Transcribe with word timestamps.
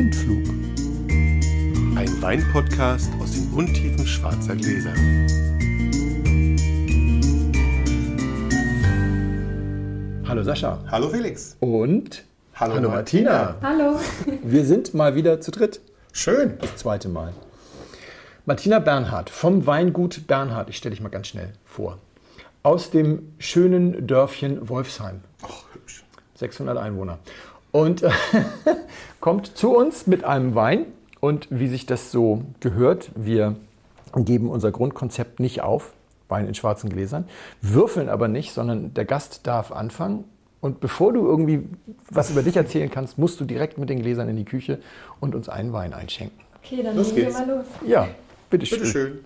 Blindflug. 0.00 0.48
Ein 1.94 2.22
Weinpodcast 2.22 3.10
aus 3.20 3.32
den 3.32 3.52
Untiefen 3.52 4.06
schwarzer 4.06 4.56
Gläser. 4.56 4.94
Hallo 10.26 10.42
Sascha. 10.42 10.82
Hallo 10.90 11.10
Felix. 11.10 11.54
Und 11.60 12.24
Hallo, 12.54 12.76
Hallo 12.76 12.88
Martina. 12.88 13.56
Hallo. 13.60 14.00
Wir 14.42 14.64
sind 14.64 14.94
mal 14.94 15.16
wieder 15.16 15.42
zu 15.42 15.50
dritt. 15.50 15.82
Schön. 16.14 16.56
Das 16.62 16.76
zweite 16.76 17.10
Mal. 17.10 17.34
Martina 18.46 18.78
Bernhard 18.78 19.28
vom 19.28 19.66
Weingut 19.66 20.26
Bernhard. 20.26 20.70
Ich 20.70 20.78
stelle 20.78 20.94
dich 20.94 21.02
mal 21.02 21.10
ganz 21.10 21.26
schnell 21.26 21.52
vor. 21.66 21.98
Aus 22.62 22.90
dem 22.90 23.34
schönen 23.38 24.06
Dörfchen 24.06 24.66
Wolfsheim. 24.66 25.20
Ach, 25.42 25.64
hübsch. 25.74 26.04
600 26.36 26.78
Einwohner. 26.78 27.18
Und 27.72 28.04
kommt 29.20 29.56
zu 29.56 29.76
uns 29.76 30.06
mit 30.06 30.24
einem 30.24 30.54
Wein. 30.54 30.86
Und 31.20 31.48
wie 31.50 31.68
sich 31.68 31.86
das 31.86 32.10
so 32.10 32.42
gehört, 32.60 33.10
wir 33.14 33.56
geben 34.16 34.48
unser 34.48 34.70
Grundkonzept 34.70 35.38
nicht 35.40 35.60
auf, 35.62 35.92
Wein 36.28 36.46
in 36.46 36.54
schwarzen 36.54 36.88
Gläsern, 36.90 37.28
würfeln 37.60 38.08
aber 38.08 38.28
nicht, 38.28 38.52
sondern 38.52 38.94
der 38.94 39.04
Gast 39.04 39.46
darf 39.46 39.72
anfangen. 39.72 40.24
Und 40.60 40.80
bevor 40.80 41.12
du 41.12 41.26
irgendwie 41.26 41.68
was 42.10 42.30
über 42.30 42.42
dich 42.42 42.56
erzählen 42.56 42.90
kannst, 42.90 43.18
musst 43.18 43.40
du 43.40 43.44
direkt 43.44 43.78
mit 43.78 43.88
den 43.90 44.00
Gläsern 44.00 44.28
in 44.28 44.36
die 44.36 44.44
Küche 44.44 44.80
und 45.18 45.34
uns 45.34 45.48
einen 45.48 45.72
Wein 45.72 45.92
einschenken. 45.92 46.38
Okay, 46.62 46.82
dann 46.82 46.96
Los 46.96 47.08
legen 47.08 47.16
wir 47.16 47.24
geht's. 47.24 47.38
mal 47.38 47.48
los. 47.48 47.66
Ja, 47.86 48.08
bitteschön. 48.50 48.78
Bitte 48.78 48.90
schön. 48.90 49.18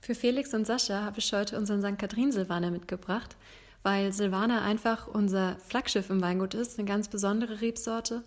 Für 0.00 0.14
Felix 0.14 0.54
und 0.54 0.66
Sascha 0.66 1.04
habe 1.04 1.18
ich 1.18 1.32
heute 1.32 1.56
unseren 1.58 1.82
St. 1.82 1.98
Kathrin 1.98 2.32
Silvaner 2.32 2.70
mitgebracht, 2.70 3.36
weil 3.82 4.12
Silvaner 4.12 4.62
einfach 4.62 5.06
unser 5.06 5.56
Flaggschiff 5.66 6.10
im 6.10 6.20
Weingut 6.20 6.54
ist, 6.54 6.78
eine 6.78 6.88
ganz 6.88 7.08
besondere 7.08 7.60
Rebsorte. 7.60 8.24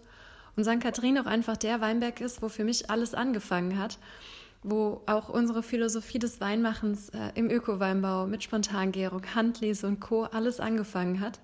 Und 0.55 0.63
St. 0.63 0.81
Kathrin 0.81 1.17
auch 1.17 1.25
einfach 1.25 1.57
der 1.57 1.81
Weinberg 1.81 2.21
ist, 2.21 2.41
wo 2.41 2.49
für 2.49 2.63
mich 2.63 2.89
alles 2.89 3.13
angefangen 3.13 3.77
hat, 3.77 3.99
wo 4.63 5.01
auch 5.05 5.29
unsere 5.29 5.63
Philosophie 5.63 6.19
des 6.19 6.41
Weinmachens 6.41 7.09
äh, 7.09 7.31
im 7.35 7.49
Öko-Weinbau 7.49 8.27
mit 8.27 8.43
Spontangärung, 8.43 9.21
Handlese 9.33 9.87
und 9.87 9.99
Co. 9.99 10.23
alles 10.23 10.59
angefangen 10.59 11.19
hat. 11.19 11.39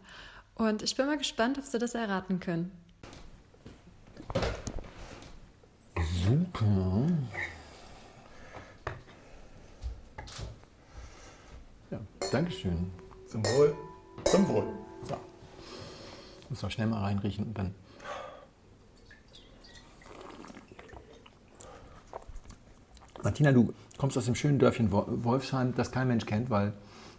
Und 0.55 0.81
ich 0.81 0.95
bin 0.95 1.05
mal 1.05 1.17
gespannt, 1.17 1.57
ob 1.57 1.65
Sie 1.65 1.79
das 1.79 1.95
erraten 1.95 2.39
können. 2.39 2.71
Ja, 11.89 11.99
Dankeschön. 12.31 12.91
Zum 13.27 13.45
Wohl. 13.45 13.75
Zum 14.31 14.47
Wohl. 14.49 14.65
So. 15.07 15.15
Muss 16.49 16.61
noch 16.61 16.71
schnell 16.71 16.87
mal 16.87 17.01
reinriechen 17.01 17.45
und 17.45 17.57
dann. 17.57 17.73
Martina, 23.23 23.51
du 23.51 23.73
kommst 23.97 24.17
aus 24.17 24.25
dem 24.25 24.35
schönen 24.35 24.59
Dörfchen 24.59 24.91
Wo- 24.91 25.05
Wolfsheim, 25.07 25.73
das 25.75 25.91
kein 25.91 26.07
Mensch 26.07 26.25
kennt, 26.25 26.49
weil 26.49 26.73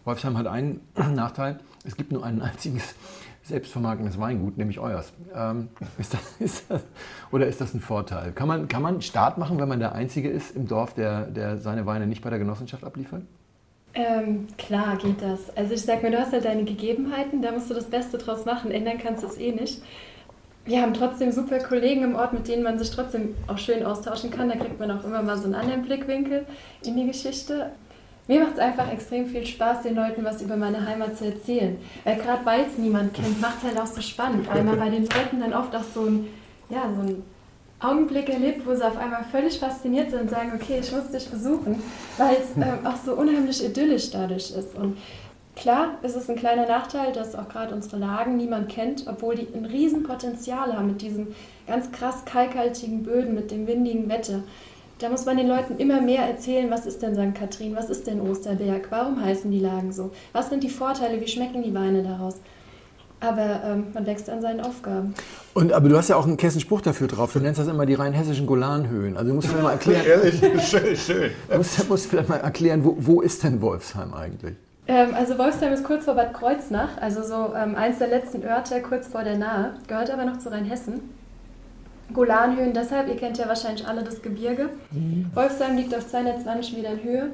Wolfsheim 0.05 0.37
hat 0.39 0.47
einen 0.47 0.81
Nachteil. 1.15 1.59
Es 1.85 1.97
gibt 1.97 2.13
nur 2.13 2.25
ein 2.25 2.41
einziges 2.43 2.95
selbstvermarktendes 3.43 4.19
Weingut, 4.19 4.59
nämlich 4.59 4.79
euers. 4.79 5.13
Ähm, 5.35 5.69
ist 5.99 6.15
das, 6.15 6.21
ist 6.39 6.71
das, 6.71 6.83
oder 7.31 7.47
ist 7.47 7.61
das 7.61 7.75
ein 7.75 7.81
Vorteil? 7.81 8.33
Kann 8.33 8.49
man, 8.49 8.69
kann 8.69 8.83
man 8.83 9.03
Start 9.03 9.39
machen, 9.39 9.59
wenn 9.59 9.69
man 9.69 9.81
der 9.81 9.93
Einzige 9.93 10.29
ist 10.29 10.55
im 10.55 10.69
Dorf, 10.69 10.95
der, 10.95 11.27
der 11.27 11.59
seine 11.59 11.87
Weine 11.87 12.07
nicht 12.07 12.23
bei 12.23 12.31
der 12.31 12.39
Genossenschaft 12.39 12.85
abliefert? 12.85 13.23
Ähm, 13.99 14.47
klar 14.57 14.97
geht 14.97 15.21
das. 15.21 15.57
Also 15.57 15.75
ich 15.75 15.83
sag 15.83 16.05
mir, 16.05 16.13
du 16.13 16.21
hast 16.21 16.33
halt 16.33 16.45
deine 16.45 16.63
Gegebenheiten, 16.63 17.43
da 17.43 17.51
musst 17.51 17.69
du 17.69 17.75
das 17.75 17.87
Beste 17.87 18.17
draus 18.17 18.45
machen, 18.45 18.71
ändern 18.71 18.99
kannst 18.99 19.25
du 19.25 19.27
es 19.27 19.37
eh 19.39 19.51
nicht. 19.51 19.83
Wir 20.65 20.83
haben 20.83 20.95
trotzdem 20.95 21.33
super 21.33 21.59
Kollegen 21.59 22.05
im 22.05 22.15
Ort, 22.15 22.33
mit 22.33 22.47
denen 22.47 22.63
man 22.63 22.79
sich 22.79 22.93
trotzdem 22.93 23.35
auch 23.49 23.59
schön 23.59 23.85
austauschen 23.85 24.31
kann. 24.31 24.51
Da 24.51 24.55
kriegt 24.55 24.79
man 24.79 24.93
auch 24.93 25.03
immer 25.03 25.23
mal 25.23 25.37
so 25.37 25.47
einen 25.47 25.57
anderen 25.57 25.83
Blickwinkel 25.83 26.47
in 26.85 26.95
die 26.95 27.07
Geschichte. 27.07 27.73
Mir 28.29 28.41
macht 28.41 28.53
es 28.53 28.61
einfach 28.61 28.93
extrem 28.93 29.27
viel 29.27 29.45
Spaß, 29.45 29.83
den 29.83 29.97
Leuten 29.97 30.25
was 30.25 30.43
über 30.43 30.57
meine 30.57 30.87
Heimat 30.87 31.17
zu 31.17 31.25
erzählen. 31.25 31.77
Weil 32.05 32.17
gerade 32.17 32.47
weil 32.47 32.61
es 32.67 32.79
niemand 32.79 33.15
kennt, 33.15 33.41
macht 33.41 33.57
es 33.59 33.65
halt 33.65 33.81
auch 33.81 33.87
so 33.87 34.01
spannend, 34.01 34.49
weil 34.53 34.63
man 34.63 34.79
bei 34.79 34.91
den 34.91 35.09
Leuten 35.09 35.41
dann 35.41 35.55
oft 35.55 35.75
auch 35.75 35.83
so 35.83 36.03
ein, 36.03 36.29
ja, 36.69 36.83
so 36.95 37.01
ein 37.01 37.23
Augenblick 37.81 38.29
erlebt, 38.29 38.67
wo 38.67 38.75
sie 38.75 38.85
auf 38.85 38.97
einmal 38.97 39.25
völlig 39.25 39.59
fasziniert 39.59 40.11
sind 40.11 40.23
und 40.23 40.31
sagen, 40.31 40.53
okay, 40.55 40.81
ich 40.81 40.91
muss 40.91 41.11
dich 41.11 41.29
besuchen, 41.29 41.81
weil 42.17 42.37
es 42.37 42.57
ähm, 42.57 42.85
auch 42.85 42.97
so 42.97 43.15
unheimlich 43.15 43.65
idyllisch 43.65 44.11
dadurch 44.11 44.51
ist. 44.51 44.75
Und 44.75 44.99
klar, 45.55 45.99
es 46.03 46.17
ist 46.17 46.29
ein 46.29 46.37
kleiner 46.37 46.67
Nachteil, 46.67 47.13
dass 47.13 47.37
auch 47.37 47.49
gerade 47.49 47.75
unsere 47.75 47.99
Lagen 47.99 48.37
niemand 48.37 48.69
kennt, 48.69 49.07
obwohl 49.07 49.37
die 49.37 49.47
ein 49.55 49.65
Riesenpotenzial 49.65 50.77
haben 50.77 50.89
mit 50.89 51.03
diesen 51.03 51.29
ganz 51.69 51.93
krass 51.93 52.25
kalkhaltigen 52.25 53.05
Böden, 53.05 53.35
mit 53.35 53.53
dem 53.53 53.69
windigen 53.69 54.09
Wetter. 54.09 54.43
Da 54.99 55.09
muss 55.09 55.25
man 55.27 55.37
den 55.37 55.47
Leuten 55.47 55.79
immer 55.79 56.01
mehr 56.01 56.23
erzählen, 56.23 56.71
was 56.73 56.85
ist 56.85 57.03
denn 57.03 57.15
St. 57.15 57.39
Kathrin, 57.39 57.77
was 57.77 57.89
ist 57.89 58.09
denn 58.09 58.21
Osterberg, 58.21 58.89
warum 58.91 59.23
heißen 59.23 59.49
die 59.49 59.61
Lagen 59.61 59.93
so, 59.93 60.11
was 60.33 60.51
sind 60.51 60.65
die 60.65 60.69
Vorteile, 60.69 61.21
wie 61.21 61.29
schmecken 61.29 61.63
die 61.63 61.75
Weine 61.75 62.03
daraus. 62.03 62.41
Aber 63.21 63.61
ähm, 63.65 63.87
man 63.95 64.07
wächst 64.07 64.31
an 64.31 64.41
seinen 64.41 64.61
Aufgaben. 64.61 65.15
Und, 65.55 65.73
aber 65.73 65.89
du 65.89 65.97
hast 65.97 66.09
ja 66.09 66.17
auch 66.17 66.27
einen 66.27 66.37
Kessenspruch 66.37 66.81
dafür 66.81 67.09
drauf. 67.09 67.33
Du 67.33 67.41
nennst 67.41 67.59
das 67.59 67.67
immer 67.67 67.85
die 67.85 67.95
rheinhessischen 67.95 68.47
Golanhöhen. 68.47 69.17
Also 69.17 69.31
du 69.31 69.35
musst 69.35 69.49
vielleicht 69.49 69.65
mal 69.65 69.73
erklären, 69.73 70.05
Ehrlich, 70.07 70.69
schön, 70.69 70.97
schön. 70.97 71.31
du 71.51 71.57
musst, 71.59 71.89
musst 71.89 72.07
vielleicht 72.07 72.29
mal 72.29 72.37
erklären 72.37 72.85
wo, 72.85 72.97
wo 72.99 73.21
ist 73.21 73.43
denn 73.43 73.61
Wolfsheim 73.61 74.15
eigentlich? 74.15 74.55
Ähm, 74.87 75.15
also 75.15 75.37
Wolfsheim 75.37 75.73
ist 75.73 75.85
kurz 75.85 76.05
vor 76.05 76.15
Bad 76.15 76.33
Kreuznach, 76.33 76.97
also 77.01 77.23
so 77.23 77.55
ähm, 77.55 77.75
eins 77.75 77.99
der 77.99 78.09
letzten 78.09 78.43
Örter 78.45 78.81
kurz 78.81 79.09
vor 79.09 79.25
der 79.25 79.37
Nahe, 79.37 79.75
gehört 79.87 80.11
aber 80.11 80.25
noch 80.25 80.39
zu 80.39 80.51
Rheinhessen. 80.51 81.01
Golanhöhen 82.15 82.73
deshalb, 82.73 83.09
ihr 83.09 83.17
kennt 83.17 83.37
ja 83.37 83.49
wahrscheinlich 83.49 83.87
alle 83.87 84.03
das 84.03 84.23
Gebirge. 84.23 84.71
Wolfsheim 85.35 85.77
liegt 85.77 85.95
auf 85.95 86.09
220 86.09 86.77
Metern 86.77 87.03
Höhe. 87.03 87.31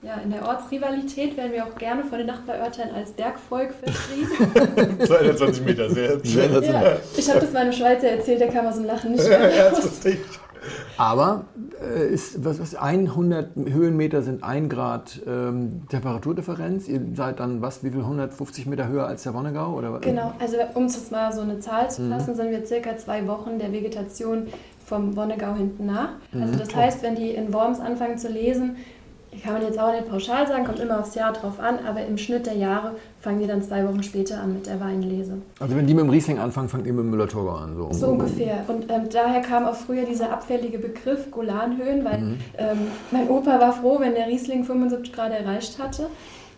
Ja, 0.00 0.14
in 0.22 0.30
der 0.30 0.46
Ortsrivalität 0.46 1.36
werden 1.36 1.52
wir 1.52 1.64
auch 1.66 1.74
gerne 1.76 2.04
von 2.04 2.18
den 2.18 2.28
Nachbarörtern 2.28 2.90
als 2.94 3.10
Bergvolk 3.12 3.70
verschrieben. 3.74 4.96
220 5.04 5.64
Meter, 5.64 5.90
sehr 5.90 6.10
hübsch. 6.12 6.34
ja, 6.36 6.96
ich 7.16 7.28
habe 7.28 7.40
das 7.40 7.52
meinem 7.52 7.72
Schweizer 7.72 8.08
erzählt, 8.08 8.40
der 8.40 8.48
kam 8.48 8.66
aus 8.66 8.76
dem 8.76 8.84
Lachen 8.84 9.12
nicht 9.12 9.28
mehr 9.28 9.56
Ja, 9.56 9.70
das 9.70 9.78
raus. 9.78 9.84
ist 9.86 10.04
richtig. 10.04 10.38
Aber 10.98 11.46
äh, 11.82 12.12
ist, 12.12 12.44
was, 12.44 12.60
was 12.60 12.74
100 12.76 13.56
Höhenmeter 13.56 14.22
sind 14.22 14.44
1 14.44 14.68
Grad 14.72 15.20
ähm, 15.26 15.82
Temperaturdifferenz. 15.88 16.88
Ihr 16.88 17.00
seid 17.14 17.40
dann 17.40 17.62
was, 17.62 17.82
wie 17.82 17.90
viel 17.90 18.00
150 18.00 18.66
Meter 18.66 18.88
höher 18.88 19.06
als 19.06 19.22
der 19.24 19.34
Wonnegau? 19.34 19.74
Oder? 19.74 19.92
was? 19.92 20.00
Genau, 20.02 20.32
also 20.38 20.56
um 20.74 20.84
es 20.84 21.10
mal 21.10 21.32
so 21.32 21.40
eine 21.40 21.58
Zahl 21.58 21.90
zu 21.90 22.08
fassen, 22.08 22.34
sind 22.36 22.50
wir 22.50 22.64
circa 22.66 22.96
zwei 22.98 23.26
Wochen 23.26 23.58
der 23.58 23.72
Vegetation 23.72 24.46
vom 24.84 25.16
Wonnegau 25.16 25.54
hinten 25.54 25.86
nach. 25.86 26.10
Also 26.32 26.58
das 26.58 26.74
heißt, 26.74 27.02
wenn 27.02 27.14
die 27.14 27.30
in 27.30 27.52
Worms 27.52 27.78
anfangen 27.78 28.18
zu 28.18 28.28
lesen, 28.28 28.76
kann 29.40 29.54
man 29.54 29.62
jetzt 29.62 29.78
auch 29.78 29.92
nicht 29.92 30.08
pauschal 30.08 30.46
sagen, 30.46 30.64
kommt 30.64 30.80
immer 30.80 31.00
aufs 31.00 31.14
Jahr 31.14 31.32
drauf 31.32 31.60
an, 31.60 31.78
aber 31.86 32.04
im 32.04 32.18
Schnitt 32.18 32.46
der 32.46 32.54
Jahre 32.54 32.96
fangen 33.20 33.40
die 33.40 33.46
dann 33.46 33.62
zwei 33.62 33.86
Wochen 33.86 34.02
später 34.02 34.40
an 34.40 34.54
mit 34.54 34.66
der 34.66 34.80
Weinlese. 34.80 35.34
Also 35.60 35.76
wenn 35.76 35.86
die 35.86 35.94
mit 35.94 36.04
dem 36.04 36.10
Riesling 36.10 36.38
anfangen, 36.38 36.68
fangt 36.68 36.86
ihr 36.86 36.92
mit 36.92 37.04
dem 37.04 37.10
Müller-Thurgau 37.10 37.56
an. 37.56 37.76
So, 37.76 37.92
So 37.92 38.08
ungefähr. 38.08 38.64
Und 38.68 38.90
ähm, 38.90 39.08
daher 39.12 39.40
kam 39.40 39.64
auch 39.64 39.74
früher 39.74 40.04
dieser 40.04 40.32
abfällige 40.32 40.78
Begriff 40.78 41.30
Golanhöhen, 41.30 42.04
weil 42.04 42.36
ähm, 42.56 42.78
mein 43.10 43.28
Opa 43.28 43.60
war 43.60 43.72
froh, 43.72 43.98
wenn 44.00 44.14
der 44.14 44.26
Riesling 44.26 44.64
75 44.64 45.12
Grad 45.12 45.32
erreicht 45.32 45.78
hatte. 45.78 46.06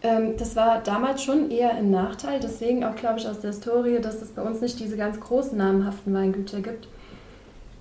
Ähm, 0.02 0.34
das 0.38 0.56
war 0.56 0.80
damals 0.82 1.22
schon 1.22 1.50
eher 1.50 1.74
ein 1.74 1.90
Nachteil, 1.90 2.40
deswegen 2.40 2.84
auch, 2.84 2.96
glaube 2.96 3.18
ich, 3.18 3.28
aus 3.28 3.40
der 3.40 3.50
Historie, 3.50 4.00
dass 4.00 4.22
es 4.22 4.30
bei 4.30 4.42
uns 4.42 4.60
nicht 4.60 4.80
diese 4.80 4.96
ganz 4.96 5.20
großen 5.20 5.56
namenhaften 5.56 6.14
Weingüter 6.14 6.60
gibt. 6.60 6.88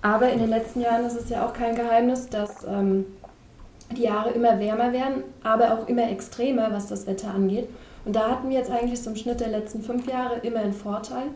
Aber 0.02 0.30
in 0.30 0.38
den 0.38 0.48
letzten 0.48 0.80
Jahren 0.80 1.04
ist 1.04 1.18
es 1.18 1.28
ja 1.28 1.46
auch 1.46 1.52
kein 1.52 1.74
Geheimnis, 1.74 2.28
dass 2.28 2.64
ähm, 2.66 3.04
die 3.96 4.02
Jahre 4.02 4.30
immer 4.30 4.58
wärmer 4.58 4.92
werden, 4.92 5.24
aber 5.42 5.74
auch 5.74 5.88
immer 5.88 6.10
extremer, 6.10 6.72
was 6.72 6.88
das 6.88 7.06
Wetter 7.06 7.34
angeht. 7.34 7.68
Und 8.04 8.16
da 8.16 8.30
hatten 8.30 8.48
wir 8.48 8.56
jetzt 8.56 8.70
eigentlich 8.70 9.02
zum 9.02 9.16
Schnitt 9.16 9.40
der 9.40 9.48
letzten 9.48 9.82
fünf 9.82 10.06
Jahre 10.06 10.38
immer 10.38 10.60
einen 10.60 10.72
Vorteil. 10.72 11.28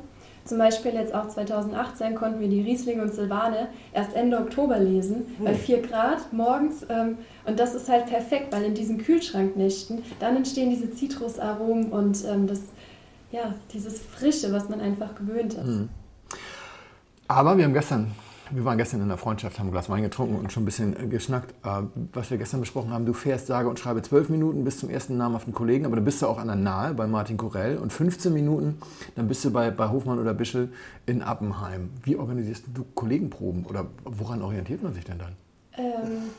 Zum 0.44 0.58
Beispiel 0.58 0.92
jetzt 0.92 1.14
auch 1.14 1.26
2018 1.26 2.14
konnten 2.14 2.40
wir 2.40 2.48
die 2.48 2.60
Riesling 2.60 3.00
und 3.00 3.14
Silvane 3.14 3.68
erst 3.94 4.14
Ende 4.14 4.38
Oktober 4.38 4.78
lesen, 4.78 5.24
bei 5.42 5.54
4 5.54 5.80
Grad 5.80 6.32
morgens. 6.32 6.84
Ähm, 6.90 7.16
und 7.46 7.58
das 7.58 7.74
ist 7.74 7.88
halt 7.88 8.06
perfekt, 8.06 8.52
weil 8.52 8.64
in 8.64 8.74
diesen 8.74 8.98
Kühlschranknächten 8.98 10.02
dann 10.20 10.36
entstehen 10.36 10.68
diese 10.68 10.92
Zitrusaromen 10.92 11.90
und 11.90 12.24
ähm, 12.26 12.46
das, 12.46 12.60
ja, 13.32 13.54
dieses 13.72 14.00
Frische, 14.00 14.52
was 14.52 14.68
man 14.68 14.82
einfach 14.82 15.14
gewöhnt 15.14 15.54
ist. 15.54 15.88
Aber 17.26 17.56
wir 17.56 17.64
haben 17.64 17.72
gestern, 17.72 18.10
wir 18.50 18.64
waren 18.64 18.78
gestern 18.78 19.00
in 19.00 19.08
der 19.08 19.16
Freundschaft, 19.16 19.58
haben 19.58 19.68
ein 19.68 19.72
Glas 19.72 19.88
Wein 19.88 20.02
getrunken 20.02 20.36
und 20.36 20.52
schon 20.52 20.62
ein 20.62 20.66
bisschen 20.66 20.98
äh, 20.98 21.06
geschnackt. 21.06 21.54
Äh, 21.64 21.82
Was 22.12 22.30
wir 22.30 22.38
gestern 22.38 22.60
besprochen 22.60 22.92
haben, 22.92 23.06
du 23.06 23.12
fährst 23.12 23.46
sage 23.46 23.68
und 23.68 23.78
schreibe 23.78 24.02
zwölf 24.02 24.28
Minuten 24.28 24.64
bis 24.64 24.78
zum 24.78 24.90
ersten 24.90 25.16
namhaften 25.16 25.52
Kollegen, 25.52 25.86
aber 25.86 25.96
dann 25.96 26.04
bist 26.04 26.22
du 26.22 26.26
auch 26.26 26.38
an 26.38 26.46
der 26.46 26.56
Nahe 26.56 26.94
bei 26.94 27.06
Martin 27.06 27.36
Korell 27.36 27.78
und 27.78 27.92
15 27.92 28.32
Minuten, 28.32 28.78
dann 29.16 29.28
bist 29.28 29.44
du 29.44 29.50
bei, 29.50 29.70
bei 29.70 29.88
Hofmann 29.88 30.18
oder 30.18 30.34
Bischel 30.34 30.72
in 31.06 31.22
Appenheim. 31.22 31.90
Wie 32.02 32.16
organisierst 32.16 32.64
du 32.74 32.84
Kollegenproben 32.94 33.64
oder 33.66 33.86
woran 34.04 34.42
orientiert 34.42 34.82
man 34.82 34.94
sich 34.94 35.04
denn 35.04 35.18
dann? 35.18 35.32
Ähm, 35.76 36.30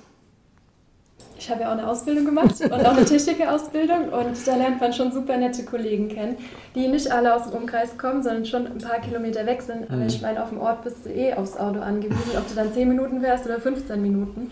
ich 1.37 1.49
habe 1.49 1.61
ja 1.61 1.67
auch 1.69 1.77
eine 1.77 1.87
Ausbildung 1.87 2.25
gemacht 2.25 2.61
und 2.61 2.73
auch 2.73 2.95
eine 2.95 3.05
Technikerausbildung 3.05 4.09
und 4.09 4.47
da 4.47 4.55
lernt 4.55 4.79
man 4.79 4.93
schon 4.93 5.11
super 5.11 5.37
nette 5.37 5.63
Kollegen 5.65 6.09
kennen, 6.09 6.37
die 6.73 6.87
nicht 6.87 7.11
alle 7.11 7.35
aus 7.35 7.43
dem 7.43 7.53
Umkreis 7.53 7.97
kommen, 7.97 8.23
sondern 8.23 8.45
schon 8.45 8.67
ein 8.67 8.77
paar 8.77 8.99
Kilometer 8.99 9.45
weg 9.45 9.61
sind. 9.61 9.89
Aber 9.91 10.05
ich 10.05 10.21
meine, 10.21 10.41
auf 10.41 10.49
dem 10.49 10.59
Ort 10.59 10.83
bist 10.83 11.05
du 11.05 11.09
eh 11.09 11.33
aufs 11.33 11.57
Auto 11.57 11.79
angewiesen, 11.79 12.37
ob 12.37 12.47
du 12.47 12.55
dann 12.55 12.73
10 12.73 12.87
Minuten 12.87 13.21
wärst 13.21 13.45
oder 13.45 13.59
15 13.59 14.01
Minuten. 14.01 14.51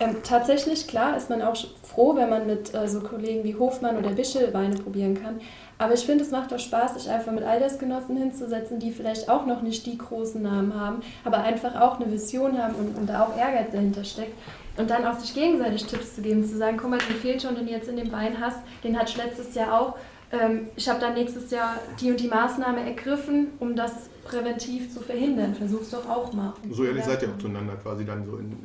Ähm, 0.00 0.16
tatsächlich, 0.24 0.88
klar, 0.88 1.16
ist 1.16 1.30
man 1.30 1.42
auch 1.42 1.56
froh, 1.82 2.16
wenn 2.16 2.30
man 2.30 2.46
mit 2.46 2.74
äh, 2.74 2.88
so 2.88 3.00
Kollegen 3.00 3.44
wie 3.44 3.54
Hofmann 3.54 3.96
oder 3.96 4.10
Bischel 4.10 4.52
Weine 4.54 4.76
probieren 4.76 5.22
kann. 5.22 5.40
Aber 5.78 5.94
ich 5.94 6.06
finde, 6.06 6.24
es 6.24 6.30
macht 6.30 6.52
auch 6.52 6.58
Spaß, 6.58 6.94
sich 6.94 7.10
einfach 7.10 7.32
mit 7.32 7.44
Altersgenossen 7.44 8.16
hinzusetzen, 8.16 8.78
die 8.78 8.92
vielleicht 8.92 9.28
auch 9.28 9.46
noch 9.46 9.62
nicht 9.62 9.84
die 9.86 9.98
großen 9.98 10.40
Namen 10.40 10.78
haben, 10.78 11.02
aber 11.24 11.38
einfach 11.38 11.80
auch 11.80 12.00
eine 12.00 12.10
Vision 12.10 12.56
haben 12.56 12.74
und, 12.76 12.96
und 12.96 13.08
da 13.08 13.24
auch 13.24 13.36
Ehrgeiz 13.36 13.72
dahinter 13.72 14.04
steckt. 14.04 14.34
Und 14.76 14.90
dann 14.90 15.04
auch 15.04 15.18
sich 15.18 15.34
gegenseitig 15.34 15.84
Tipps 15.84 16.14
zu 16.14 16.22
geben, 16.22 16.44
zu 16.44 16.56
sagen, 16.56 16.78
guck 16.80 16.90
mal, 16.90 16.98
den 16.98 17.16
fehlt 17.16 17.42
schon, 17.42 17.54
den 17.54 17.66
du 17.66 17.72
jetzt 17.72 17.88
in 17.88 17.96
dem 17.96 18.10
Wein 18.10 18.40
hast, 18.40 18.58
den 18.82 18.98
hatte 18.98 19.10
ich 19.10 19.16
letztes 19.18 19.54
Jahr 19.54 19.78
auch. 19.80 19.96
Ähm, 20.32 20.68
ich 20.76 20.88
habe 20.88 20.98
dann 20.98 21.12
nächstes 21.14 21.50
Jahr 21.50 21.78
die 22.00 22.10
und 22.10 22.18
die 22.18 22.28
Maßnahme 22.28 22.80
ergriffen, 22.86 23.48
um 23.60 23.76
das 23.76 24.08
präventiv 24.24 24.92
zu 24.92 25.00
verhindern. 25.00 25.54
Versuch's 25.54 25.90
doch 25.90 26.08
auch 26.08 26.32
mal. 26.32 26.54
So 26.70 26.84
ehrlich 26.84 27.04
seid 27.04 27.22
ihr 27.22 27.28
auch 27.28 27.38
zueinander 27.38 27.74
quasi 27.76 28.04
dann 28.04 28.24
so 28.24 28.36
in. 28.38 28.56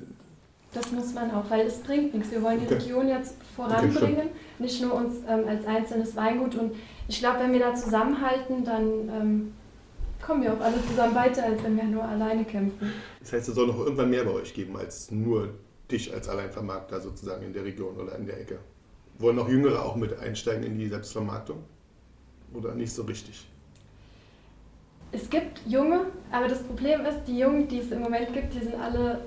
Das 0.74 0.92
muss 0.92 1.13
man 1.13 1.31
auch, 1.31 1.50
weil 1.50 1.65
es 1.65 1.80
bringt 1.80 2.13
nichts. 2.13 2.31
Wir 2.31 2.42
wollen 2.42 2.59
die 2.59 2.65
Okay. 2.65 2.75
Region 2.75 3.07
jetzt 3.07 3.36
voranbringen, 3.56 4.30
nicht 4.59 4.81
nur 4.81 4.94
uns 4.94 5.15
ähm, 5.27 5.44
als 5.48 5.65
einzelnes 5.65 6.15
Weingut. 6.15 6.56
Und 6.56 6.74
ich 7.07 7.19
glaube, 7.19 7.39
wenn 7.39 7.51
wir 7.51 7.59
da 7.59 7.74
zusammenhalten, 7.74 8.63
dann 8.63 8.83
ähm, 9.09 9.54
kommen 10.25 10.44
wir 10.44 10.54
auch 10.54 10.62
alle 10.62 10.75
zusammen 10.88 11.15
weiter, 11.15 11.44
als 11.45 11.63
wenn 11.63 11.75
wir 11.75 11.83
nur 11.86 12.04
alleine 12.04 12.44
kämpfen. 12.45 12.94
Das 13.19 13.33
heißt, 13.33 13.50
es 13.50 13.56
soll 13.56 13.68
noch 13.68 13.80
irgendwann 13.80 14.09
mehr 14.09 14.24
bei 14.24 14.31
euch 14.31 14.54
geben 14.54 14.77
als 14.77 15.09
nur 15.12 15.50
dich 15.92 16.13
als 16.13 16.28
Alleinvermarkter 16.30 17.00
sozusagen 17.01 17.45
in 17.45 17.54
der 17.54 17.63
Region 17.63 17.95
oder 17.98 18.16
in 18.16 18.25
der 18.25 18.39
Ecke. 18.39 18.60
Wollen 19.19 19.36
noch 19.38 19.50
Jüngere 19.50 19.84
auch 19.84 19.95
mit 19.95 20.18
einsteigen 20.19 20.63
in 20.63 20.78
die 20.78 20.88
Selbstvermarktung? 20.88 21.63
Oder 22.54 22.75
nicht 22.75 22.92
so 22.92 23.04
richtig? 23.04 23.48
Es 25.12 25.30
gibt 25.30 25.62
Junge, 25.66 26.01
aber 26.31 26.48
das 26.48 26.62
Problem 26.63 27.06
ist, 27.06 27.24
die 27.28 27.39
Jungen, 27.39 27.68
die 27.68 27.80
es 27.80 27.92
im 27.92 28.01
Moment 28.01 28.34
gibt, 28.34 28.54
die 28.54 28.60
sind 28.60 28.75
alle 28.75 29.22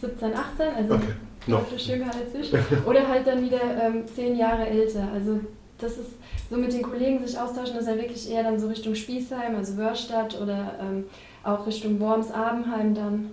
17, 0.00 0.32
18, 0.34 0.66
also 0.76 0.94
Okay, 0.94 1.04
noch. 1.46 1.60
deutlich 1.60 1.86
jünger 1.88 2.06
als 2.14 2.34
ich. 2.34 2.52
Oder 2.86 3.08
halt 3.08 3.26
dann 3.26 3.42
wieder 3.42 3.60
ähm, 3.82 4.06
10 4.06 4.36
Jahre 4.36 4.66
älter. 4.66 5.08
Also 5.12 5.40
das 5.78 5.98
ist 5.98 6.12
so 6.48 6.56
mit 6.56 6.72
den 6.72 6.82
Kollegen 6.82 7.24
sich 7.24 7.38
austauschen, 7.38 7.74
das 7.74 7.84
ist 7.84 7.90
ja 7.90 7.96
wirklich 7.96 8.30
eher 8.30 8.44
dann 8.44 8.58
so 8.58 8.68
Richtung 8.68 8.94
Spießheim, 8.94 9.56
also 9.56 9.76
Wörstadt 9.76 10.40
oder 10.40 10.78
ähm, 10.80 11.04
auch 11.44 11.66
Richtung 11.66 12.00
Worms, 12.00 12.30
Abenheim 12.30 12.94
dann. 12.94 13.26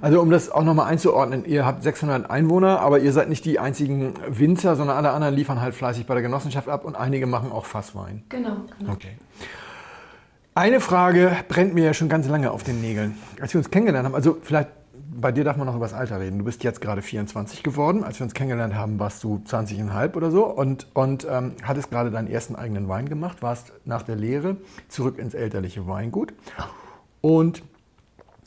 Also 0.00 0.20
um 0.20 0.30
das 0.30 0.50
auch 0.50 0.64
nochmal 0.64 0.86
einzuordnen, 0.86 1.44
ihr 1.44 1.66
habt 1.66 1.82
600 1.82 2.30
Einwohner, 2.30 2.80
aber 2.80 3.00
ihr 3.00 3.12
seid 3.12 3.28
nicht 3.28 3.44
die 3.44 3.58
einzigen 3.58 4.14
Winzer, 4.28 4.76
sondern 4.76 4.96
alle 4.96 5.10
anderen 5.10 5.34
liefern 5.34 5.60
halt 5.60 5.74
fleißig 5.74 6.06
bei 6.06 6.14
der 6.14 6.22
Genossenschaft 6.22 6.68
ab 6.68 6.84
und 6.84 6.96
einige 6.96 7.26
machen 7.26 7.52
auch 7.52 7.64
Fasswein. 7.64 8.22
Genau, 8.28 8.56
genau. 8.78 8.92
Okay. 8.92 9.16
Eine 10.54 10.80
Frage 10.80 11.36
brennt 11.48 11.74
mir 11.74 11.84
ja 11.84 11.94
schon 11.94 12.08
ganz 12.08 12.28
lange 12.28 12.50
auf 12.50 12.64
den 12.64 12.80
Nägeln. 12.80 13.16
Als 13.40 13.54
wir 13.54 13.58
uns 13.58 13.70
kennengelernt 13.70 14.06
haben, 14.06 14.14
also 14.14 14.38
vielleicht 14.42 14.70
bei 15.20 15.32
dir 15.32 15.44
darf 15.44 15.56
man 15.56 15.66
noch 15.66 15.74
über 15.74 15.84
das 15.84 15.94
Alter 15.94 16.20
reden. 16.20 16.38
Du 16.38 16.44
bist 16.44 16.64
jetzt 16.64 16.80
gerade 16.80 17.02
24 17.02 17.62
geworden. 17.62 18.04
Als 18.04 18.20
wir 18.20 18.24
uns 18.24 18.34
kennengelernt 18.34 18.74
haben, 18.74 18.98
warst 18.98 19.24
du 19.24 19.42
20,5 19.46 20.14
oder 20.16 20.30
so 20.30 20.46
und, 20.46 20.86
und 20.94 21.26
ähm, 21.30 21.52
hattest 21.62 21.90
gerade 21.90 22.10
deinen 22.10 22.28
ersten 22.28 22.56
eigenen 22.56 22.88
Wein 22.88 23.08
gemacht, 23.08 23.42
warst 23.42 23.72
nach 23.84 24.02
der 24.02 24.16
Lehre 24.16 24.56
zurück 24.88 25.18
ins 25.18 25.34
elterliche 25.34 25.86
Weingut 25.86 26.32
und 27.20 27.62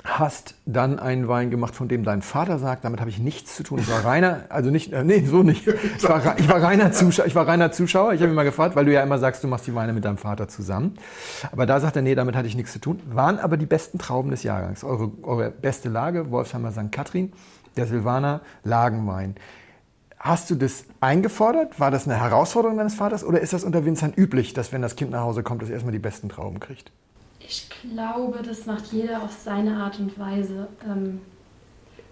hast 0.03 0.55
dann 0.65 0.99
einen 0.99 1.27
Wein 1.27 1.51
gemacht, 1.51 1.75
von 1.75 1.87
dem 1.87 2.03
dein 2.03 2.21
Vater 2.21 2.57
sagt, 2.57 2.85
damit 2.85 2.99
habe 2.99 3.09
ich 3.09 3.19
nichts 3.19 3.55
zu 3.55 3.63
tun. 3.63 3.79
Ich 3.79 3.89
war 3.89 4.03
reiner, 4.05 4.45
also 4.49 4.71
nicht, 4.71 4.93
äh, 4.93 5.03
nee, 5.03 5.23
so 5.25 5.43
nicht. 5.43 5.67
Ich 5.67 6.03
war, 6.03 6.39
ich 6.39 6.49
war 6.49 6.61
reiner 6.61 6.91
Zuschauer. 6.91 7.27
Ich 7.27 7.35
war 7.35 7.47
reiner 7.47 7.71
Zuschauer. 7.71 8.13
Ich 8.13 8.21
habe 8.21 8.31
ihn 8.31 8.35
mal 8.35 8.43
gefragt, 8.43 8.75
weil 8.75 8.85
du 8.85 8.93
ja 8.93 9.03
immer 9.03 9.19
sagst, 9.19 9.43
du 9.43 9.47
machst 9.47 9.67
die 9.67 9.75
Weine 9.75 9.93
mit 9.93 10.05
deinem 10.05 10.17
Vater 10.17 10.47
zusammen. 10.47 10.95
Aber 11.51 11.65
da 11.65 11.79
sagt 11.79 11.95
er, 11.95 12.01
nee, 12.01 12.15
damit 12.15 12.35
hatte 12.35 12.47
ich 12.47 12.55
nichts 12.55 12.73
zu 12.73 12.79
tun. 12.79 12.99
Waren 13.05 13.37
aber 13.37 13.57
die 13.57 13.65
besten 13.65 13.99
Trauben 13.99 14.31
des 14.31 14.43
Jahrgangs. 14.43 14.83
Eure, 14.83 15.11
eure 15.21 15.51
beste 15.51 15.89
Lage, 15.89 16.31
Wolfsheimer 16.31 16.71
St. 16.71 16.91
Katrin, 16.91 17.31
der 17.77 17.85
Silvaner 17.85 18.41
Lagenwein. 18.63 19.35
Hast 20.17 20.49
du 20.49 20.55
das 20.55 20.85
eingefordert? 20.99 21.79
War 21.79 21.89
das 21.89 22.07
eine 22.07 22.19
Herausforderung 22.19 22.77
deines 22.77 22.95
Vaters? 22.95 23.23
Oder 23.23 23.39
ist 23.39 23.53
das 23.53 23.63
unter 23.63 23.85
Winzern 23.85 24.13
üblich, 24.15 24.53
dass 24.53 24.71
wenn 24.71 24.81
das 24.81 24.95
Kind 24.95 25.11
nach 25.11 25.21
Hause 25.21 25.41
kommt, 25.43 25.63
es 25.63 25.69
erstmal 25.69 25.91
die 25.91 25.99
besten 25.99 26.29
Trauben 26.29 26.59
kriegt? 26.59 26.91
Ich 27.51 27.67
glaube, 27.69 28.39
das 28.43 28.65
macht 28.65 28.93
jeder 28.93 29.23
auf 29.23 29.33
seine 29.33 29.75
Art 29.75 29.99
und 29.99 30.17
Weise. 30.17 30.69
Ähm, 30.87 31.19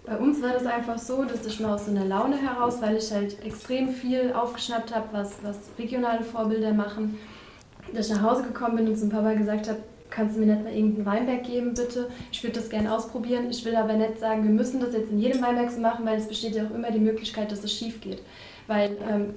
bei 0.04 0.18
uns 0.18 0.42
war 0.42 0.52
das 0.52 0.66
einfach 0.66 0.98
so, 0.98 1.24
dass 1.24 1.46
ich 1.46 1.60
mal 1.60 1.76
aus 1.76 1.86
so 1.86 1.92
einer 1.92 2.04
Laune 2.04 2.36
heraus, 2.36 2.82
weil 2.82 2.98
ich 2.98 3.10
halt 3.10 3.42
extrem 3.42 3.88
viel 3.88 4.34
aufgeschnappt 4.34 4.94
habe, 4.94 5.06
was, 5.12 5.42
was 5.42 5.56
regionale 5.78 6.24
Vorbilder 6.24 6.74
machen, 6.74 7.18
dass 7.94 8.08
ich 8.08 8.16
nach 8.16 8.22
Hause 8.22 8.42
gekommen 8.42 8.76
bin 8.76 8.88
und 8.88 8.98
zum 8.98 9.08
Papa 9.08 9.32
gesagt 9.32 9.66
habe, 9.66 9.78
kannst 10.10 10.36
du 10.36 10.40
mir 10.40 10.54
nicht 10.54 10.62
mal 10.62 10.74
irgendeinen 10.74 11.06
Weinberg 11.06 11.44
geben, 11.44 11.72
bitte? 11.72 12.10
Ich 12.30 12.42
würde 12.42 12.60
das 12.60 12.68
gerne 12.68 12.92
ausprobieren. 12.92 13.48
Ich 13.48 13.64
will 13.64 13.76
aber 13.76 13.94
nicht 13.94 14.18
sagen, 14.18 14.42
wir 14.44 14.50
müssen 14.50 14.78
das 14.78 14.92
jetzt 14.92 15.10
in 15.10 15.20
jedem 15.20 15.40
Weinberg 15.40 15.70
so 15.70 15.80
machen, 15.80 16.04
weil 16.04 16.18
es 16.18 16.28
besteht 16.28 16.54
ja 16.54 16.66
auch 16.66 16.74
immer 16.74 16.90
die 16.90 17.00
Möglichkeit, 17.00 17.50
dass 17.50 17.64
es 17.64 17.72
schief 17.72 18.02
geht. 18.02 18.20
Weil 18.66 18.98
ähm, 19.08 19.34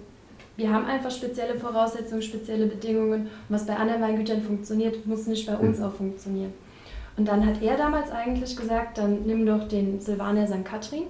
wir 0.55 0.71
haben 0.71 0.85
einfach 0.85 1.11
spezielle 1.11 1.55
Voraussetzungen, 1.55 2.21
spezielle 2.21 2.67
Bedingungen. 2.67 3.21
Und 3.21 3.29
was 3.50 3.65
bei 3.65 3.75
anderen 3.75 4.01
Weingütern 4.01 4.41
funktioniert, 4.41 5.05
muss 5.05 5.25
nicht 5.25 5.47
bei 5.47 5.55
uns 5.57 5.81
auch 5.81 5.94
funktionieren. 5.94 6.53
Und 7.17 7.27
dann 7.27 7.45
hat 7.45 7.61
er 7.61 7.77
damals 7.77 8.11
eigentlich 8.11 8.55
gesagt, 8.55 8.97
dann 8.97 9.23
nimm 9.23 9.45
doch 9.45 9.67
den 9.67 10.00
Silvaner 10.00 10.47
St. 10.47 10.65
Katrin. 10.65 11.03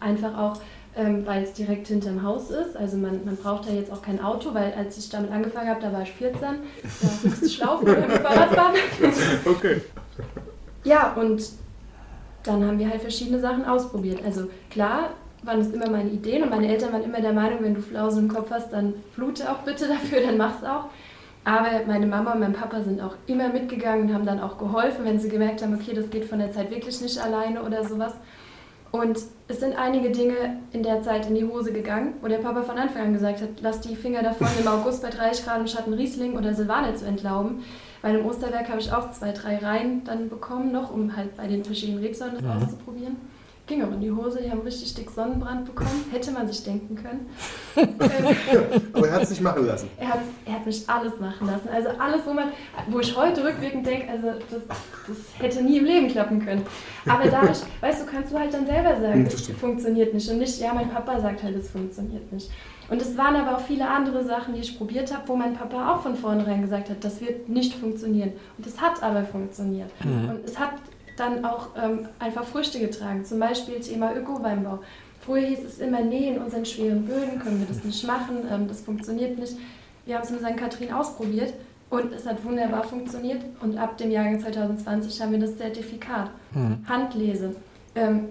Einfach 0.00 0.36
auch, 0.38 0.60
ähm, 0.96 1.26
weil 1.26 1.42
es 1.42 1.52
direkt 1.52 1.88
hinterm 1.88 2.22
Haus 2.22 2.50
ist. 2.50 2.76
Also 2.76 2.96
man, 2.96 3.24
man 3.24 3.36
braucht 3.36 3.68
da 3.68 3.72
jetzt 3.72 3.92
auch 3.92 4.02
kein 4.02 4.20
Auto, 4.22 4.54
weil 4.54 4.72
als 4.72 4.98
ich 4.98 5.08
damit 5.08 5.30
angefangen 5.30 5.68
habe, 5.68 5.80
da 5.80 5.92
war 5.92 6.02
ich 6.02 6.12
14. 6.12 6.40
Da 6.40 7.28
musste 7.28 7.46
ich 7.46 7.58
laufen 7.58 7.84
oder 7.84 8.00
mit 8.00 8.10
dem 8.10 8.22
Fahrrad 8.22 8.54
fahren. 8.54 8.74
Okay. 9.44 9.80
Ja, 10.84 11.12
und 11.12 11.42
dann 12.42 12.64
haben 12.64 12.78
wir 12.78 12.88
halt 12.88 13.02
verschiedene 13.02 13.38
Sachen 13.38 13.66
ausprobiert. 13.66 14.24
Also 14.24 14.48
klar 14.70 15.10
waren 15.42 15.60
es 15.60 15.70
immer 15.70 15.88
meine 15.90 16.10
Ideen 16.10 16.42
und 16.42 16.50
meine 16.50 16.68
Eltern 16.68 16.92
waren 16.92 17.02
immer 17.02 17.20
der 17.20 17.32
Meinung, 17.32 17.58
wenn 17.62 17.74
du 17.74 17.80
Flausen 17.80 18.24
im 18.24 18.28
Kopf 18.34 18.50
hast, 18.50 18.72
dann 18.72 18.94
blute 19.16 19.50
auch 19.50 19.58
bitte 19.58 19.88
dafür, 19.88 20.20
dann 20.22 20.36
mach's 20.36 20.62
auch. 20.64 20.86
Aber 21.44 21.68
meine 21.86 22.06
Mama 22.06 22.32
und 22.32 22.40
mein 22.40 22.52
Papa 22.52 22.82
sind 22.82 23.00
auch 23.00 23.14
immer 23.26 23.48
mitgegangen 23.48 24.08
und 24.08 24.14
haben 24.14 24.26
dann 24.26 24.40
auch 24.40 24.58
geholfen, 24.58 25.04
wenn 25.06 25.18
sie 25.18 25.30
gemerkt 25.30 25.62
haben, 25.62 25.74
okay, 25.74 25.94
das 25.94 26.10
geht 26.10 26.26
von 26.26 26.38
der 26.38 26.52
Zeit 26.52 26.70
wirklich 26.70 27.00
nicht 27.00 27.18
alleine 27.18 27.62
oder 27.62 27.82
sowas. 27.84 28.12
Und 28.92 29.18
es 29.48 29.60
sind 29.60 29.78
einige 29.78 30.10
Dinge 30.10 30.34
in 30.72 30.82
der 30.82 31.00
Zeit 31.00 31.26
in 31.28 31.34
die 31.36 31.44
Hose 31.44 31.72
gegangen, 31.72 32.14
wo 32.20 32.28
der 32.28 32.38
Papa 32.38 32.62
von 32.62 32.76
Anfang 32.76 33.02
an 33.06 33.12
gesagt 33.12 33.40
hat, 33.40 33.48
lass 33.62 33.80
die 33.80 33.94
Finger 33.94 34.22
davon, 34.22 34.48
im 34.60 34.66
August 34.66 35.00
bei 35.02 35.10
30 35.10 35.44
Grad 35.46 35.60
im 35.60 35.66
Schatten 35.68 35.94
Riesling 35.94 36.36
oder 36.36 36.52
Silvaner 36.54 36.94
zu 36.96 37.06
entlauben. 37.06 37.62
Bei 38.02 38.12
dem 38.12 38.26
Osterwerk 38.26 38.68
habe 38.68 38.80
ich 38.80 38.92
auch 38.92 39.10
zwei, 39.12 39.30
drei 39.32 39.58
Reihen 39.58 40.02
dann 40.04 40.28
bekommen 40.28 40.72
noch, 40.72 40.92
um 40.92 41.16
halt 41.16 41.36
bei 41.36 41.46
den 41.46 41.64
verschiedenen 41.64 42.02
Rebsorten 42.02 42.36
das 42.36 42.44
Mhm. 42.44 42.62
auszuprobieren. 42.64 43.16
Ging 43.70 43.84
auch 43.84 43.92
in 43.92 44.00
die 44.00 44.10
Hose, 44.10 44.40
die 44.42 44.50
haben 44.50 44.62
richtig 44.62 44.92
dick 44.94 45.08
Sonnenbrand 45.12 45.64
bekommen, 45.64 46.04
hätte 46.10 46.32
man 46.32 46.48
sich 46.48 46.64
denken 46.64 46.96
können. 46.96 47.30
Aber 48.92 49.06
er 49.06 49.14
hat 49.14 49.22
es 49.22 49.30
nicht 49.30 49.42
machen 49.42 49.64
lassen. 49.64 49.88
er 49.96 50.08
hat, 50.08 50.20
er 50.44 50.52
hat 50.54 50.66
mich 50.66 50.82
alles 50.88 51.20
machen 51.20 51.46
lassen. 51.46 51.68
Also 51.72 51.90
alles, 51.90 52.22
wo 52.26 52.32
man, 52.32 52.48
wo 52.88 52.98
ich 52.98 53.16
heute 53.16 53.44
rückwirkend 53.44 53.86
denke, 53.86 54.10
also 54.10 54.32
das, 54.50 54.62
das 55.06 55.16
hätte 55.38 55.62
nie 55.62 55.78
im 55.78 55.84
Leben 55.84 56.08
klappen 56.08 56.44
können. 56.44 56.66
Aber 57.06 57.28
dadurch, 57.28 57.58
weißt 57.80 58.02
du, 58.02 58.06
kannst 58.10 58.32
du 58.32 58.38
halt 58.40 58.52
dann 58.52 58.66
selber 58.66 59.00
sagen, 59.00 59.24
Das 59.24 59.34
es 59.34 59.48
funktioniert 59.50 60.14
nicht. 60.14 60.28
Und 60.28 60.38
nicht, 60.38 60.58
ja, 60.58 60.74
mein 60.74 60.90
Papa 60.90 61.20
sagt 61.20 61.44
halt, 61.44 61.54
es 61.54 61.70
funktioniert 61.70 62.32
nicht. 62.32 62.50
Und 62.88 63.00
es 63.00 63.16
waren 63.16 63.36
aber 63.36 63.56
auch 63.56 63.60
viele 63.60 63.88
andere 63.88 64.24
Sachen, 64.24 64.54
die 64.54 64.62
ich 64.62 64.76
probiert 64.76 65.14
habe, 65.14 65.28
wo 65.28 65.36
mein 65.36 65.54
Papa 65.54 65.94
auch 65.94 66.02
von 66.02 66.16
vornherein 66.16 66.62
gesagt 66.62 66.90
hat, 66.90 67.04
das 67.04 67.20
wird 67.20 67.48
nicht 67.48 67.74
funktionieren. 67.74 68.32
Und 68.58 68.66
es 68.66 68.80
hat 68.80 69.00
aber 69.00 69.22
funktioniert. 69.22 69.92
Und 70.02 70.44
es 70.44 70.58
hat 70.58 70.72
dann 71.16 71.44
auch 71.44 71.68
ähm, 71.76 72.08
einfach 72.18 72.44
Früchte 72.44 72.78
getragen. 72.80 73.24
Zum 73.24 73.38
Beispiel 73.38 73.80
Thema 73.80 74.14
Öko-Weinbau. 74.14 74.80
Früher 75.20 75.46
hieß 75.46 75.64
es 75.64 75.78
immer, 75.78 76.00
nee, 76.00 76.28
in 76.28 76.38
unseren 76.38 76.64
schweren 76.64 77.04
Böden 77.06 77.38
können 77.40 77.60
wir 77.60 77.66
das 77.66 77.84
nicht 77.84 78.06
machen, 78.06 78.38
ähm, 78.50 78.68
das 78.68 78.80
funktioniert 78.80 79.38
nicht. 79.38 79.54
Wir 80.06 80.16
haben 80.16 80.24
es 80.24 80.30
mit 80.30 80.40
St. 80.40 80.56
Kathrin 80.56 80.92
ausprobiert 80.92 81.52
und 81.90 82.12
es 82.12 82.26
hat 82.26 82.42
wunderbar 82.44 82.84
funktioniert. 82.84 83.42
Und 83.60 83.76
ab 83.76 83.98
dem 83.98 84.10
Jahrgang 84.10 84.40
2020 84.40 85.20
haben 85.20 85.32
wir 85.32 85.38
das 85.38 85.58
Zertifikat. 85.58 86.30
Handlese. 86.88 87.54
Ähm, 87.94 88.28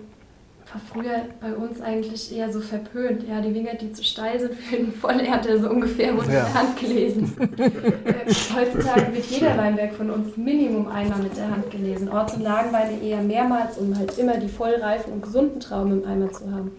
war 0.73 0.81
früher 0.93 1.21
bei 1.41 1.53
uns 1.55 1.81
eigentlich 1.81 2.35
eher 2.35 2.51
so 2.51 2.59
verpönt. 2.59 3.27
Ja, 3.27 3.41
die 3.41 3.53
Winger, 3.53 3.73
die 3.75 3.91
zu 3.91 4.03
steil 4.03 4.39
sind 4.39 4.53
für 4.53 4.75
einen 4.77 4.93
Vollernte, 4.93 5.59
so 5.59 5.69
ungefähr, 5.69 6.15
wurde 6.15 6.31
Ja. 6.31 6.43
mit 6.43 6.47
der 6.47 6.53
Hand 6.53 6.77
gelesen. 6.79 7.35
äh, 7.57 7.69
heutzutage 8.55 9.13
wird 9.13 9.25
jeder 9.25 9.57
Weinberg 9.57 9.93
von 9.93 10.09
uns 10.11 10.37
Minimum 10.37 10.87
einmal 10.87 11.19
mit 11.19 11.35
der 11.37 11.49
Hand 11.49 11.71
gelesen. 11.71 12.09
Orts- 12.09 12.33
und 12.35 12.43
Lagenweine 12.43 13.01
eher 13.01 13.21
mehrmals, 13.21 13.77
um 13.77 13.97
halt 13.97 14.17
immer 14.17 14.37
die 14.37 14.49
vollreifen 14.49 15.13
und 15.13 15.23
gesunden 15.23 15.59
Trauben 15.59 16.03
im 16.03 16.07
Eimer 16.07 16.31
zu 16.31 16.51
haben. 16.51 16.71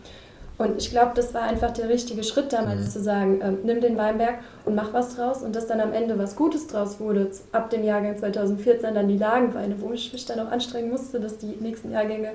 Und 0.59 0.77
ich 0.77 0.91
glaube, 0.91 1.13
das 1.15 1.33
war 1.33 1.45
einfach 1.45 1.71
der 1.71 1.89
richtige 1.89 2.23
Schritt 2.23 2.53
damals 2.53 2.93
zu 2.93 3.01
sagen, 3.01 3.41
ähm, 3.43 3.59
nimm 3.65 3.81
den 3.81 3.97
Weinberg 3.97 4.41
und 4.67 4.75
mach 4.75 4.93
was 4.93 5.17
draus 5.17 5.43
und 5.43 5.57
dass 5.57 5.67
dann 5.67 5.81
am 5.81 5.95
Ende 5.95 6.19
was 6.19 6.37
Gutes 6.37 6.67
draus 6.67 7.01
wurde, 7.01 7.31
ab 7.53 7.71
dem 7.71 7.83
Jahrgang 7.83 8.19
2014 8.19 8.95
dann 8.95 9.09
die 9.09 9.17
Lagenweine, 9.17 9.77
wo 9.81 9.91
ich 9.93 10.13
mich 10.13 10.27
dann 10.27 10.39
auch 10.39 10.51
anstrengen 10.53 10.91
musste, 10.91 11.19
dass 11.19 11.39
die 11.39 11.57
nächsten 11.61 11.91
Jahrgänge 11.93 12.33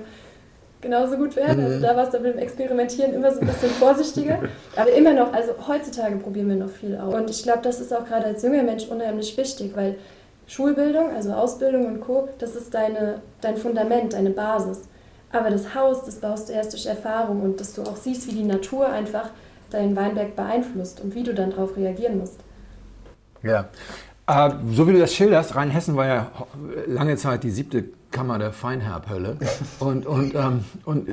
genauso 0.86 1.16
gut 1.16 1.36
werden. 1.36 1.64
Also 1.64 1.80
da 1.80 1.96
warst 1.96 2.14
du 2.14 2.20
mit 2.20 2.34
dem 2.34 2.38
Experimentieren 2.38 3.12
immer 3.12 3.32
so 3.32 3.40
ein 3.40 3.46
bisschen 3.46 3.70
vorsichtiger. 3.70 4.38
Aber 4.76 4.90
immer 4.92 5.12
noch, 5.12 5.32
also 5.32 5.52
heutzutage 5.66 6.16
probieren 6.16 6.48
wir 6.48 6.56
noch 6.56 6.70
viel 6.70 6.96
aus. 6.96 7.12
Und 7.12 7.30
ich 7.30 7.42
glaube, 7.42 7.60
das 7.62 7.80
ist 7.80 7.92
auch 7.92 8.06
gerade 8.06 8.26
als 8.26 8.42
junger 8.42 8.62
Mensch 8.62 8.86
unheimlich 8.88 9.36
wichtig, 9.36 9.72
weil 9.74 9.96
Schulbildung, 10.46 11.10
also 11.14 11.32
Ausbildung 11.32 11.86
und 11.86 12.00
Co., 12.00 12.28
das 12.38 12.54
ist 12.54 12.72
deine, 12.72 13.20
dein 13.40 13.56
Fundament, 13.56 14.12
deine 14.12 14.30
Basis. 14.30 14.88
Aber 15.32 15.50
das 15.50 15.74
Haus, 15.74 16.04
das 16.04 16.16
baust 16.16 16.48
du 16.48 16.52
erst 16.52 16.72
durch 16.72 16.86
Erfahrung 16.86 17.42
und 17.42 17.60
dass 17.60 17.74
du 17.74 17.82
auch 17.82 17.96
siehst, 17.96 18.28
wie 18.28 18.32
die 18.32 18.44
Natur 18.44 18.88
einfach 18.88 19.30
deinen 19.70 19.96
Weinberg 19.96 20.36
beeinflusst 20.36 21.00
und 21.00 21.14
wie 21.14 21.24
du 21.24 21.34
dann 21.34 21.50
darauf 21.50 21.76
reagieren 21.76 22.18
musst. 22.18 22.38
Ja. 23.42 23.68
Äh, 24.28 24.50
so 24.72 24.86
wie 24.86 24.92
du 24.92 25.00
das 25.00 25.14
schilderst, 25.14 25.56
Rheinhessen 25.56 25.96
war 25.96 26.06
ja 26.06 26.30
lange 26.86 27.16
Zeit 27.16 27.42
die 27.42 27.50
siebte 27.50 27.84
Kammer 28.16 28.38
der 28.38 28.50
Feinherb-Hölle 28.50 29.36
und, 29.78 30.06
und, 30.06 30.34
ähm, 30.34 30.64
und 30.86 31.06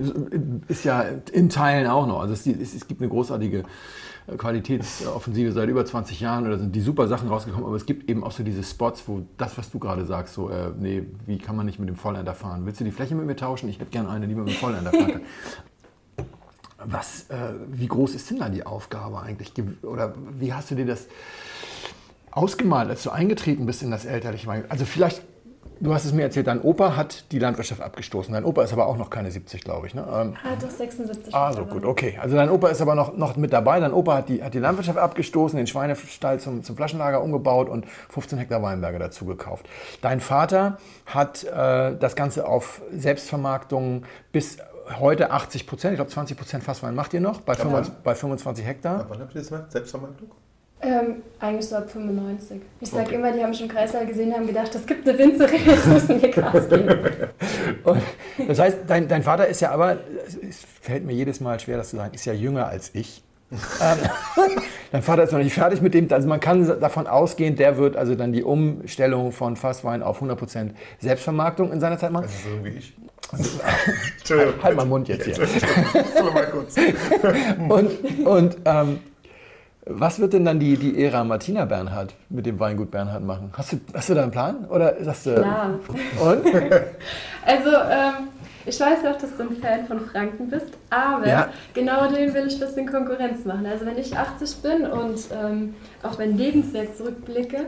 ist 0.70 0.86
ja 0.86 1.02
in 1.34 1.50
Teilen 1.50 1.86
auch 1.88 2.08
noch. 2.08 2.22
Also 2.22 2.34
es, 2.34 2.48
es, 2.48 2.88
gibt 2.88 3.02
eine 3.02 3.10
großartige 3.10 3.66
Qualitätsoffensive 4.38 5.52
seit 5.52 5.68
über 5.68 5.86
20 5.86 6.22
Jahren 6.22 6.48
oder 6.48 6.58
sind 6.58 6.74
die 6.74 6.80
super 6.80 7.10
Sachen 7.10 7.28
rausgekommen, 7.28 7.66
aber 7.66 7.76
es 7.76 7.86
gibt 7.86 8.10
eben 8.10 8.24
auch 8.24 8.32
so 8.32 8.42
diese 8.42 8.64
Spots, 8.64 9.04
wo 9.08 9.24
das, 9.38 9.58
was 9.58 9.70
du 9.70 9.80
gerade 9.80 10.06
sagst, 10.06 10.34
so, 10.34 10.50
äh, 10.50 10.72
nee, 10.80 11.04
wie 11.26 11.40
kann 11.40 11.58
man 11.58 11.66
nicht 11.66 11.78
mit 11.78 11.90
dem 11.90 11.98
Vollender 11.98 12.34
fahren? 12.34 12.66
Willst 12.66 12.80
du 12.80 12.86
die 12.86 12.92
Fläche 12.92 13.16
mit 13.16 13.26
mir 13.26 13.36
tauschen? 13.36 13.68
Ich 13.68 13.80
hätte 13.80 13.92
gerne 13.92 14.10
eine, 14.10 14.26
die 14.26 14.36
mit 14.36 14.48
dem 14.48 14.56
Vollender 14.56 14.92
fahren 14.92 15.22
Was, 16.86 17.30
äh, 17.30 17.36
wie 17.68 17.88
groß 17.88 18.16
ist 18.16 18.30
denn 18.30 18.40
da 18.40 18.48
die 18.48 18.66
Aufgabe 18.66 19.22
eigentlich? 19.22 19.52
Oder 19.84 20.14
wie 20.40 20.54
hast 20.54 20.72
du 20.72 20.76
dir 20.76 20.86
das 20.86 21.08
ausgemalt, 22.32 22.90
als 22.90 23.04
du 23.04 23.10
eingetreten 23.10 23.66
bist 23.66 23.84
in 23.84 23.92
das 23.92 24.06
elterliche 24.06 24.48
Weingut? 24.48 24.72
Also 24.72 24.86
vielleicht 24.86 25.22
Du 25.80 25.94
hast 25.94 26.06
es 26.06 26.14
mir 26.14 26.24
erzählt, 26.24 26.48
dein 26.48 26.62
Opa 26.62 26.96
hat 26.96 27.32
die 27.32 27.40
Landwirtschaft 27.40 27.82
abgestoßen. 27.82 28.34
Dein 28.34 28.46
Opa 28.46 28.64
ist 28.64 28.74
aber 28.74 28.88
auch 28.88 28.98
noch 28.98 29.10
keine 29.10 29.32
70, 29.32 29.64
glaube 29.64 29.88
ich. 29.88 29.94
Ne? 29.94 30.02
Ähm, 30.02 30.36
ah, 30.44 30.56
doch 30.60 30.70
76. 30.70 31.34
Ah, 31.34 31.52
so 31.52 31.66
gut, 31.66 31.84
okay. 31.84 32.18
Also 32.22 32.36
dein 32.36 32.50
Opa 32.50 32.70
ist 32.70 32.82
aber 32.82 32.96
noch, 32.96 33.18
noch 33.18 33.36
mit 33.36 33.52
dabei. 33.52 33.80
Dein 33.80 33.94
Opa 33.94 34.18
hat 34.18 34.30
die, 34.30 34.44
hat 34.44 34.54
die 34.54 34.60
Landwirtschaft 34.60 34.98
abgestoßen, 34.98 35.58
den 35.58 35.68
Schweinestall 35.68 36.40
zum, 36.40 36.64
zum 36.64 36.76
Flaschenlager 36.76 37.22
umgebaut 37.22 37.70
und 37.70 37.86
15 38.10 38.38
Hektar 38.40 38.62
Weinberge 38.62 39.00
dazu 39.00 39.26
gekauft. 39.26 39.68
Dein 40.02 40.20
Vater 40.20 40.78
hat 41.06 41.44
äh, 41.44 41.96
das 41.98 42.16
Ganze 42.16 42.48
auf 42.48 42.82
Selbstvermarktung 42.96 44.04
bis 44.32 44.58
heute 45.00 45.32
80 45.32 45.68
Prozent, 45.68 45.94
ich 45.94 45.98
glaube 45.98 46.12
20 46.12 46.38
Prozent 46.38 46.64
Fasswein 46.64 46.96
macht 46.96 47.14
ihr 47.14 47.22
noch, 47.22 47.42
bei, 47.42 47.56
25, 47.56 47.94
bei 48.04 48.16
25 48.16 48.66
Hektar. 48.66 49.06
wann 49.10 49.20
habt 49.20 49.34
ihr 49.34 49.42
das 49.42 49.50
gemacht? 49.50 49.72
Selbstvermarktung? 49.72 50.30
Ähm, 50.86 51.24
eigentlich 51.40 51.68
so 51.68 51.78
ab 51.78 51.90
95. 51.90 52.62
Ich 52.82 52.90
sage 52.90 53.06
okay. 53.06 53.16
immer, 53.16 53.32
die 53.32 53.42
haben 53.42 53.52
mich 53.52 53.62
im 53.62 53.70
Kreißsaal 53.70 54.06
gesehen 54.06 54.34
haben 54.34 54.46
gedacht, 54.46 54.76
es 54.76 54.86
gibt 54.86 55.08
eine 55.08 55.18
Winzerin, 55.18 55.62
jetzt 55.66 55.88
müssen 55.88 56.22
wir 56.22 56.30
Gas 56.30 56.70
geben. 56.70 56.98
das 58.48 58.60
heißt, 58.60 58.78
dein, 58.88 59.08
dein 59.08 59.24
Vater 59.24 59.48
ist 59.48 59.62
ja 59.62 59.72
aber, 59.72 59.98
es 60.48 60.66
fällt 60.82 61.06
mir 61.06 61.14
jedes 61.14 61.40
Mal 61.40 61.60
schwer, 61.60 61.78
das 61.78 61.90
zu 61.90 61.96
sagen, 61.96 62.14
ist 62.14 62.26
ja 62.26 62.34
jünger 62.34 62.68
als 62.68 62.92
ich. 62.94 63.24
Ähm, 63.52 63.98
dein 64.92 65.04
Vater 65.04 65.24
ist 65.24 65.32
noch 65.32 65.40
nicht 65.40 65.54
fertig 65.54 65.82
mit 65.82 65.94
dem, 65.94 66.12
also 66.12 66.28
man 66.28 66.40
kann 66.40 66.66
davon 66.80 67.08
ausgehen, 67.08 67.56
der 67.56 67.78
wird 67.78 67.96
also 67.96 68.16
dann 68.16 68.34
die 68.34 68.44
Umstellung 68.44 69.32
von 69.32 69.56
Fasswein 69.56 70.04
auf 70.04 70.22
100% 70.22 70.72
Selbstvermarktung 71.00 71.72
in 71.72 71.80
seiner 71.80 71.98
Zeit 71.98 72.12
machen. 72.12 72.26
Also 72.26 72.58
so 72.58 72.66
wie 72.66 72.70
ich. 72.70 72.94
Entschuldigung. 74.18 74.54
Halt, 74.56 74.64
halt 74.64 74.78
mal 74.78 74.86
Mund 74.86 75.08
jetzt 75.08 75.26
hier. 75.26 75.38
mal 76.34 76.46
kurz. 76.48 76.76
und 77.70 78.26
und 78.26 78.58
ähm, 78.66 79.00
was 79.86 80.20
wird 80.20 80.34
denn 80.34 80.46
dann 80.46 80.60
die, 80.60 80.78
die 80.78 81.04
Ära 81.04 81.24
Martina 81.24 81.66
Bernhard 81.66 82.14
mit 82.30 82.46
dem 82.46 82.60
Weingut 82.60 82.92
Bernhard 82.92 83.24
machen? 83.24 83.52
Hast 83.54 83.74
du, 83.74 83.78
hast 83.94 84.10
du 84.10 84.14
da 84.14 84.24
einen 84.24 84.32
Plan? 84.32 84.66
Oder 84.66 84.96
sagst 85.04 85.26
du. 85.26 85.36
Klar. 85.36 85.80
Und? 86.22 86.46
also, 87.46 87.70
ähm, 87.70 88.30
ich 88.66 88.80
weiß 88.80 89.00
auch, 89.06 89.18
dass 89.18 89.36
du 89.36 89.44
ein 89.44 89.58
Fan 89.58 89.86
von 89.86 90.00
Franken 90.00 90.50
bist, 90.50 90.70
aber 90.90 91.28
ja. 91.28 91.50
genau 91.74 92.08
dem 92.08 92.34
will 92.34 92.48
ich 92.48 92.54
ein 92.54 92.60
bisschen 92.62 92.90
Konkurrenz 92.90 93.44
machen. 93.44 93.66
Also, 93.66 93.86
wenn 93.86 93.98
ich 93.98 94.16
80 94.16 94.56
bin 94.62 94.86
und 94.86 95.20
ähm, 95.34 95.76
auf 96.02 96.18
mein 96.18 96.38
Lebenswerk 96.38 96.96
zurückblicke, 96.96 97.66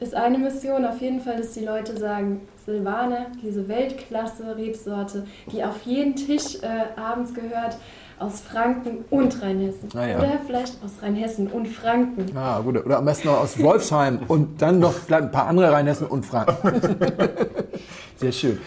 ist 0.00 0.16
eine 0.16 0.38
Mission 0.38 0.84
auf 0.84 1.00
jeden 1.00 1.20
Fall, 1.20 1.36
dass 1.36 1.52
die 1.52 1.64
Leute 1.64 1.96
sagen, 1.96 2.40
Silvaner, 2.64 3.26
diese 3.42 3.68
Weltklasse-Rebsorte, 3.68 5.26
die 5.52 5.62
auf 5.62 5.82
jeden 5.82 6.16
Tisch 6.16 6.56
äh, 6.62 6.98
abends 7.00 7.34
gehört, 7.34 7.76
aus 8.22 8.40
Franken 8.40 9.04
und 9.10 9.42
Rheinhessen. 9.42 9.88
Ah, 9.94 10.06
ja. 10.06 10.18
Oder 10.18 10.40
vielleicht 10.46 10.82
aus 10.82 10.92
Rheinhessen 11.02 11.48
und 11.48 11.66
Franken. 11.66 12.36
Ah, 12.36 12.60
gut. 12.60 12.84
Oder 12.84 12.98
am 12.98 13.04
besten 13.04 13.28
noch 13.28 13.38
aus 13.38 13.58
Wolfsheim 13.58 14.20
und 14.28 14.62
dann 14.62 14.78
noch 14.78 14.92
vielleicht 14.92 15.24
ein 15.24 15.30
paar 15.30 15.46
andere 15.46 15.72
Rheinhessen 15.72 16.06
und 16.06 16.24
Franken. 16.24 16.82
Sehr 18.16 18.32
schön. 18.32 18.60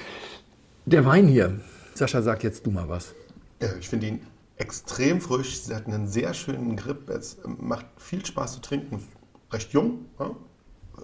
Der 0.86 1.06
Wein 1.06 1.28
hier. 1.28 1.60
Sascha, 1.94 2.22
sag 2.22 2.44
jetzt 2.44 2.66
du 2.66 2.72
mal 2.72 2.90
was. 2.90 3.16
Ja, 3.62 3.70
ich 3.80 3.88
finde 3.88 4.08
ihn 4.08 4.28
extrem 4.58 5.22
frisch. 5.22 5.62
Sie 5.62 5.74
hat 5.74 5.88
einen 5.88 6.08
sehr 6.08 6.34
schönen 6.34 6.76
Grip. 6.76 7.10
Es 7.10 7.38
macht 7.46 7.86
viel 7.98 8.26
Spaß 8.26 8.56
zu 8.56 8.62
trinken. 8.62 9.02
Recht 9.52 9.72
jung, 9.72 10.06
ja? 10.20 10.32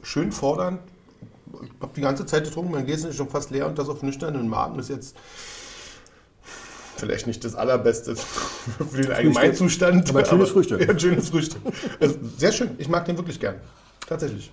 schön 0.02 0.32
fordernd. 0.32 0.82
Ich 1.64 1.70
habe 1.82 1.92
die 1.96 2.02
ganze 2.02 2.26
Zeit 2.26 2.46
getrunken, 2.46 2.72
mein 2.72 2.86
Gläschen 2.86 3.10
ist 3.10 3.18
schon 3.18 3.30
fast 3.30 3.52
leer 3.52 3.68
und 3.68 3.78
das 3.78 3.90
auf 3.90 4.04
nüchternen 4.04 4.48
Magen 4.48 4.80
ist 4.80 4.90
jetzt 4.90 5.16
vielleicht 6.98 7.28
nicht 7.28 7.44
das 7.44 7.56
Allerbeste 7.56 8.16
für 8.92 9.02
den 9.02 9.12
Allgemeinzustand. 9.12 10.10
Aber 10.10 10.20
ein 10.20 10.26
schönes 10.26 10.50
Frühstück. 10.50 10.88
Ja, 10.88 10.98
schönes 10.98 11.30
Frühstück. 11.30 11.62
Also 12.00 12.16
sehr 12.38 12.52
schön. 12.52 12.72
Ich 12.78 12.90
mag 12.90 13.06
den 13.06 13.18
wirklich 13.18 13.40
gern. 13.40 13.56
Tatsächlich. 14.08 14.52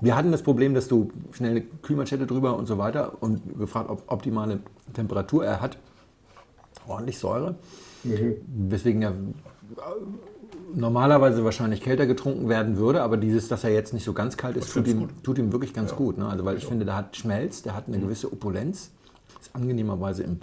Wir 0.00 0.14
hatten 0.16 0.30
das 0.30 0.42
Problem, 0.42 0.74
dass 0.74 0.88
du 0.88 1.10
schnell 1.32 1.52
eine 1.52 1.62
Kühlmanschette 1.62 2.26
drüber 2.26 2.56
und 2.56 2.66
so 2.66 2.76
weiter 2.76 3.14
und 3.20 3.58
gefragt, 3.58 3.88
ob 3.88 4.02
optimale 4.10 4.60
Temperatur. 4.92 5.44
Er 5.44 5.60
hat 5.60 5.78
ordentlich 6.86 7.18
Säure, 7.18 7.56
mhm. 8.04 8.36
weswegen 8.68 9.02
er 9.02 9.12
normalerweise 10.74 11.44
wahrscheinlich 11.44 11.80
kälter 11.80 12.06
getrunken 12.06 12.48
werden 12.48 12.76
würde, 12.76 13.02
aber 13.02 13.16
dieses, 13.16 13.48
dass 13.48 13.64
er 13.64 13.70
jetzt 13.70 13.94
nicht 13.94 14.04
so 14.04 14.12
ganz 14.12 14.36
kalt 14.36 14.56
ist, 14.56 14.72
tut 14.72 14.86
ihm, 14.86 15.08
tut 15.22 15.38
ihm, 15.38 15.52
wirklich 15.52 15.72
ganz 15.72 15.92
ja. 15.92 15.96
gut. 15.96 16.18
Ne? 16.18 16.26
Also 16.26 16.44
weil 16.44 16.56
ich 16.56 16.66
finde, 16.66 16.84
der 16.84 16.96
hat 16.96 17.16
Schmelz, 17.16 17.62
der 17.62 17.74
hat 17.74 17.84
eine 17.86 17.96
mhm. 17.96 18.02
gewisse 18.02 18.32
Opulenz, 18.32 18.90
ist 19.40 19.50
angenehmerweise 19.54 20.22
im 20.22 20.40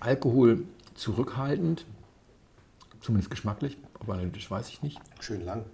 Alkohol 0.00 0.64
zurückhaltend, 0.94 1.86
zumindest 3.00 3.30
geschmacklich, 3.30 3.76
aber 4.00 4.14
analytisch 4.14 4.50
weiß 4.50 4.68
ich 4.68 4.82
nicht. 4.82 5.00
Schön 5.20 5.44
lang. 5.44 5.64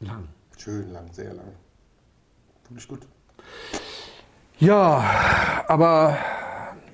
Lang. 0.00 0.28
Schön 0.56 0.92
lang, 0.92 1.12
sehr 1.12 1.34
lang. 1.34 1.46
Wirklich 2.68 2.88
gut. 2.88 3.00
Ja, 4.58 5.64
aber 5.68 6.16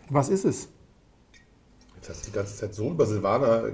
was 0.08 0.28
ist 0.28 0.44
es? 0.44 0.68
Jetzt 1.96 2.08
hast 2.08 2.26
du 2.26 2.30
die 2.30 2.36
ganze 2.36 2.56
Zeit 2.56 2.74
so 2.74 2.90
über 2.90 3.06
Silvaner 3.06 3.64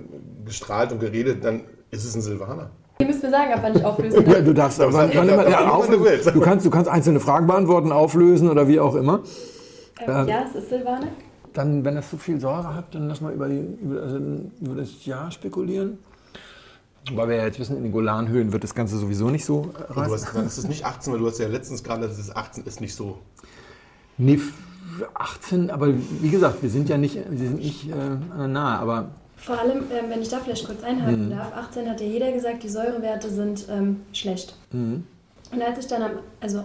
gestrahlt 0.45 0.93
und 0.93 0.99
geredet, 0.99 1.45
dann 1.45 1.63
ist 1.91 2.05
es 2.05 2.15
ein 2.15 2.23
Silvaner. 2.23 2.71
Ihr 2.99 3.07
müsst 3.07 3.23
mir 3.23 3.31
sagen, 3.31 3.53
ab 3.53 3.61
wann 3.63 3.77
ich 3.77 3.85
auflöse. 3.85 4.23
ja, 4.23 4.41
du 4.43 4.53
darfst, 4.53 4.81
aber 4.81 4.93
wann, 4.93 5.11
wann 5.15 5.29
immer, 5.29 5.49
ja, 5.49 5.71
auflösen. 5.71 6.33
Du 6.33 6.41
kannst, 6.41 6.67
du 6.67 6.71
kannst 6.71 6.91
einzelne 6.91 7.21
Fragen 7.21 7.47
beantworten, 7.47 7.93
auflösen 7.93 8.51
oder 8.51 8.69
wie 8.69 8.81
auch 8.81 8.95
immer. 8.95 9.23
Ähm, 10.01 10.29
ja, 10.29 10.45
es 10.45 10.55
ist 10.55 10.69
Silvaner 10.71 11.09
dann, 11.57 11.85
wenn 11.85 11.97
es 11.97 12.11
zu 12.11 12.19
viel 12.19 12.41
Säure 12.41 12.75
hat, 12.75 12.95
dann 12.95 13.09
lass 13.09 13.21
mal 13.21 13.33
über, 13.33 13.49
die, 13.49 13.59
über, 13.59 14.03
also 14.03 14.17
über 14.17 14.75
das 14.75 15.05
Jahr 15.07 15.31
spekulieren. 15.31 15.99
Weil 17.13 17.29
wir 17.29 17.37
ja 17.37 17.45
jetzt 17.45 17.59
wissen, 17.61 17.77
in 17.77 17.85
den 17.85 17.93
Golanhöhen 17.93 18.53
wird 18.53 18.65
das 18.65 18.75
Ganze 18.75 18.99
sowieso 18.99 19.31
nicht 19.31 19.45
so 19.45 19.71
reißen. 19.89 20.27
Hast, 20.27 20.37
dann 20.37 20.47
ist 20.47 20.59
es 20.59 20.67
nicht 20.69 20.85
18, 20.85 21.13
weil 21.13 21.21
du 21.21 21.27
hast 21.29 21.39
ja 21.39 21.47
letztens 21.47 21.85
gerade, 21.85 22.09
dass 22.09 22.19
es 22.19 22.35
18 22.35 22.65
ist 22.65 22.81
nicht 22.81 22.95
so. 22.95 23.19
Nee, 24.19 24.41
18, 25.15 25.71
aber 25.71 25.93
wie 25.95 26.31
gesagt, 26.31 26.63
wir 26.63 26.71
sind 26.71 26.89
ja 26.89 26.99
nicht, 26.99 27.15
wir 27.15 27.39
sind 27.39 27.57
nicht 27.57 27.91
äh, 27.91 28.47
nahe, 28.49 28.79
aber... 28.79 29.11
Vor 29.37 29.59
allem, 29.59 29.85
äh, 29.85 30.09
wenn 30.09 30.23
ich 30.23 30.31
da 30.31 30.39
vielleicht 30.39 30.67
kurz 30.67 30.83
einhaken 30.83 31.27
mhm. 31.27 31.31
darf, 31.31 31.53
18 31.55 31.89
hat 31.89 32.01
ja 32.01 32.07
jeder 32.07 32.33
gesagt, 32.33 32.63
die 32.63 32.69
Säurewerte 32.69 33.31
sind 33.31 33.67
ähm, 33.71 34.01
schlecht. 34.13 34.57
Mhm. 34.73 35.05
Und 35.53 35.63
als 35.63 35.79
ich 35.79 35.87
dann 35.87 36.03
am, 36.03 36.11
also 36.41 36.65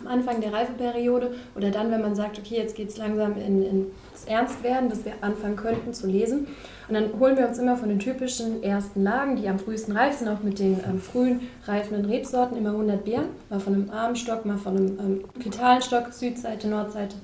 am 0.00 0.06
Anfang 0.06 0.40
der 0.40 0.52
Reifeperiode 0.52 1.34
oder 1.54 1.70
dann, 1.70 1.90
wenn 1.90 2.02
man 2.02 2.14
sagt, 2.14 2.38
okay, 2.38 2.56
jetzt 2.56 2.76
geht 2.76 2.88
es 2.88 2.96
langsam 2.96 3.36
in, 3.36 3.62
ins 3.62 4.24
Ernstwerden, 4.26 4.88
dass 4.88 5.04
wir 5.04 5.12
anfangen 5.20 5.56
könnten 5.56 5.94
zu 5.94 6.06
lesen. 6.06 6.46
Und 6.88 6.94
dann 6.94 7.18
holen 7.18 7.36
wir 7.36 7.48
uns 7.48 7.58
immer 7.58 7.76
von 7.76 7.88
den 7.88 7.98
typischen 7.98 8.62
ersten 8.62 9.02
Lagen, 9.02 9.36
die 9.36 9.48
am 9.48 9.58
frühesten 9.58 9.96
reif 9.96 10.18
sind, 10.18 10.28
auch 10.28 10.42
mit 10.42 10.58
den 10.58 10.80
ähm, 10.88 11.00
frühen 11.00 11.40
reifenden 11.64 12.04
Rebsorten, 12.04 12.56
immer 12.56 12.70
100 12.70 13.04
Beeren, 13.04 13.26
mal 13.50 13.60
von 13.60 13.74
einem 13.74 13.90
Armstock, 13.90 14.44
mal 14.44 14.58
von 14.58 14.76
einem 14.76 15.24
ähm, 15.44 15.80
Stock, 15.82 16.12
Südseite, 16.12 16.68
Nordseite, 16.68 17.16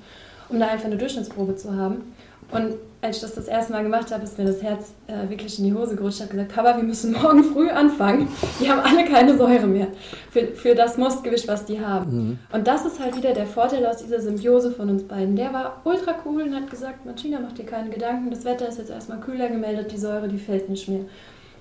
um 0.49 0.59
da 0.59 0.67
einfach 0.67 0.85
eine 0.85 0.97
Durchschnittsprobe 0.97 1.55
zu 1.55 1.75
haben. 1.75 2.13
Und 2.51 2.75
als 3.03 3.17
ich 3.17 3.21
das 3.21 3.35
das 3.35 3.47
erste 3.47 3.73
Mal 3.73 3.83
gemacht 3.83 4.11
habe, 4.11 4.23
ist 4.23 4.37
mir 4.37 4.45
das 4.45 4.63
Herz 4.63 4.93
äh, 5.07 5.29
wirklich 5.29 5.59
in 5.59 5.65
die 5.65 5.73
Hose 5.73 5.95
gerutscht. 5.95 6.17
Ich 6.17 6.21
habe 6.21 6.31
gesagt, 6.31 6.55
Papa, 6.55 6.77
wir 6.77 6.83
müssen 6.83 7.11
morgen 7.21 7.43
früh 7.43 7.69
anfangen. 7.69 8.29
Die 8.61 8.71
haben 8.71 8.79
alle 8.79 9.03
keine 9.03 9.37
Säure 9.37 9.67
mehr 9.67 9.87
für, 10.31 10.47
für 10.55 10.73
das 10.73 10.97
Mostgewicht, 10.97 11.47
was 11.47 11.65
die 11.65 11.81
haben. 11.81 12.11
Mhm. 12.11 12.39
Und 12.53 12.65
das 12.65 12.85
ist 12.85 13.01
halt 13.01 13.17
wieder 13.17 13.33
der 13.33 13.45
Vorteil 13.45 13.85
aus 13.85 13.97
dieser 13.97 14.21
Symbiose 14.21 14.71
von 14.71 14.89
uns 14.89 15.03
beiden. 15.03 15.35
Der 15.35 15.51
war 15.51 15.81
ultra 15.83 16.15
cool 16.25 16.43
und 16.43 16.55
hat 16.55 16.69
gesagt, 16.69 17.05
Martina, 17.05 17.39
mach 17.41 17.51
dir 17.51 17.65
keine 17.65 17.89
Gedanken. 17.89 18.31
Das 18.31 18.45
Wetter 18.45 18.69
ist 18.69 18.77
jetzt 18.77 18.89
erstmal 18.89 19.19
kühler 19.19 19.49
gemeldet, 19.49 19.91
die 19.91 19.97
Säure, 19.97 20.29
die 20.29 20.37
fällt 20.37 20.69
nicht 20.69 20.87
mehr. 20.87 21.01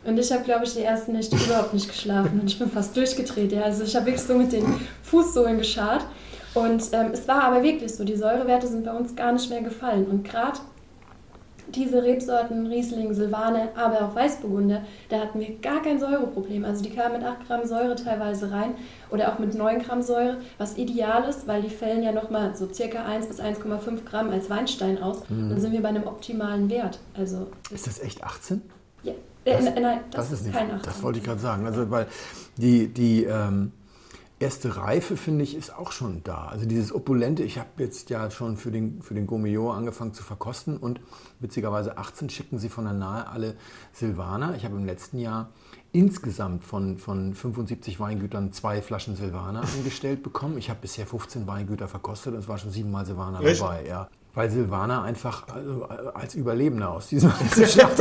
Und 0.04 0.18
ich 0.18 0.30
habe, 0.32 0.44
glaube 0.44 0.64
ich, 0.64 0.74
die 0.74 0.82
ersten 0.82 1.12
Nächte 1.12 1.36
überhaupt 1.46 1.74
nicht 1.74 1.88
geschlafen 1.88 2.40
und 2.40 2.46
ich 2.46 2.58
bin 2.58 2.70
fast 2.70 2.96
durchgedreht. 2.96 3.50
Ja. 3.50 3.62
Also 3.62 3.82
ich 3.82 3.96
habe 3.96 4.06
wirklich 4.06 4.22
so 4.22 4.34
mit 4.34 4.52
den 4.52 4.64
Fußsohlen 5.02 5.58
geschart. 5.58 6.04
Und 6.54 6.82
ähm, 6.92 7.12
es 7.14 7.26
war 7.26 7.44
aber 7.44 7.62
wirklich 7.62 7.94
so, 7.94 8.04
die 8.04 8.14
Säurewerte 8.14 8.66
sind 8.66 8.84
bei 8.84 8.92
uns 8.92 9.16
gar 9.16 9.32
nicht 9.32 9.48
mehr 9.48 9.62
gefallen. 9.62 10.06
Und 10.06 10.24
gerade 10.24 10.58
diese 11.74 12.02
Rebsorten, 12.02 12.66
Riesling, 12.66 13.14
Silvaner, 13.14 13.68
aber 13.76 14.06
auch 14.06 14.14
Weißburgunder, 14.14 14.82
da 15.08 15.20
hatten 15.20 15.40
wir 15.40 15.58
gar 15.58 15.82
kein 15.82 15.98
Säureproblem. 15.98 16.64
Also 16.64 16.82
die 16.82 16.90
kamen 16.90 17.18
mit 17.18 17.24
8 17.24 17.46
Gramm 17.46 17.66
Säure 17.66 17.94
teilweise 17.96 18.50
rein 18.50 18.74
oder 19.10 19.32
auch 19.32 19.38
mit 19.38 19.54
9 19.54 19.80
Gramm 19.80 20.02
Säure, 20.02 20.38
was 20.58 20.76
ideal 20.76 21.28
ist, 21.28 21.46
weil 21.46 21.62
die 21.62 21.70
fällen 21.70 22.02
ja 22.02 22.12
nochmal 22.12 22.54
so 22.54 22.72
circa 22.72 23.04
1 23.04 23.26
bis 23.26 23.40
1,5 23.40 24.04
Gramm 24.04 24.30
als 24.30 24.48
Weinstein 24.50 25.02
aus. 25.02 25.28
Mhm. 25.28 25.50
Dann 25.50 25.60
sind 25.60 25.72
wir 25.72 25.82
bei 25.82 25.88
einem 25.88 26.06
optimalen 26.06 26.70
Wert. 26.70 26.98
Also 27.16 27.48
ist 27.70 27.86
das 27.86 28.00
echt 28.00 28.22
18? 28.22 28.62
Ja, 29.02 29.12
äh, 29.44 29.56
das, 29.56 29.64
nein, 29.64 30.00
das, 30.10 30.30
das 30.30 30.40
ist, 30.40 30.46
ist 30.46 30.52
kein 30.52 30.70
18. 30.70 30.82
Das 30.84 31.02
wollte 31.02 31.18
ich 31.18 31.24
gerade 31.24 31.40
sagen. 31.40 31.66
Also 31.66 31.90
weil 31.90 32.06
die, 32.56 32.88
die 32.88 33.24
ähm 33.24 33.72
erste 34.42 34.76
Reife, 34.76 35.16
finde 35.16 35.44
ich, 35.44 35.56
ist 35.56 35.74
auch 35.74 35.92
schon 35.92 36.22
da. 36.24 36.46
Also 36.46 36.66
dieses 36.66 36.94
Opulente, 36.94 37.42
ich 37.42 37.58
habe 37.58 37.70
jetzt 37.78 38.10
ja 38.10 38.30
schon 38.30 38.56
für 38.56 38.70
den, 38.70 39.00
für 39.00 39.14
den 39.14 39.26
Gourmillot 39.26 39.74
angefangen 39.74 40.12
zu 40.12 40.22
verkosten 40.22 40.76
und 40.76 41.00
witzigerweise 41.40 41.96
18 41.96 42.28
schicken 42.28 42.58
sie 42.58 42.68
von 42.68 42.84
der 42.84 42.92
Nahe 42.92 43.28
alle 43.28 43.54
Silvaner. 43.92 44.54
Ich 44.56 44.64
habe 44.64 44.76
im 44.76 44.84
letzten 44.84 45.18
Jahr 45.18 45.50
insgesamt 45.92 46.64
von, 46.64 46.98
von 46.98 47.34
75 47.34 48.00
Weingütern 48.00 48.52
zwei 48.52 48.82
Flaschen 48.82 49.16
Silvaner 49.16 49.62
angestellt 49.78 50.22
bekommen. 50.22 50.58
Ich 50.58 50.68
habe 50.68 50.80
bisher 50.82 51.06
15 51.06 51.46
Weingüter 51.46 51.88
verkostet 51.88 52.34
und 52.34 52.40
es 52.40 52.48
war 52.48 52.58
schon 52.58 52.70
siebenmal 52.70 53.06
Silvaner 53.06 53.38
dabei. 53.38 53.86
Ja 53.86 54.08
weil 54.34 54.50
Silvana 54.50 55.02
einfach 55.02 55.46
also, 55.54 55.84
als 56.14 56.34
Überlebender 56.34 56.90
aus 56.90 57.08
diesem 57.08 57.30
Schlacht 57.66 58.00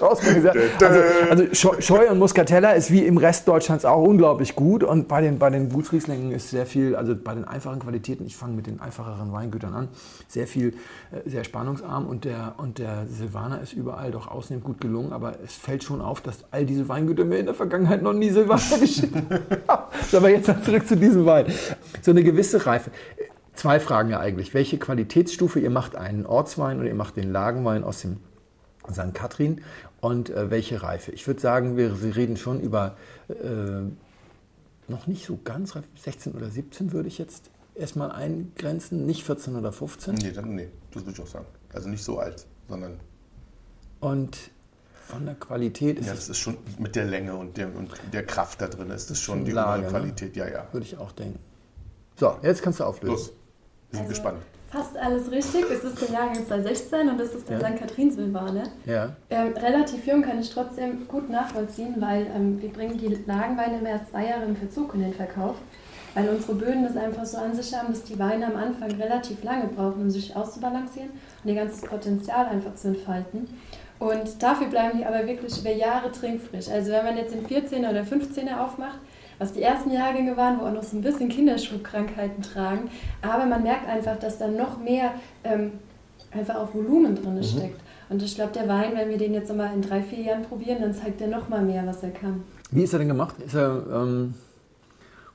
rausgegangen 0.00 0.46
ist. 0.46 0.82
Also, 0.82 1.00
also 1.30 1.80
Scheu 1.80 2.10
und 2.10 2.18
Muscatella 2.18 2.72
ist 2.72 2.90
wie 2.90 3.04
im 3.04 3.18
Rest 3.18 3.46
Deutschlands 3.46 3.84
auch 3.84 4.02
unglaublich 4.02 4.56
gut 4.56 4.82
und 4.82 5.06
bei 5.06 5.20
den, 5.20 5.38
bei 5.38 5.50
den 5.50 5.68
Gutsrieslingen 5.68 6.32
ist 6.32 6.48
sehr 6.48 6.64
viel, 6.64 6.96
also 6.96 7.14
bei 7.14 7.34
den 7.34 7.44
einfachen 7.44 7.80
Qualitäten, 7.80 8.24
ich 8.26 8.36
fange 8.36 8.54
mit 8.54 8.66
den 8.66 8.80
einfacheren 8.80 9.32
Weingütern 9.32 9.74
an, 9.74 9.88
sehr 10.28 10.46
viel, 10.46 10.74
äh, 11.12 11.28
sehr 11.28 11.44
spannungsarm 11.44 12.06
und 12.06 12.24
der, 12.24 12.54
und 12.56 12.78
der 12.78 13.06
Silvaner 13.06 13.60
ist 13.60 13.74
überall 13.74 14.12
doch 14.12 14.28
ausnehmend 14.28 14.64
gut 14.64 14.80
gelungen, 14.80 15.12
aber 15.12 15.34
es 15.44 15.54
fällt 15.54 15.84
schon 15.84 16.00
auf, 16.00 16.22
dass 16.22 16.44
all 16.52 16.64
diese 16.64 16.88
Weingüter 16.88 17.24
mir 17.24 17.38
in 17.38 17.46
der 17.46 17.54
Vergangenheit 17.54 18.00
noch 18.02 18.14
nie 18.14 18.30
Silvaner 18.30 18.78
geschickt 18.80 19.14
haben. 19.14 19.86
Aber 20.12 20.30
jetzt 20.30 20.48
mal 20.48 20.62
zurück 20.62 20.86
zu 20.86 20.96
diesem 20.96 21.26
Wein. 21.26 21.46
So 22.00 22.12
eine 22.12 22.22
gewisse 22.22 22.64
Reife 22.64 22.90
zwei 23.54 23.80
Fragen 23.80 24.10
ja 24.10 24.20
eigentlich. 24.20 24.54
Welche 24.54 24.78
Qualitätsstufe 24.78 25.60
ihr 25.60 25.70
macht 25.70 25.96
einen 25.96 26.26
Ortswein 26.26 26.78
oder 26.78 26.88
ihr 26.88 26.94
macht 26.94 27.16
den 27.16 27.32
Lagenwein 27.32 27.84
aus 27.84 28.00
dem 28.00 28.18
St. 28.90 29.14
Katrin 29.14 29.62
und 30.00 30.30
äh, 30.30 30.50
welche 30.50 30.82
Reife? 30.82 31.12
Ich 31.12 31.26
würde 31.26 31.40
sagen, 31.40 31.76
wir, 31.76 32.02
wir 32.02 32.16
reden 32.16 32.36
schon 32.36 32.60
über 32.60 32.96
äh, 33.28 33.82
noch 34.88 35.06
nicht 35.06 35.26
so 35.26 35.38
ganz 35.42 35.76
reif, 35.76 35.84
16 35.98 36.32
oder 36.32 36.50
17 36.50 36.92
würde 36.92 37.08
ich 37.08 37.18
jetzt 37.18 37.50
erstmal 37.74 38.12
eingrenzen, 38.12 39.06
nicht 39.06 39.24
14 39.24 39.56
oder 39.56 39.72
15. 39.72 40.14
Nee, 40.16 40.32
dann, 40.32 40.54
nee, 40.54 40.68
das 40.92 41.04
würde 41.04 41.12
ich 41.12 41.22
auch 41.22 41.26
sagen. 41.26 41.46
Also 41.72 41.88
nicht 41.88 42.04
so 42.04 42.18
alt, 42.18 42.46
sondern. 42.68 43.00
Und 44.00 44.50
von 45.06 45.24
der 45.24 45.34
Qualität 45.34 45.98
ist. 45.98 46.06
Ja, 46.06 46.14
das 46.14 46.28
ist 46.28 46.38
schon 46.38 46.56
mit 46.78 46.96
der 46.96 47.04
Länge 47.04 47.34
und 47.34 47.56
der, 47.56 47.74
und 47.74 47.90
der 48.12 48.24
Kraft 48.24 48.60
da 48.60 48.68
drin 48.68 48.90
ist 48.90 49.10
das 49.10 49.20
schon 49.20 49.44
die 49.44 49.52
Lage, 49.52 49.82
ne? 49.82 49.88
Qualität, 49.88 50.36
ja, 50.36 50.48
ja. 50.48 50.66
Würde 50.72 50.86
ich 50.86 50.96
auch 50.96 51.12
denken. 51.12 51.38
So, 52.16 52.36
jetzt 52.42 52.62
kannst 52.62 52.80
du 52.80 52.84
auflösen. 52.84 53.16
Los. 53.16 53.32
Bin 53.94 54.02
also, 54.02 54.14
gespannt. 54.14 54.42
Fast 54.68 54.96
alles 54.96 55.30
richtig. 55.30 55.64
Es 55.70 55.84
ist 55.84 56.00
der 56.02 56.10
Jahrgang 56.10 56.46
2016 56.46 57.08
und 57.08 57.20
das 57.20 57.32
ist 57.34 57.48
der 57.48 57.60
ja. 57.60 57.68
St. 57.68 57.78
Kathrinswilbane. 57.78 58.64
Ja. 58.86 59.14
Ähm, 59.30 59.52
relativ 59.56 60.04
jung 60.06 60.22
kann 60.22 60.40
ich 60.40 60.50
trotzdem 60.50 61.06
gut 61.06 61.30
nachvollziehen, 61.30 61.94
weil 62.00 62.26
ähm, 62.34 62.60
wir 62.60 62.70
bringen 62.70 62.98
die 62.98 63.16
Lagenweine 63.26 63.78
mehr 63.78 64.00
als 64.00 64.10
zwei 64.10 64.26
Jahre 64.26 64.44
im 64.44 64.56
Verzug 64.56 64.94
in 64.94 65.02
den 65.02 65.14
Verkauf. 65.14 65.56
Weil 66.14 66.28
unsere 66.28 66.54
Böden 66.54 66.84
das 66.84 66.96
einfach 66.96 67.24
so 67.24 67.38
an 67.38 67.54
sich 67.54 67.74
haben, 67.74 67.88
dass 67.88 68.04
die 68.04 68.18
Weine 68.18 68.46
am 68.46 68.56
Anfang 68.56 68.90
relativ 68.92 69.42
lange 69.42 69.66
brauchen, 69.66 70.02
um 70.02 70.10
sich 70.10 70.34
auszubalancieren 70.34 71.10
und 71.42 71.50
ihr 71.50 71.56
ganzes 71.56 71.82
Potenzial 71.82 72.46
einfach 72.46 72.74
zu 72.74 72.88
entfalten. 72.88 73.48
Und 73.98 74.42
dafür 74.42 74.68
bleiben 74.68 74.98
die 74.98 75.04
aber 75.04 75.26
wirklich 75.26 75.58
über 75.58 75.72
Jahre 75.72 76.10
trinkfrisch. 76.10 76.68
Also 76.68 76.90
wenn 76.92 77.04
man 77.04 77.16
jetzt 77.16 77.34
den 77.34 77.46
14er 77.46 77.90
oder 77.90 78.02
15er 78.02 78.58
aufmacht, 78.58 78.98
was 79.38 79.52
die 79.52 79.62
ersten 79.62 79.90
Jahrgänge 79.90 80.36
waren, 80.36 80.60
wo 80.60 80.64
auch 80.64 80.72
noch 80.72 80.82
so 80.82 80.96
ein 80.96 81.02
bisschen 81.02 81.28
Kinderschubkrankheiten 81.28 82.42
tragen. 82.42 82.90
Aber 83.22 83.46
man 83.46 83.62
merkt 83.62 83.88
einfach, 83.88 84.18
dass 84.18 84.38
da 84.38 84.48
noch 84.48 84.78
mehr 84.78 85.12
ähm, 85.44 85.72
einfach 86.32 86.56
auch 86.56 86.74
Volumen 86.74 87.14
drin 87.14 87.36
mhm. 87.36 87.42
steckt. 87.42 87.80
Und 88.10 88.22
ich 88.22 88.34
glaube, 88.34 88.52
der 88.52 88.68
Wein, 88.68 88.92
wenn 88.94 89.08
wir 89.08 89.18
den 89.18 89.34
jetzt 89.34 89.54
mal 89.54 89.72
in 89.72 89.82
drei, 89.82 90.02
vier 90.02 90.20
Jahren 90.20 90.42
probieren, 90.42 90.78
dann 90.80 90.94
zeigt 90.94 91.20
er 91.20 91.28
noch 91.28 91.48
mal 91.48 91.62
mehr, 91.62 91.86
was 91.86 92.02
er 92.02 92.10
kann. 92.10 92.44
Wie 92.70 92.82
ist 92.82 92.92
er 92.92 92.98
denn 92.98 93.08
gemacht? 93.08 93.36
Ist 93.44 93.54
er 93.54 93.82
ähm, 93.92 94.34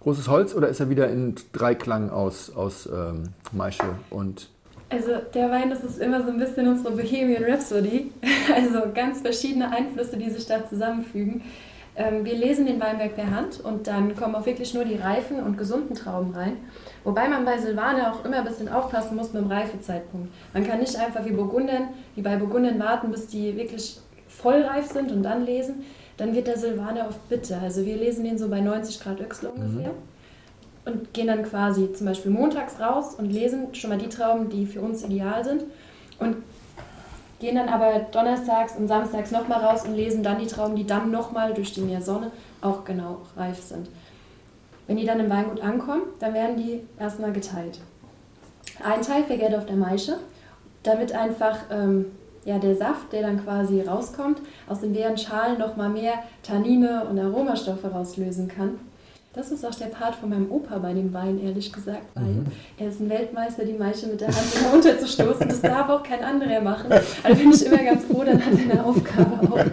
großes 0.01 0.27
Holz 0.27 0.53
oder 0.53 0.69
ist 0.69 0.79
er 0.79 0.89
wieder 0.89 1.09
in 1.09 1.35
Dreiklang 1.51 2.09
aus, 2.09 2.55
aus 2.55 2.87
ähm, 2.87 3.29
Maische 3.51 3.85
und 4.09 4.49
also 4.91 5.11
der 5.35 5.51
Wein, 5.51 5.69
das 5.69 5.83
ist 5.83 5.99
immer 5.99 6.23
so 6.23 6.31
ein 6.31 6.39
bisschen 6.39 6.67
unsere 6.67 6.95
Bohemian 6.95 7.43
Rhapsody. 7.43 8.11
Also 8.53 8.79
ganz 8.95 9.21
verschiedene 9.21 9.71
Einflüsse, 9.71 10.17
die 10.17 10.31
sich 10.31 10.47
da 10.47 10.67
zusammenfügen. 10.67 11.43
Ähm, 11.95 12.23
wir 12.23 12.35
lesen 12.35 12.65
den 12.65 12.79
Weinberg 12.79 13.15
per 13.15 13.29
Hand 13.29 13.59
und 13.59 13.87
dann 13.87 14.15
kommen 14.15 14.35
auch 14.35 14.45
wirklich 14.45 14.73
nur 14.73 14.85
die 14.85 14.95
reifen 14.95 15.41
und 15.43 15.57
gesunden 15.57 15.95
Trauben 15.95 16.33
rein. 16.33 16.57
Wobei 17.03 17.27
man 17.27 17.45
bei 17.45 17.57
Silvaner 17.57 18.13
auch 18.13 18.25
immer 18.25 18.37
ein 18.37 18.45
bisschen 18.45 18.69
aufpassen 18.69 19.15
muss 19.15 19.33
mit 19.33 19.43
dem 19.43 19.51
Reifezeitpunkt. 19.51 20.29
Man 20.53 20.65
kann 20.65 20.79
nicht 20.79 20.95
einfach 20.95 21.25
wie 21.25 21.31
Burgundern, 21.31 21.89
wie 22.15 22.21
bei 22.21 22.35
Burgundern 22.35 22.79
warten, 22.79 23.11
bis 23.11 23.27
die 23.27 23.55
wirklich 23.57 23.99
vollreif 24.27 24.87
sind 24.87 25.11
und 25.11 25.23
dann 25.23 25.45
lesen. 25.45 25.83
Dann 26.17 26.33
wird 26.33 26.47
der 26.47 26.57
Silvaner 26.57 27.07
oft 27.07 27.27
bitter. 27.29 27.61
Also 27.61 27.85
wir 27.85 27.95
lesen 27.95 28.25
den 28.25 28.37
so 28.37 28.49
bei 28.49 28.59
90 28.59 28.99
Grad 28.99 29.21
Öchsel 29.21 29.49
ungefähr. 29.49 29.91
Mhm. 29.91 30.09
Und 30.85 31.13
gehen 31.13 31.27
dann 31.27 31.43
quasi 31.43 31.91
zum 31.93 32.07
Beispiel 32.07 32.31
montags 32.31 32.79
raus 32.79 33.15
und 33.15 33.31
lesen 33.31 33.73
schon 33.73 33.89
mal 33.89 33.99
die 33.99 34.09
Trauben, 34.09 34.49
die 34.49 34.65
für 34.65 34.81
uns 34.81 35.03
ideal 35.03 35.43
sind. 35.43 35.63
Und 36.19 36.37
gehen 37.39 37.55
dann 37.55 37.69
aber 37.69 37.99
donnerstags 38.11 38.75
und 38.75 38.87
samstags 38.87 39.31
nochmal 39.31 39.63
raus 39.63 39.85
und 39.85 39.95
lesen 39.95 40.23
dann 40.23 40.39
die 40.39 40.47
Trauben, 40.47 40.75
die 40.75 40.85
dann 40.85 41.09
nochmal 41.09 41.53
durch 41.53 41.73
die 41.73 41.81
mehr 41.81 42.01
Sonne 42.01 42.31
auch 42.61 42.83
genau 42.83 43.19
reif 43.35 43.61
sind. 43.61 43.89
Wenn 44.87 44.97
die 44.97 45.05
dann 45.05 45.19
im 45.19 45.29
Weingut 45.29 45.61
ankommen, 45.61 46.01
dann 46.19 46.33
werden 46.33 46.57
die 46.57 46.81
erstmal 46.99 47.31
geteilt. 47.31 47.79
Ein 48.83 49.01
Teil 49.01 49.23
vergärt 49.23 49.55
auf 49.55 49.65
der 49.65 49.75
Maische, 49.75 50.17
damit 50.83 51.13
einfach 51.13 51.57
ähm, 51.71 52.05
ja, 52.45 52.57
der 52.57 52.75
Saft, 52.75 53.11
der 53.13 53.21
dann 53.21 53.43
quasi 53.43 53.81
rauskommt, 53.81 54.39
aus 54.67 54.79
den 54.79 54.93
leeren 54.93 55.17
Schalen 55.17 55.59
nochmal 55.59 55.89
mehr 55.89 56.13
Tannine 56.43 57.05
und 57.09 57.19
Aromastoffe 57.19 57.91
rauslösen 57.91 58.47
kann. 58.47 58.79
Das 59.33 59.51
ist 59.51 59.63
auch 59.63 59.75
der 59.75 59.87
Part 59.87 60.15
von 60.15 60.29
meinem 60.29 60.51
Opa 60.51 60.79
bei 60.79 60.91
dem 60.93 61.13
Wein, 61.13 61.39
ehrlich 61.39 61.71
gesagt, 61.71 62.05
weil 62.15 62.23
mhm. 62.23 62.45
er 62.77 62.87
ist 62.87 62.99
ein 62.99 63.09
Weltmeister, 63.09 63.63
die 63.63 63.73
Maische 63.73 64.07
mit 64.07 64.21
der 64.21 64.29
Hand 64.29 64.55
immer 64.59 64.73
unterzustoßen. 64.73 65.47
Das 65.47 65.61
darf 65.61 65.87
auch 65.87 66.01
kein 66.01 66.23
anderer 66.23 66.61
machen. 66.61 66.91
Also 66.91 67.37
bin 67.37 67.51
ich 67.51 67.65
immer 67.65 67.77
ganz 67.77 68.05
froh, 68.05 68.23
dann 68.23 68.43
hat 68.43 68.53
er 68.53 68.71
eine 68.71 68.83
Aufgabe 68.83 69.53
auch. 69.53 69.65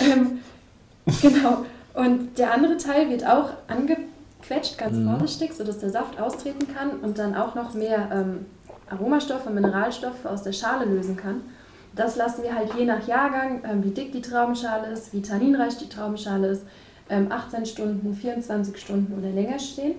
Ähm, 0.00 0.38
genau. 1.20 1.66
Und 1.94 2.38
der 2.38 2.54
andere 2.54 2.78
Teil 2.78 3.10
wird 3.10 3.26
auch 3.26 3.50
angequetscht, 3.68 4.78
ganz 4.78 4.96
mhm. 4.96 5.18
vorsichtig, 5.18 5.52
sodass 5.52 5.78
der 5.78 5.90
Saft 5.90 6.18
austreten 6.18 6.66
kann 6.74 7.00
und 7.00 7.18
dann 7.18 7.34
auch 7.34 7.54
noch 7.54 7.74
mehr 7.74 8.08
ähm, 8.12 8.46
Aromastoffe, 8.88 9.50
Mineralstoffe 9.50 10.24
aus 10.24 10.42
der 10.42 10.52
Schale 10.52 10.86
lösen 10.86 11.16
kann. 11.16 11.42
Das 11.94 12.16
lassen 12.16 12.42
wir 12.42 12.54
halt 12.54 12.72
je 12.74 12.86
nach 12.86 13.06
Jahrgang, 13.06 13.62
ähm, 13.70 13.84
wie 13.84 13.90
dick 13.90 14.12
die 14.12 14.22
Traubenschale 14.22 14.88
ist, 14.88 15.12
wie 15.12 15.20
tanninreich 15.20 15.76
die 15.76 15.90
Traubenschale 15.90 16.48
ist, 16.48 16.62
18 17.08 17.58
ähm, 17.58 17.66
Stunden, 17.66 18.14
24 18.14 18.76
Stunden 18.78 19.18
oder 19.18 19.30
länger 19.30 19.58
stehen. 19.58 19.96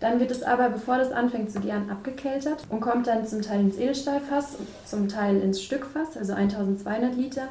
Dann 0.00 0.20
wird 0.20 0.30
es 0.30 0.42
aber, 0.42 0.68
bevor 0.68 0.98
das 0.98 1.10
anfängt 1.10 1.50
zu 1.50 1.60
gären, 1.60 1.90
abgekeltert 1.90 2.64
und 2.70 2.80
kommt 2.80 3.08
dann 3.08 3.26
zum 3.26 3.42
Teil 3.42 3.60
ins 3.60 3.76
Edelstahlfass, 3.76 4.56
zum 4.84 5.08
Teil 5.08 5.40
ins 5.40 5.60
Stückfass, 5.60 6.16
also 6.16 6.34
1200 6.34 7.16
Liter, 7.16 7.48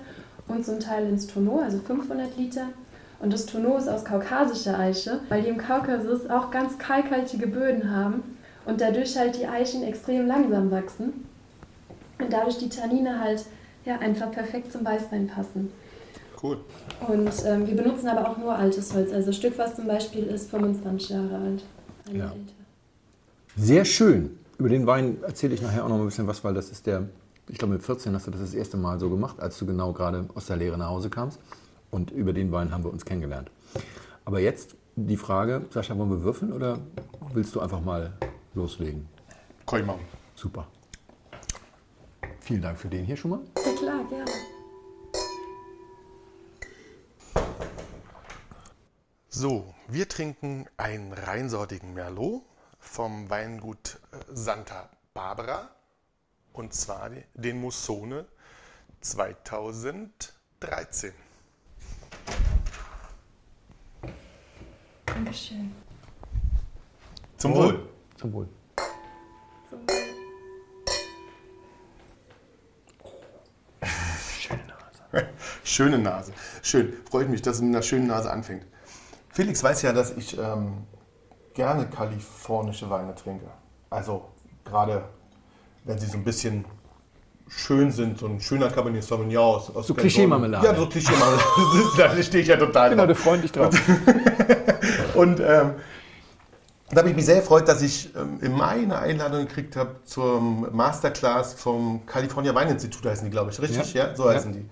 und 0.47 0.65
zum 0.65 0.79
Teil 0.79 1.07
ins 1.09 1.27
Tonneau, 1.27 1.59
also 1.59 1.79
500 1.79 2.37
Liter. 2.37 2.67
Und 3.19 3.33
das 3.33 3.45
Tonneau 3.45 3.77
ist 3.77 3.89
aus 3.89 4.05
kaukasischer 4.05 4.77
Eiche, 4.77 5.19
weil 5.27 5.41
die 5.41 5.49
im 5.49 5.57
Kaukasus 5.57 6.29
auch 6.29 6.51
ganz 6.51 6.77
kalkhaltige 6.77 7.47
Böden 7.47 7.91
haben 7.91 8.37
und 8.65 8.79
dadurch 8.79 9.17
halt 9.17 9.37
die 9.37 9.47
Eichen 9.47 9.83
extrem 9.83 10.27
langsam 10.27 10.71
wachsen 10.71 11.25
und 12.19 12.31
dadurch 12.31 12.59
die 12.59 12.69
Tannine 12.69 13.19
halt 13.19 13.43
ja, 13.85 13.97
einfach 13.97 14.31
perfekt 14.31 14.71
zum 14.71 14.85
Weißwein 14.85 15.27
passen. 15.27 15.71
Cool. 16.41 16.59
Und 17.05 17.31
ähm, 17.45 17.67
wir 17.67 17.75
benutzen 17.75 18.07
aber 18.07 18.29
auch 18.29 18.37
nur 18.37 18.55
altes 18.55 18.93
Holz. 18.93 19.13
Also 19.13 19.31
Stückfass 19.31 19.75
zum 19.75 19.87
Beispiel 19.87 20.23
ist 20.23 20.49
25 20.49 21.09
Jahre 21.09 21.35
alt. 21.35 21.63
Ja. 22.11 22.33
Sehr 23.55 23.85
schön. 23.85 24.37
Über 24.57 24.69
den 24.69 24.87
Wein 24.87 25.17
erzähle 25.23 25.53
ich 25.53 25.61
nachher 25.61 25.85
auch 25.85 25.89
noch 25.89 25.99
ein 25.99 26.05
bisschen 26.05 26.27
was, 26.27 26.43
weil 26.43 26.53
das 26.53 26.69
ist 26.69 26.87
der, 26.87 27.07
ich 27.47 27.57
glaube 27.57 27.75
mit 27.75 27.83
14 27.83 28.13
hast 28.15 28.27
du 28.27 28.31
das 28.31 28.41
das 28.41 28.53
erste 28.53 28.77
Mal 28.77 28.99
so 28.99 29.09
gemacht, 29.09 29.39
als 29.39 29.57
du 29.59 29.65
genau 29.65 29.93
gerade 29.93 30.25
aus 30.33 30.47
der 30.47 30.57
Lehre 30.57 30.77
nach 30.77 30.89
Hause 30.89 31.09
kamst. 31.09 31.39
Und 31.91 32.11
über 32.11 32.33
den 32.33 32.51
Wein 32.51 32.71
haben 32.71 32.83
wir 32.83 32.91
uns 32.91 33.05
kennengelernt. 33.05 33.51
Aber 34.25 34.39
jetzt 34.39 34.75
die 34.95 35.17
Frage, 35.17 35.65
Sascha, 35.69 35.97
wollen 35.97 36.09
wir 36.09 36.23
würfeln 36.23 36.51
oder 36.51 36.79
willst 37.33 37.55
du 37.55 37.59
einfach 37.59 37.81
mal 37.81 38.13
loslegen? 38.55 39.07
Kann 39.65 39.81
ich 39.81 39.85
machen. 39.85 40.01
Super. 40.35 40.67
Vielen 42.39 42.61
Dank 42.61 42.77
für 42.79 42.87
den 42.87 43.05
hier 43.05 43.15
schon 43.15 43.31
mal. 43.31 43.39
Ja 43.65 43.73
klar, 43.73 44.03
gerne. 44.09 44.31
So, 49.39 49.75
wir 49.87 50.09
trinken 50.09 50.65
einen 50.77 51.13
reinsortigen 51.13 51.93
Merlot 51.93 52.41
vom 52.79 53.29
Weingut 53.29 53.99
äh, 54.11 54.17
Santa 54.33 54.89
Barbara 55.13 55.69
Und 56.53 56.73
zwar 56.73 57.11
den 57.35 57.61
Mussone 57.61 58.25
2013. 59.01 61.13
Dankeschön. 65.05 65.71
Zum 67.37 67.53
Wohl. 67.53 67.87
Zum 68.15 68.33
Wohl. 68.33 68.49
Zum 69.69 69.85
Schöne 74.39 74.65
Nase. 74.65 75.03
Schöne 75.63 75.99
Nase. 75.99 76.33
Schön. 76.63 76.93
Freut 77.07 77.29
mich, 77.29 77.43
dass 77.43 77.57
es 77.57 77.61
mit 77.61 77.75
einer 77.75 77.83
schönen 77.83 78.07
Nase 78.07 78.31
anfängt. 78.31 78.65
Felix 79.37 79.63
weiß 79.63 79.83
ja, 79.83 79.93
dass 79.93 80.17
ich 80.17 80.35
ähm, 80.39 80.73
gerne 81.53 81.85
kalifornische 81.85 82.89
Weine 82.89 83.13
trinke. 83.13 83.45
Also 83.87 84.25
gerade, 84.65 85.03
wenn 85.83 85.99
sie 85.99 86.07
so 86.07 86.17
ein 86.17 86.23
bisschen 86.23 86.65
schön 87.47 87.91
sind, 87.91 88.17
so 88.17 88.25
ein 88.25 88.41
schöner 88.41 88.71
Cabernet 88.71 89.03
Sauvignon 89.03 89.37
aus. 89.37 89.75
aus 89.75 89.85
So 89.85 89.93
Klischee-Marmelade. 89.93 90.65
Ja, 90.65 90.75
so 90.75 90.87
Klischee-Marmelade. 90.89 91.43
Da 91.97 92.23
stehe 92.23 92.41
ich 92.41 92.47
ja 92.47 92.57
total 92.57 92.89
Genau, 92.89 93.05
drauf. 93.05 93.15
du 93.15 93.23
freust 93.23 93.43
dich 93.43 93.51
drauf. 93.51 93.75
Und 95.13 95.39
ähm, 95.39 95.75
da 96.89 96.97
habe 96.97 97.09
ich 97.11 97.15
mich 97.15 97.25
sehr 97.25 97.35
gefreut, 97.41 97.67
dass 97.67 97.83
ich 97.83 98.15
ähm, 98.15 98.39
im 98.41 98.53
Mai 98.53 98.77
eine 98.81 98.97
Einladung 98.97 99.41
gekriegt 99.45 99.75
habe 99.75 99.97
zum 100.05 100.67
Masterclass 100.75 101.53
vom 101.53 102.07
California 102.07 102.55
Weininstitut, 102.55 103.05
heißen 103.05 103.25
die, 103.25 103.29
glaube 103.31 103.51
ich. 103.51 103.61
Richtig? 103.61 103.93
Ja, 103.93 104.07
Ja. 104.07 104.15
so 104.15 104.27
Ja. 104.27 104.33
heißen 104.33 104.51
die. 104.53 104.65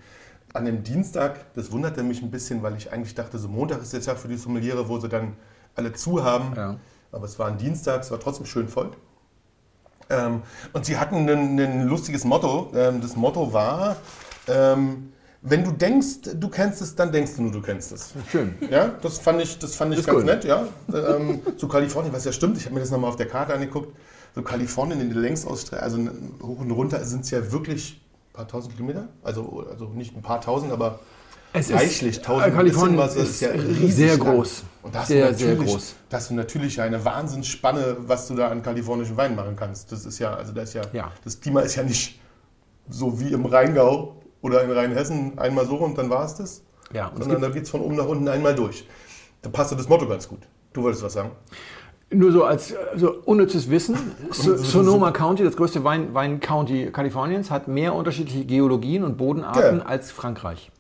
An 0.56 0.64
dem 0.64 0.84
Dienstag, 0.84 1.54
das 1.54 1.72
wunderte 1.74 2.02
mich 2.02 2.22
ein 2.22 2.32
bisschen, 2.32 2.64
weil 2.64 2.78
ich 2.78 2.94
eigentlich 2.94 3.14
dachte, 3.14 3.38
so 3.38 3.50
Montag 3.50 3.82
ist 3.82 3.92
der 3.92 4.02
Tag 4.02 4.18
für 4.18 4.30
die 4.30 4.38
Sommeliere, 4.38 4.88
wo 4.88 4.98
sie 5.00 5.10
dann 5.10 5.34
alle 5.76 5.92
zu 5.92 6.24
haben. 6.24 6.56
Ja. 6.56 6.78
Aber 7.12 7.26
es 7.26 7.38
war 7.38 7.48
ein 7.48 7.58
Dienstag, 7.58 8.04
es 8.04 8.12
war 8.12 8.22
trotzdem 8.22 8.46
schön 8.46 8.70
voll. 8.70 8.92
Ähm, 10.10 10.44
und 10.72 10.86
sie 10.86 10.98
hatten 10.98 11.30
ein, 11.30 11.60
ein 11.60 11.84
lustiges 11.88 12.24
Motto. 12.24 12.72
Ähm, 12.74 13.02
das 13.02 13.18
Motto 13.18 13.52
war, 13.52 13.98
ähm, 14.48 15.12
wenn 15.42 15.66
du 15.66 15.72
denkst, 15.72 16.22
du 16.36 16.48
kennst 16.48 16.82
es, 16.82 16.96
dann 16.96 17.12
denkst 17.12 17.36
du 17.36 17.42
nur, 17.44 17.52
du 17.52 17.62
kennst 17.62 17.92
es. 17.92 18.14
Schön. 18.32 18.56
Ja, 18.70 18.94
das 19.02 19.20
fand 19.20 19.42
ich, 19.42 19.60
das 19.60 19.76
fand 19.76 19.94
ich 19.94 20.06
ganz 20.06 20.20
gut. 20.20 20.26
nett, 20.26 20.46
ja. 20.46 20.68
Ähm, 20.94 21.42
zu 21.58 21.68
Kalifornien, 21.68 22.14
was 22.14 22.24
ja 22.24 22.32
stimmt, 22.32 22.58
ich 22.58 22.64
habe 22.64 22.76
mir 22.76 22.80
das 22.80 22.92
nochmal 22.92 23.10
auf 23.10 23.18
der 23.18 23.28
Karte 23.28 23.54
angeguckt. 23.54 23.94
So 24.34 24.42
Kalifornien 24.42 25.02
in 25.02 25.10
der 25.10 25.20
Längsausstrecke, 25.20 25.84
also 25.84 25.98
hoch 26.42 26.60
und 26.60 26.72
runter 26.72 27.04
sind 27.04 27.26
es 27.26 27.32
ja 27.32 27.52
wirklich 27.52 28.05
paar 28.36 28.48
tausend 28.48 28.76
Kilometer. 28.76 29.08
Also, 29.24 29.66
also 29.70 29.86
nicht 29.90 30.16
ein 30.16 30.22
paar 30.22 30.42
tausend, 30.42 30.72
aber 30.72 31.00
Es 31.54 31.72
reichlich. 31.72 32.18
ist, 32.18 32.26
tausend 32.26 32.50
äh, 32.54 32.56
Kalifornien 32.56 32.98
bisschen 32.98 33.22
was, 33.22 33.30
ist, 33.30 33.42
ja 33.42 33.50
riesig 33.52 33.96
sehr 33.96 34.18
lang. 34.18 34.20
groß. 34.36 34.64
Und 34.84 34.94
da 34.96 35.00
hast 35.00 35.08
sehr, 35.08 35.34
sehr 35.34 35.56
groß. 35.56 35.96
Da 36.10 36.18
hast 36.18 36.30
du 36.30 36.34
natürlich 36.36 36.80
eine 36.82 37.04
Wahnsinnsspanne, 37.04 37.98
was 38.08 38.28
du 38.28 38.36
da 38.36 38.50
an 38.50 38.62
kalifornischen 38.62 39.18
Wein 39.18 39.36
machen 39.36 39.56
kannst. 39.56 39.92
Das 39.92 40.06
ist 40.06 40.20
ja, 40.20 40.34
also 40.36 40.52
das 40.54 40.70
ist 40.70 40.74
ja, 40.76 40.82
Ja. 40.94 41.12
das 41.24 41.40
Klima 41.40 41.62
ist 41.62 41.76
ja 41.76 41.84
nicht 41.84 42.20
so 42.90 43.20
wie 43.20 43.32
im 43.34 43.46
Rheingau 43.46 44.22
oder 44.42 44.64
in 44.64 44.72
Rheinhessen 44.72 45.40
einmal 45.40 45.66
so 45.66 45.78
und 45.78 45.98
dann 45.98 46.10
war 46.10 46.26
es 46.26 46.36
das. 46.36 46.62
Ja, 46.94 47.08
und 47.08 47.20
Sondern 47.24 47.42
da 47.42 47.50
geht 47.50 47.64
es 47.64 47.70
von 47.72 47.82
oben 47.82 47.96
nach 47.96 48.06
unten 48.06 48.28
einmal 48.28 48.54
durch. 48.54 48.88
Da 49.42 49.50
passt 49.50 49.72
das 49.72 49.90
Motto 49.90 50.08
ganz 50.08 50.28
gut. 50.30 50.42
Du 50.74 50.84
wolltest 50.84 51.04
was 51.04 51.14
sagen? 51.14 51.32
Nur 52.12 52.32
so 52.32 52.44
als 52.44 52.74
so 52.96 53.16
unnützes 53.26 53.70
Wissen. 53.70 53.98
Sonoma 54.32 55.12
County, 55.12 55.44
das 55.44 55.56
größte 55.58 55.84
Wein, 55.84 56.14
Wein-County 56.14 56.92
Kaliforniens, 56.92 57.50
hat 57.50 57.68
mehr 57.68 57.96
unterschiedliche 57.96 58.46
Geologien 58.46 59.04
und 59.04 59.18
Bodenarten 59.18 59.80
Ja. 59.80 59.86
als 59.86 60.12
Frankreich. 60.12 60.72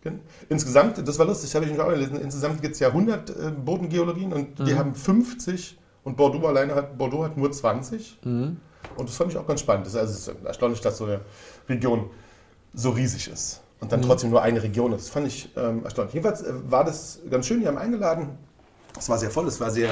Insgesamt, 0.49 1.05
das 1.07 1.17
war 1.17 1.25
lustig, 1.25 1.53
habe 1.55 1.65
ich 1.65 1.71
mich 1.71 1.79
auch 1.81 1.89
gelesen, 1.89 2.19
insgesamt 2.21 2.61
gibt 2.61 2.75
es 2.75 2.79
ja 2.79 2.89
100 2.89 3.29
äh, 3.31 3.33
Bodengeologien 3.51 4.31
und 4.33 4.59
Mhm. 4.59 4.65
die 4.65 4.75
haben 4.75 4.93
50 4.93 5.77
und 6.03 6.15
Bordeaux 6.15 6.45
alleine 6.47 6.75
hat, 6.75 6.95
Bordeaux 6.97 7.23
hat 7.23 7.35
nur 7.37 7.51
20. 7.51 8.19
Mhm. 8.23 8.57
Und 8.95 9.09
das 9.09 9.15
fand 9.17 9.31
ich 9.31 9.37
auch 9.37 9.47
ganz 9.47 9.61
spannend. 9.61 9.87
Das 9.87 9.93
ist, 9.95 9.99
also, 9.99 10.13
es 10.13 10.27
ist 10.27 10.45
erstaunlich, 10.45 10.79
dass 10.81 10.99
so 10.99 11.05
eine 11.05 11.21
Region 11.67 12.05
so 12.75 12.91
riesig 12.91 13.29
ist 13.33 13.61
und 13.81 13.87
Mhm. 13.87 13.89
dann 13.89 14.01
trotzdem 14.03 14.29
nur 14.29 14.43
eine 14.43 14.61
Region 14.61 14.91
ist. 14.93 15.05
Das 15.05 15.09
fand 15.09 15.25
ich 15.27 15.49
ähm, 15.57 15.83
erstaunlich. 15.83 16.13
Jedenfalls 16.13 16.43
äh, 16.43 16.53
war 16.69 16.83
das 16.83 17.19
ganz 17.31 17.47
schön, 17.47 17.61
die 17.61 17.67
haben 17.67 17.79
eingeladen. 17.79 18.29
Es 18.97 19.09
war 19.09 19.17
sehr 19.17 19.31
voll, 19.31 19.47
es 19.47 19.59
war 19.59 19.71
sehr 19.71 19.89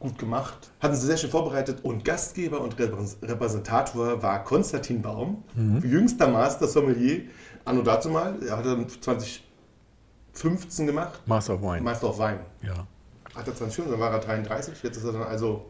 gut 0.00 0.18
gemacht. 0.18 0.70
Hatten 0.80 0.96
sie 0.96 1.06
sehr 1.06 1.16
schön 1.18 1.30
vorbereitet 1.30 1.84
und 1.84 2.04
Gastgeber 2.04 2.60
und 2.60 2.76
Repräs- 2.76 3.16
Repräsentator 3.22 4.20
war 4.22 4.42
Konstantin 4.42 5.00
Baum, 5.02 5.44
Mhm. 5.54 5.78
jüngster 5.84 6.26
Master 6.28 6.66
Sommelier, 6.66 7.22
anno 7.64 7.82
dazu 7.82 8.08
mal. 8.08 8.34
Er 8.42 8.56
hat 8.56 8.64
dann 8.66 8.86
2015 8.88 10.86
gemacht, 10.86 11.20
Master 11.26 11.54
of 11.54 11.62
Wine. 11.62 11.82
Meister 11.82 12.06
auf 12.08 12.18
Wein. 12.18 12.40
Ja. 12.62 12.86
Hat 13.34 13.46
er 13.46 13.54
2015, 13.54 13.90
dann 13.90 14.00
war 14.00 14.10
er 14.12 14.18
33, 14.20 14.82
jetzt 14.82 14.96
ist 14.96 15.04
er 15.04 15.12
dann 15.12 15.22
also 15.22 15.66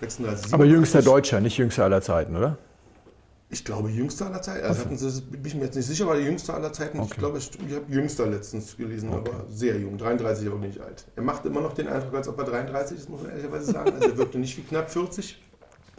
36, 0.00 0.52
Aber 0.52 0.64
jüngster 0.64 1.00
37. 1.00 1.04
Deutscher, 1.04 1.40
nicht 1.40 1.56
jüngster 1.56 1.84
aller 1.84 2.02
Zeiten, 2.02 2.36
oder? 2.36 2.58
Ich 3.50 3.64
glaube, 3.64 3.88
jüngster 3.88 4.26
aller 4.26 4.42
Zeiten. 4.42 4.66
Also 4.66 4.80
hatten 4.84 4.98
sie, 4.98 5.22
bin 5.22 5.42
ich 5.46 5.54
mir 5.54 5.64
jetzt 5.64 5.74
nicht 5.74 5.86
sicher, 5.86 6.06
war 6.06 6.16
der 6.16 6.24
jüngster 6.24 6.52
aller 6.54 6.70
Zeiten. 6.72 6.98
Ich 6.98 7.04
Okay. 7.04 7.14
glaube, 7.18 7.38
ich, 7.38 7.50
ich 7.66 7.74
habe 7.74 7.84
jüngster 7.88 8.26
letztens 8.26 8.76
gelesen, 8.76 9.10
aber 9.10 9.46
sehr 9.48 9.78
jung. 9.78 9.96
33, 9.96 10.46
aber 10.48 10.58
nicht 10.58 10.78
alt. 10.80 11.06
Er 11.16 11.22
macht 11.22 11.46
immer 11.46 11.62
noch 11.62 11.72
den 11.72 11.88
Eindruck, 11.88 12.14
als 12.14 12.28
ob 12.28 12.38
er 12.38 12.44
33 12.44 12.98
ist, 12.98 13.08
muss 13.08 13.22
man 13.22 13.30
ehrlicherweise 13.30 13.72
sagen. 13.72 13.92
Also 13.94 14.08
er 14.08 14.18
wirkte 14.18 14.38
nicht 14.38 14.56
wie 14.58 14.62
knapp 14.62 14.90
40. 14.90 15.40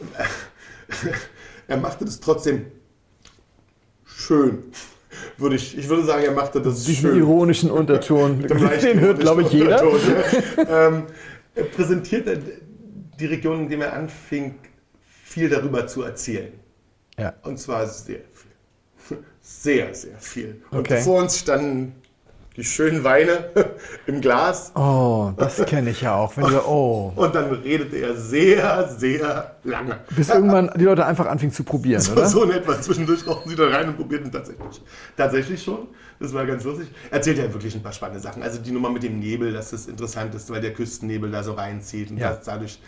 Er 1.68 1.76
machte 1.76 2.04
das 2.04 2.18
trotzdem 2.18 2.66
schön. 4.04 4.64
Würde 5.38 5.56
ich, 5.56 5.76
ich 5.78 5.88
würde 5.88 6.04
sagen, 6.04 6.24
er 6.24 6.32
machte 6.32 6.60
das 6.60 6.84
Diesen 6.84 7.10
schön. 7.10 7.16
ironischen 7.18 7.70
Unterton, 7.70 8.40
den 8.48 9.00
hört, 9.00 9.20
glaube 9.20 9.42
ich, 9.42 9.52
jeder. 9.52 9.82
Ähm, 10.68 11.04
er 11.54 11.64
präsentierte 11.64 12.40
die 13.18 13.26
Region, 13.26 13.68
in 13.70 13.78
der 13.80 13.88
er 13.88 13.92
anfing, 13.94 14.56
viel 15.24 15.48
darüber 15.48 15.86
zu 15.86 16.02
erzählen. 16.02 16.52
Ja. 17.20 17.34
Und 17.42 17.58
zwar 17.58 17.86
sehr 17.86 18.20
viel. 18.32 19.18
Sehr, 19.42 19.92
sehr 19.94 20.16
viel. 20.18 20.62
Und 20.70 20.80
Okay. 20.80 21.00
vor 21.02 21.20
uns 21.20 21.38
standen 21.38 21.94
die 22.56 22.62
schönen 22.64 23.02
Weine 23.04 23.50
im 24.06 24.20
Glas. 24.20 24.70
Oh, 24.76 25.32
das 25.36 25.64
kenne 25.66 25.90
ich 25.90 26.02
ja 26.02 26.14
auch. 26.14 26.36
Wenn 26.36 26.44
du, 26.46 26.60
oh. 26.66 27.12
Und 27.16 27.34
dann 27.34 27.50
redete 27.50 27.96
er 27.96 28.14
sehr, 28.16 28.88
sehr 28.88 29.56
lange. 29.64 29.98
Bis 30.14 30.28
irgendwann 30.28 30.70
die 30.76 30.84
Leute 30.84 31.04
einfach 31.06 31.26
anfingen 31.26 31.52
zu 31.54 31.64
probieren, 31.64 32.00
So, 32.00 32.12
oder? 32.12 32.26
so 32.26 32.44
in 32.44 32.50
etwa. 32.52 32.80
Zwischendurch 32.80 33.26
rauchen 33.26 33.48
sie 33.48 33.56
da 33.56 33.68
rein 33.68 33.88
und 33.88 33.96
probierten 33.96 34.30
tatsächlich. 34.30 34.82
Tatsächlich 35.16 35.62
schon. 35.62 35.88
Das 36.20 36.32
war 36.34 36.44
ganz 36.46 36.62
lustig. 36.64 36.88
Erzählt 37.10 37.38
ja 37.38 37.52
wirklich 37.52 37.74
ein 37.74 37.82
paar 37.82 37.92
spannende 37.92 38.20
Sachen. 38.20 38.42
Also 38.42 38.60
die 38.60 38.70
Nummer 38.72 38.90
mit 38.90 39.02
dem 39.02 39.18
Nebel, 39.18 39.52
dass 39.52 39.70
das 39.70 39.86
interessant 39.86 40.34
ist, 40.34 40.50
weil 40.50 40.60
der 40.60 40.72
Küstennebel 40.74 41.30
da 41.30 41.42
so 41.42 41.54
reinzieht 41.54 42.10
und 42.10 42.18
Ja. 42.18 42.38
dadurch 42.44 42.78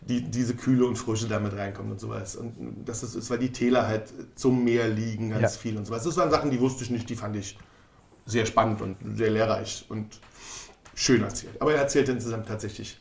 die, 0.00 0.22
diese 0.22 0.54
Kühle 0.54 0.86
und 0.86 0.96
Frische 0.96 1.28
damit 1.28 1.54
reinkommt 1.56 1.90
und 1.90 2.00
sowas. 2.00 2.36
Und 2.36 2.84
das 2.84 3.02
ist, 3.02 3.30
weil 3.30 3.38
die 3.38 3.52
Täler 3.52 3.86
halt 3.86 4.12
zum 4.34 4.64
Meer 4.64 4.88
liegen, 4.88 5.30
ganz 5.30 5.54
Ja. 5.54 5.60
viel 5.60 5.76
und 5.76 5.86
sowas. 5.86 6.04
Das 6.04 6.16
waren 6.16 6.30
Sachen, 6.30 6.50
die 6.50 6.60
wusste 6.60 6.84
ich 6.84 6.90
nicht, 6.90 7.08
die 7.10 7.16
fand 7.16 7.36
ich 7.36 7.58
sehr 8.26 8.46
spannend 8.46 8.80
und 8.82 8.96
sehr 9.16 9.30
lehrreich 9.30 9.86
und 9.88 10.20
schön 10.94 11.22
erzählt. 11.22 11.60
Aber 11.60 11.72
er 11.72 11.80
erzählte 11.80 12.12
insgesamt 12.12 12.46
tatsächlich 12.46 12.98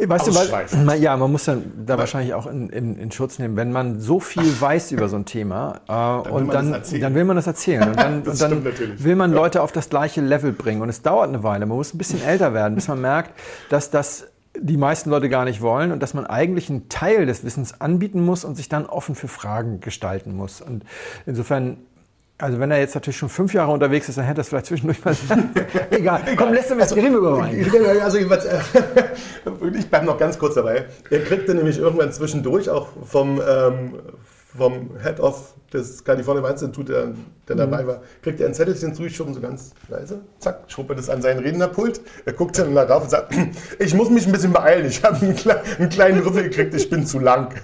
Weißt 0.00 0.28
du, 0.28 0.34
weil, 0.86 1.02
ja, 1.02 1.16
man 1.16 1.32
muss 1.32 1.44
dann 1.44 1.72
da 1.84 1.98
wahrscheinlich 1.98 2.32
auch 2.32 2.46
in, 2.46 2.68
in, 2.68 2.96
in 2.96 3.10
Schutz 3.10 3.40
nehmen, 3.40 3.56
wenn 3.56 3.72
man 3.72 3.98
so 3.98 4.20
viel 4.20 4.44
weiß 4.60 4.92
über 4.92 5.08
so 5.08 5.16
ein 5.16 5.24
Thema 5.24 5.80
äh, 5.88 6.26
will 6.26 6.32
und 6.32 6.54
dann, 6.54 6.70
dann 7.00 7.14
will 7.14 7.24
man 7.24 7.34
das 7.34 7.48
erzählen. 7.48 7.88
Und 7.88 7.96
dann, 7.98 8.22
und 8.26 8.40
dann 8.40 8.64
will 8.64 9.16
man 9.16 9.32
Leute 9.32 9.60
auf 9.60 9.72
das 9.72 9.90
gleiche 9.90 10.20
Level 10.20 10.52
bringen. 10.52 10.82
Und 10.82 10.88
es 10.88 11.02
dauert 11.02 11.28
eine 11.28 11.42
Weile. 11.42 11.66
Man 11.66 11.76
muss 11.76 11.92
ein 11.94 11.98
bisschen 11.98 12.22
älter 12.22 12.54
werden, 12.54 12.76
bis 12.76 12.86
man 12.86 13.00
merkt, 13.00 13.32
dass 13.70 13.90
das 13.90 14.27
die 14.60 14.76
meisten 14.76 15.10
Leute 15.10 15.28
gar 15.28 15.44
nicht 15.44 15.60
wollen 15.60 15.92
und 15.92 16.02
dass 16.02 16.14
man 16.14 16.26
eigentlich 16.26 16.70
einen 16.70 16.88
Teil 16.88 17.26
des 17.26 17.44
Wissens 17.44 17.80
anbieten 17.80 18.24
muss 18.24 18.44
und 18.44 18.56
sich 18.56 18.68
dann 18.68 18.86
offen 18.86 19.14
für 19.14 19.28
Fragen 19.28 19.80
gestalten 19.80 20.34
muss. 20.34 20.60
Und 20.60 20.84
insofern 21.26 21.78
also 22.40 22.60
wenn 22.60 22.70
er 22.70 22.78
jetzt 22.78 22.94
natürlich 22.94 23.16
schon 23.16 23.28
fünf 23.28 23.52
Jahre 23.52 23.72
unterwegs 23.72 24.08
ist, 24.08 24.16
dann 24.16 24.24
hätte 24.24 24.40
er 24.40 24.42
es 24.42 24.48
vielleicht 24.48 24.66
zwischendurch 24.66 25.04
mal... 25.04 25.16
Egal, 25.90 26.22
komm, 26.36 26.52
lässt 26.52 26.70
uns 26.70 26.94
reden 26.94 27.10
wir 27.10 27.18
über 27.18 27.36
Wein. 27.36 27.66
Also 28.00 28.18
jedenfalls, 28.18 28.44
äh, 28.44 28.60
ich 29.76 29.90
bleibe 29.90 30.06
noch 30.06 30.18
ganz 30.18 30.38
kurz 30.38 30.54
dabei. 30.54 30.86
Er 31.10 31.24
kriegte 31.24 31.52
nämlich 31.52 31.78
irgendwann 31.78 32.12
zwischendurch 32.12 32.70
auch 32.70 32.90
vom, 33.04 33.40
ähm, 33.40 33.94
vom 34.56 34.90
Head 35.02 35.18
of 35.18 35.54
des 35.72 36.02
California 36.02 36.42
Weininstituts, 36.42 36.88
der, 36.88 37.08
der 37.46 37.56
dabei 37.56 37.86
war, 37.86 38.00
kriegt 38.22 38.40
er 38.40 38.46
ein 38.46 38.54
Zettelchen 38.54 38.94
zugeschoben, 38.94 39.34
so 39.34 39.40
ganz 39.40 39.72
leise, 39.88 40.20
zack, 40.38 40.60
schob 40.68 40.88
er 40.88 40.96
das 40.96 41.10
an 41.10 41.20
seinen 41.20 41.40
Rednerpult. 41.40 42.00
Er 42.24 42.32
guckt 42.32 42.58
dann 42.58 42.74
darauf 42.74 43.02
und 43.02 43.10
sagt, 43.10 43.34
ich 43.78 43.94
muss 43.94 44.08
mich 44.08 44.26
ein 44.26 44.32
bisschen 44.32 44.52
beeilen, 44.52 44.86
ich 44.86 45.02
habe 45.04 45.16
einen, 45.16 45.36
kle 45.36 45.60
einen 45.78 45.90
kleinen 45.90 46.20
Rüffel 46.20 46.44
gekriegt, 46.44 46.74
ich 46.74 46.88
bin 46.88 47.04
zu 47.04 47.18
lang. 47.18 47.54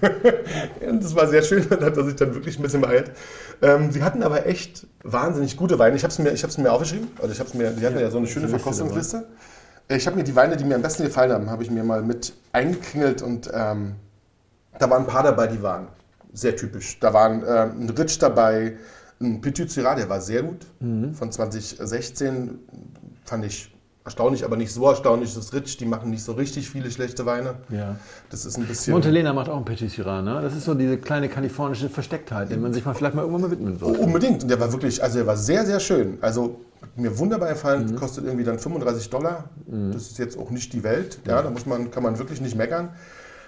und 0.87 1.03
das 1.03 1.14
war 1.17 1.27
sehr 1.29 1.43
schön, 1.43 1.67
dann 1.69 1.81
hat 1.81 1.97
er 1.97 2.05
sich 2.05 2.17
dann 2.17 2.35
wirklich 2.35 2.59
ein 2.59 2.62
bisschen 2.62 2.83
beeilt. 2.83 3.11
Ähm, 3.62 3.90
sie 3.90 4.03
hatten 4.03 4.23
aber 4.23 4.47
echt 4.47 4.87
wahnsinnig 5.03 5.57
gute 5.57 5.79
Weine. 5.79 5.97
Ich 5.97 6.03
habe 6.03 6.12
es 6.12 6.19
mir, 6.19 6.33
ich 6.33 6.59
mir 6.59 6.73
aufgeschrieben, 6.73 7.09
also 7.21 7.33
ich 7.33 7.40
hab's 7.40 7.55
mir, 7.55 7.71
die 7.71 7.87
hatten 7.87 7.99
ja, 7.99 8.11
so 8.11 8.19
eine 8.19 8.27
schöne 8.27 8.47
Liste 8.47 8.59
Verkostungsliste. 8.59 9.25
Ich 9.88 10.07
habe 10.07 10.17
mir 10.17 10.25
die 10.25 10.37
Weine, 10.37 10.57
die 10.57 10.64
mir 10.64 10.77
am 10.77 10.83
besten 10.83 11.05
gefallen 11.05 11.33
haben, 11.33 11.51
habe 11.51 11.62
ich 11.62 11.71
mir 11.71 11.85
mal 11.85 12.03
mit 12.03 12.35
eingeklingelt 12.53 13.23
und 13.23 13.51
ähm, 13.53 13.95
da 14.79 14.90
waren 14.90 15.03
ein 15.03 15.07
paar 15.07 15.23
dabei, 15.23 15.47
die 15.47 15.62
waren 15.62 15.88
sehr 16.35 16.55
typisch. 16.57 16.99
Da 17.01 17.14
waren 17.14 17.42
äh, 17.42 17.47
ein 17.70 17.88
Ritsch 17.90 18.18
dabei, 18.20 18.77
ein 19.20 19.40
Petit 19.40 19.70
Syrah, 19.70 19.94
der 19.94 20.09
war 20.09 20.20
sehr 20.20 20.42
gut. 20.42 20.66
Von 21.14 21.31
2016 21.33 22.59
fand 23.25 23.44
ich 23.47 23.75
erstaunlich, 24.05 24.44
aber 24.44 24.57
nicht 24.57 24.70
so 24.73 24.87
erstaunlich. 24.87 25.33
Das 25.35 25.44
ist 25.47 25.55
Ritsch, 25.55 25.79
die 25.81 25.87
machen 25.87 26.11
nicht 26.11 26.23
so 26.23 26.33
richtig 26.33 26.68
viele 26.68 26.90
schlechte 26.90 27.25
Weine. 27.25 27.55
Ja. 27.70 27.97
Das 28.29 28.44
ist 28.44 28.59
ein 28.59 28.66
bisschen. 28.66 28.92
Montelena 28.92 29.33
macht 29.33 29.49
auch 29.49 29.57
einen 29.57 29.64
Petit 29.64 29.90
Syrah, 29.90 30.20
ne? 30.20 30.40
Das 30.42 30.55
ist 30.55 30.64
so 30.64 30.75
diese 30.75 30.99
kleine 30.99 31.29
kalifornische 31.29 31.88
Verstecktheit, 31.88 32.51
dem 32.51 32.61
man 32.61 32.75
sich 32.75 32.85
mal 32.85 32.92
vielleicht 32.94 33.14
mal 33.14 33.23
irgendwann 33.23 33.42
mal 33.42 33.51
widmen 33.51 33.77
Oh, 33.77 33.87
sollte. 33.87 34.01
unbedingt. 34.01 34.42
Und 34.42 34.49
der 34.51 34.61
war 34.61 34.70
wirklich, 34.73 35.03
also 35.03 35.16
der 35.18 35.27
war 35.27 35.37
sehr, 35.38 35.64
sehr 35.64 35.81
schön. 35.81 36.18
Also 36.20 36.61
mir 36.97 37.16
wunderbar 37.18 37.49
gefallen, 37.49 37.97
kostet 37.97 38.25
irgendwie 38.25 38.44
dann 38.44 38.59
35 38.59 39.09
Dollar. 39.09 39.44
Das 39.92 40.03
ist 40.03 40.18
jetzt 40.18 40.37
auch 40.38 40.51
nicht 40.51 40.73
die 40.75 40.83
Welt. 40.83 41.18
Ja, 41.27 41.40
da 41.40 41.49
muss 41.51 41.64
man, 41.64 41.90
kann 41.90 42.03
man 42.03 42.18
wirklich 42.18 42.40
nicht 42.42 42.57
meckern. 42.57 42.90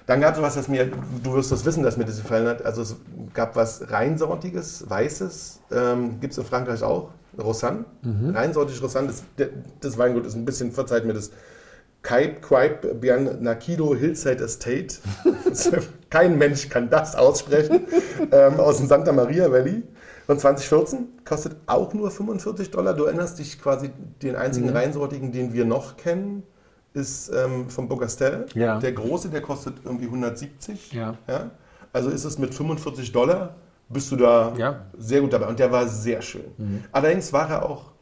Dann 0.06 0.20
gab 0.20 0.36
es 0.36 0.42
was, 0.42 0.54
das 0.54 0.68
mir, 0.68 0.90
du 1.22 1.34
wirst 1.34 1.50
das 1.50 1.64
wissen, 1.64 1.82
dass 1.82 1.96
mir 1.96 2.04
das 2.04 2.22
gefallen 2.22 2.46
hat. 2.46 2.64
Also 2.64 2.82
es 2.82 2.96
gab 3.34 3.56
was 3.56 3.90
reinsortiges, 3.90 4.88
weißes, 4.88 5.60
ähm, 5.72 6.20
gibt 6.20 6.32
es 6.32 6.38
in 6.38 6.44
Frankreich 6.44 6.82
auch, 6.82 7.10
Rosanne. 7.36 7.84
Reinsortig 8.34 8.80
Rosanne, 8.82 9.08
das, 9.08 9.22
das 9.80 9.98
Weingut 9.98 10.24
ist 10.24 10.36
ein 10.36 10.44
bisschen, 10.44 10.72
verzeiht 10.72 11.04
mir 11.04 11.12
das, 11.12 11.32
Kaip, 12.02 12.40
Quaip, 12.40 13.00
Bian 13.00 13.42
Nakido 13.42 13.94
Hillside 13.96 14.44
Estate. 14.44 14.94
Kein 16.10 16.38
Mensch 16.38 16.68
kann 16.68 16.88
das 16.88 17.16
aussprechen. 17.16 17.80
ähm, 18.30 18.60
aus 18.60 18.78
dem 18.78 18.86
Santa 18.86 19.10
Maria 19.10 19.50
Valley. 19.50 19.82
Von 20.26 20.38
2014 20.38 21.08
kostet 21.24 21.56
auch 21.66 21.92
nur 21.94 22.12
45 22.12 22.70
Dollar. 22.70 22.94
Du 22.94 23.04
erinnerst 23.04 23.40
dich 23.40 23.60
quasi, 23.60 23.90
den 24.22 24.36
einzigen 24.36 24.68
reinsortigen, 24.68 25.32
den 25.32 25.52
wir 25.52 25.64
noch 25.64 25.96
kennen, 25.96 26.44
ist 26.96 27.30
ähm, 27.34 27.68
vom 27.68 27.88
Bocastel. 27.88 28.46
Ja. 28.54 28.78
Der 28.80 28.92
große, 28.92 29.28
der 29.28 29.42
kostet 29.42 29.74
irgendwie 29.84 30.06
170. 30.06 30.92
Ja. 30.92 31.14
Also 31.92 32.08
ist 32.10 32.24
es 32.24 32.38
mit 32.38 32.54
45 32.54 33.12
Dollar, 33.12 33.54
bist 33.88 34.10
du 34.10 34.16
da 34.16 34.54
Ja. 34.56 34.86
sehr 34.98 35.20
gut 35.20 35.32
dabei. 35.32 35.46
Und 35.46 35.58
der 35.58 35.70
war 35.70 35.86
sehr 35.86 36.22
schön. 36.22 36.44
Allerdings 36.92 37.32
war 37.32 37.48
er 37.50 37.68
auch 37.68 37.92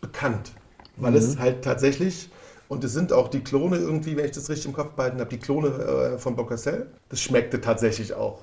bekannt, 0.00 0.52
weil 0.96 1.16
es 1.16 1.38
halt 1.38 1.64
tatsächlich, 1.64 2.30
und 2.68 2.84
es 2.84 2.92
sind 2.92 3.12
auch 3.12 3.28
die 3.28 3.40
Klone 3.40 3.76
irgendwie, 3.76 4.16
wenn 4.16 4.24
ich 4.26 4.30
das 4.32 4.48
richtig 4.48 4.66
im 4.66 4.72
Kopf 4.72 4.92
behalten 4.92 5.18
habe, 5.18 5.30
die 5.30 5.38
Klone 5.38 5.68
äh, 5.68 6.18
von 6.18 6.36
Bocastel. 6.36 6.86
Das 7.08 7.20
schmeckte 7.20 7.60
tatsächlich 7.60 8.14
auch 8.14 8.42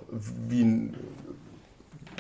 wie 0.50 0.64
ein 0.64 0.94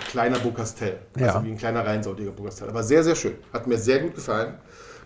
kleiner 0.10 0.40
Bocastel, 0.40 0.98
also 1.16 1.26
Ja. 1.26 1.44
wie 1.44 1.52
ein 1.52 1.58
kleiner 1.58 1.86
reinsortiger 1.86 2.32
Bocastel. 2.32 2.70
Aber 2.70 2.84
sehr, 2.84 3.04
sehr 3.04 3.16
schön. 3.16 3.34
Hat 3.52 3.68
mir 3.68 3.78
sehr 3.78 4.00
gut 4.00 4.16
gefallen. 4.16 4.54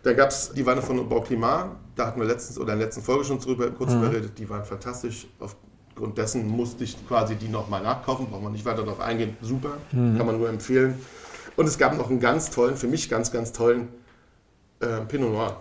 Dann 0.03 0.15
gab 0.15 0.29
es 0.29 0.51
die 0.53 0.65
Weine 0.65 0.81
von 0.81 1.07
Bauclimat, 1.09 1.71
da 1.95 2.07
hatten 2.07 2.19
wir 2.19 2.27
letztens 2.27 2.57
oder 2.57 2.73
in 2.73 2.79
der 2.79 2.87
letzten 2.87 3.03
Folge 3.03 3.25
schon 3.25 3.39
drüber 3.39 3.69
kurz 3.71 3.91
Mhm. 3.93 4.01
geredet, 4.01 4.37
die 4.39 4.49
waren 4.49 4.63
fantastisch. 4.63 5.27
Aufgrund 5.39 6.17
dessen 6.17 6.47
musste 6.47 6.83
ich 6.85 7.05
quasi 7.07 7.35
die 7.35 7.49
nochmal 7.49 7.81
nachkaufen, 7.83 8.27
braucht 8.27 8.43
man 8.43 8.53
nicht 8.53 8.63
weiter 8.65 8.83
darauf 8.83 9.01
eingehen. 9.01 9.35
Super, 9.41 9.73
Mhm. 9.91 10.17
kann 10.17 10.25
man 10.25 10.37
nur 10.37 10.47
empfehlen. 10.49 10.95
Und 11.57 11.65
es 11.67 11.77
gab 11.77 11.97
noch 11.97 12.09
einen 12.09 12.21
ganz 12.21 12.49
tollen, 12.49 12.77
für 12.77 12.87
mich 12.87 13.09
ganz, 13.09 13.31
ganz 13.31 13.51
tollen 13.51 13.89
äh, 14.81 15.01
Pinot 15.01 15.31
Noir. 15.33 15.57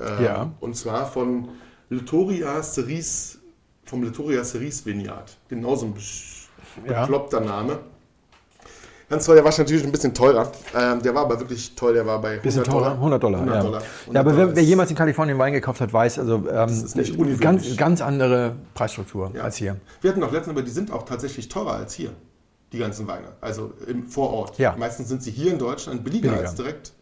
Ähm, 0.00 0.24
Ja. 0.24 0.50
Und 0.58 0.76
zwar 0.76 1.06
von 1.06 1.48
Litoria 1.90 2.60
Cerise, 2.62 3.38
vom 3.84 4.02
Litoria 4.02 4.42
Cerise 4.42 4.84
Vineyard. 4.86 5.36
Genauso 5.48 5.86
ein 5.86 5.94
besch- 5.94 6.46
Ja. 6.84 7.02
bekloppter 7.02 7.38
Name. 7.40 7.78
Ganz 9.12 9.26
toll, 9.26 9.34
der 9.34 9.44
war 9.44 9.52
natürlich 9.54 9.84
ein 9.84 9.92
bisschen 9.92 10.14
teurer. 10.14 10.50
Ähm, 10.74 11.02
der 11.02 11.14
war 11.14 11.26
aber 11.26 11.38
wirklich 11.38 11.74
toll, 11.74 11.92
der 11.92 12.06
war 12.06 12.18
bei 12.18 12.28
100 12.40 12.42
Bisschen 12.42 12.64
teurer, 12.64 12.78
Dollar. 12.78 12.92
100 12.94 13.22
Dollar. 13.22 13.38
100 13.40 13.56
ja. 13.56 13.62
Dollar. 13.62 13.82
ja, 14.10 14.20
aber 14.20 14.30
100 14.30 14.48
wer, 14.48 14.56
wer 14.56 14.62
jemals 14.62 14.88
in 14.88 14.96
Kalifornien 14.96 15.38
Wein 15.38 15.52
gekauft 15.52 15.82
hat, 15.82 15.92
weiß, 15.92 16.18
also 16.18 16.42
ähm, 16.50 17.38
ganz, 17.38 17.76
ganz 17.76 18.00
andere 18.00 18.54
Preisstruktur 18.72 19.30
Ja. 19.34 19.42
als 19.42 19.56
hier. 19.56 19.76
Wir 20.00 20.10
hatten 20.10 20.20
noch 20.20 20.32
letztens, 20.32 20.56
aber 20.56 20.62
die 20.62 20.70
sind 20.70 20.90
auch 20.90 21.02
tatsächlich 21.02 21.50
teurer 21.50 21.74
als 21.74 21.92
hier, 21.92 22.12
die 22.72 22.78
ganzen 22.78 23.06
Weine. 23.06 23.26
Also 23.42 23.74
im 23.86 24.08
Vorort. 24.08 24.56
Ja. 24.58 24.74
Meistens 24.78 25.10
sind 25.10 25.22
sie 25.22 25.30
hier 25.30 25.52
in 25.52 25.58
Deutschland 25.58 26.02
billiger, 26.04 26.30
Billiger. 26.30 26.48
als 26.48 26.54
direkt 26.54 26.92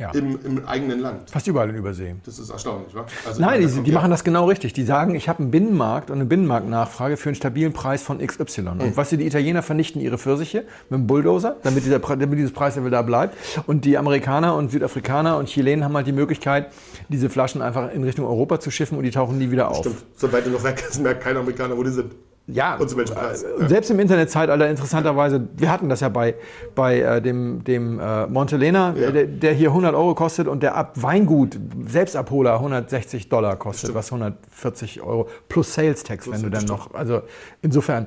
Ja. 0.00 0.12
im, 0.12 0.38
im 0.42 0.66
eigenen 0.66 1.00
Land. 1.00 1.30
Fast 1.30 1.46
überall 1.46 1.68
in 1.68 1.76
Übersee. 1.76 2.14
Das 2.24 2.38
ist 2.38 2.48
erstaunlich, 2.48 2.94
wa? 2.94 3.04
Also 3.26 3.38
Nein, 3.38 3.60
die, 3.60 3.82
die 3.82 3.92
machen 3.92 4.10
das 4.10 4.24
genau 4.24 4.46
richtig. 4.46 4.72
Die 4.72 4.84
sagen, 4.84 5.14
ich 5.14 5.28
habe 5.28 5.40
einen 5.40 5.50
Binnenmarkt 5.50 6.10
und 6.10 6.16
eine 6.16 6.24
Binnenmarktnachfrage 6.24 7.18
für 7.18 7.28
einen 7.28 7.36
stabilen 7.36 7.74
Preis 7.74 8.02
von 8.02 8.18
XY. 8.18 8.62
Hm. 8.62 8.80
Und 8.80 8.96
was 8.96 9.10
sie 9.10 9.18
die 9.18 9.26
Italiener 9.26 9.62
vernichten 9.62 10.00
ihre 10.00 10.16
Pfirsiche 10.16 10.64
mit 10.88 11.00
dem 11.00 11.06
Bulldozer, 11.06 11.56
damit, 11.62 11.84
dieser, 11.84 11.98
damit 11.98 12.38
dieses 12.38 12.52
Preislevel 12.52 12.90
da 12.90 13.02
bleibt. 13.02 13.36
Und 13.66 13.84
die 13.84 13.98
Amerikaner 13.98 14.56
und 14.56 14.70
Südafrikaner 14.70 15.36
und 15.36 15.50
Chilenen 15.50 15.84
haben 15.84 15.94
halt 15.94 16.06
die 16.06 16.12
Möglichkeit, 16.12 16.72
diese 17.10 17.28
Flaschen 17.28 17.60
einfach 17.60 17.92
in 17.92 18.02
Richtung 18.02 18.26
Europa 18.26 18.58
zu 18.58 18.70
schiffen 18.70 18.96
und 18.96 19.04
die 19.04 19.10
tauchen 19.10 19.36
nie 19.36 19.50
wieder 19.50 19.70
auf. 19.70 19.80
Stimmt. 19.80 19.98
Soweit 20.16 20.46
du 20.46 20.50
noch 20.50 20.64
weg 20.64 20.82
ist, 20.88 20.98
merkt 21.02 21.22
kein 21.22 21.36
Amerikaner, 21.36 21.76
wo 21.76 21.82
die 21.82 21.90
sind. 21.90 22.14
Ja, 22.52 22.76
Preis. 22.76 23.42
äh, 23.42 23.68
selbst 23.68 23.90
im 23.90 23.98
Internetzeitalter 24.00 24.68
interessanterweise, 24.68 25.48
wir 25.56 25.70
hatten 25.70 25.88
das 25.88 26.00
ja 26.00 26.08
bei, 26.08 26.34
bei 26.74 27.00
äh, 27.00 27.22
dem, 27.22 27.64
dem 27.64 27.98
äh, 28.00 28.26
Montelena, 28.26 28.94
Ja. 28.96 29.10
der, 29.10 29.26
der 29.26 29.52
hier 29.52 29.68
100 29.68 29.94
Euro 29.94 30.14
kostet 30.14 30.48
und 30.48 30.62
der 30.62 30.76
ab 30.76 30.92
Weingut, 30.96 31.58
Selbstabholer 31.86 32.54
160 32.54 33.28
Dollar 33.28 33.56
kostet, 33.56 33.94
was 33.94 34.12
140 34.12 35.02
Euro 35.02 35.28
plus 35.48 35.74
Sales 35.74 36.02
Tax, 36.04 36.30
wenn 36.30 36.42
du 36.42 36.50
dann 36.50 36.62
stimmt. 36.62 36.78
noch, 36.78 36.94
also 36.94 37.22
insofern. 37.62 38.06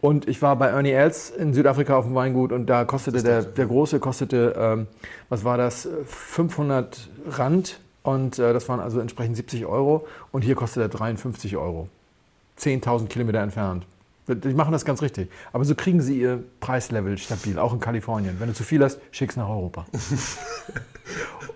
Und 0.00 0.28
ich 0.28 0.42
war 0.42 0.56
bei 0.56 0.68
Ernie 0.68 0.90
Els 0.92 1.30
in 1.30 1.54
Südafrika 1.54 1.96
auf 1.96 2.04
dem 2.06 2.14
Weingut 2.14 2.52
und 2.52 2.66
da 2.66 2.84
kostete 2.84 3.22
der, 3.22 3.42
der 3.42 3.66
große, 3.66 4.00
kostete, 4.00 4.54
ähm, 4.58 4.86
was 5.28 5.44
war 5.44 5.56
das, 5.58 5.88
500 6.06 7.08
Rand 7.30 7.80
und 8.02 8.38
äh, 8.38 8.52
das 8.52 8.68
waren 8.68 8.80
also 8.80 9.00
entsprechend 9.00 9.36
70 9.36 9.66
Euro 9.66 10.06
und 10.32 10.42
hier 10.42 10.54
kostet 10.54 10.82
er 10.82 10.88
53 10.88 11.56
Euro. 11.56 11.88
10.000 12.58 13.06
Kilometer 13.06 13.40
entfernt. 13.40 13.86
Die 14.26 14.54
machen 14.54 14.72
das 14.72 14.86
ganz 14.86 15.02
richtig. 15.02 15.30
Aber 15.52 15.64
so 15.64 15.74
kriegen 15.74 16.00
sie 16.00 16.18
ihr 16.18 16.42
Preislevel 16.60 17.18
stabil, 17.18 17.58
auch 17.58 17.74
in 17.74 17.80
Kalifornien. 17.80 18.36
Wenn 18.38 18.48
du 18.48 18.54
zu 18.54 18.64
viel 18.64 18.82
hast, 18.82 18.98
schick's 19.10 19.36
nach 19.36 19.48
Europa. 19.48 19.86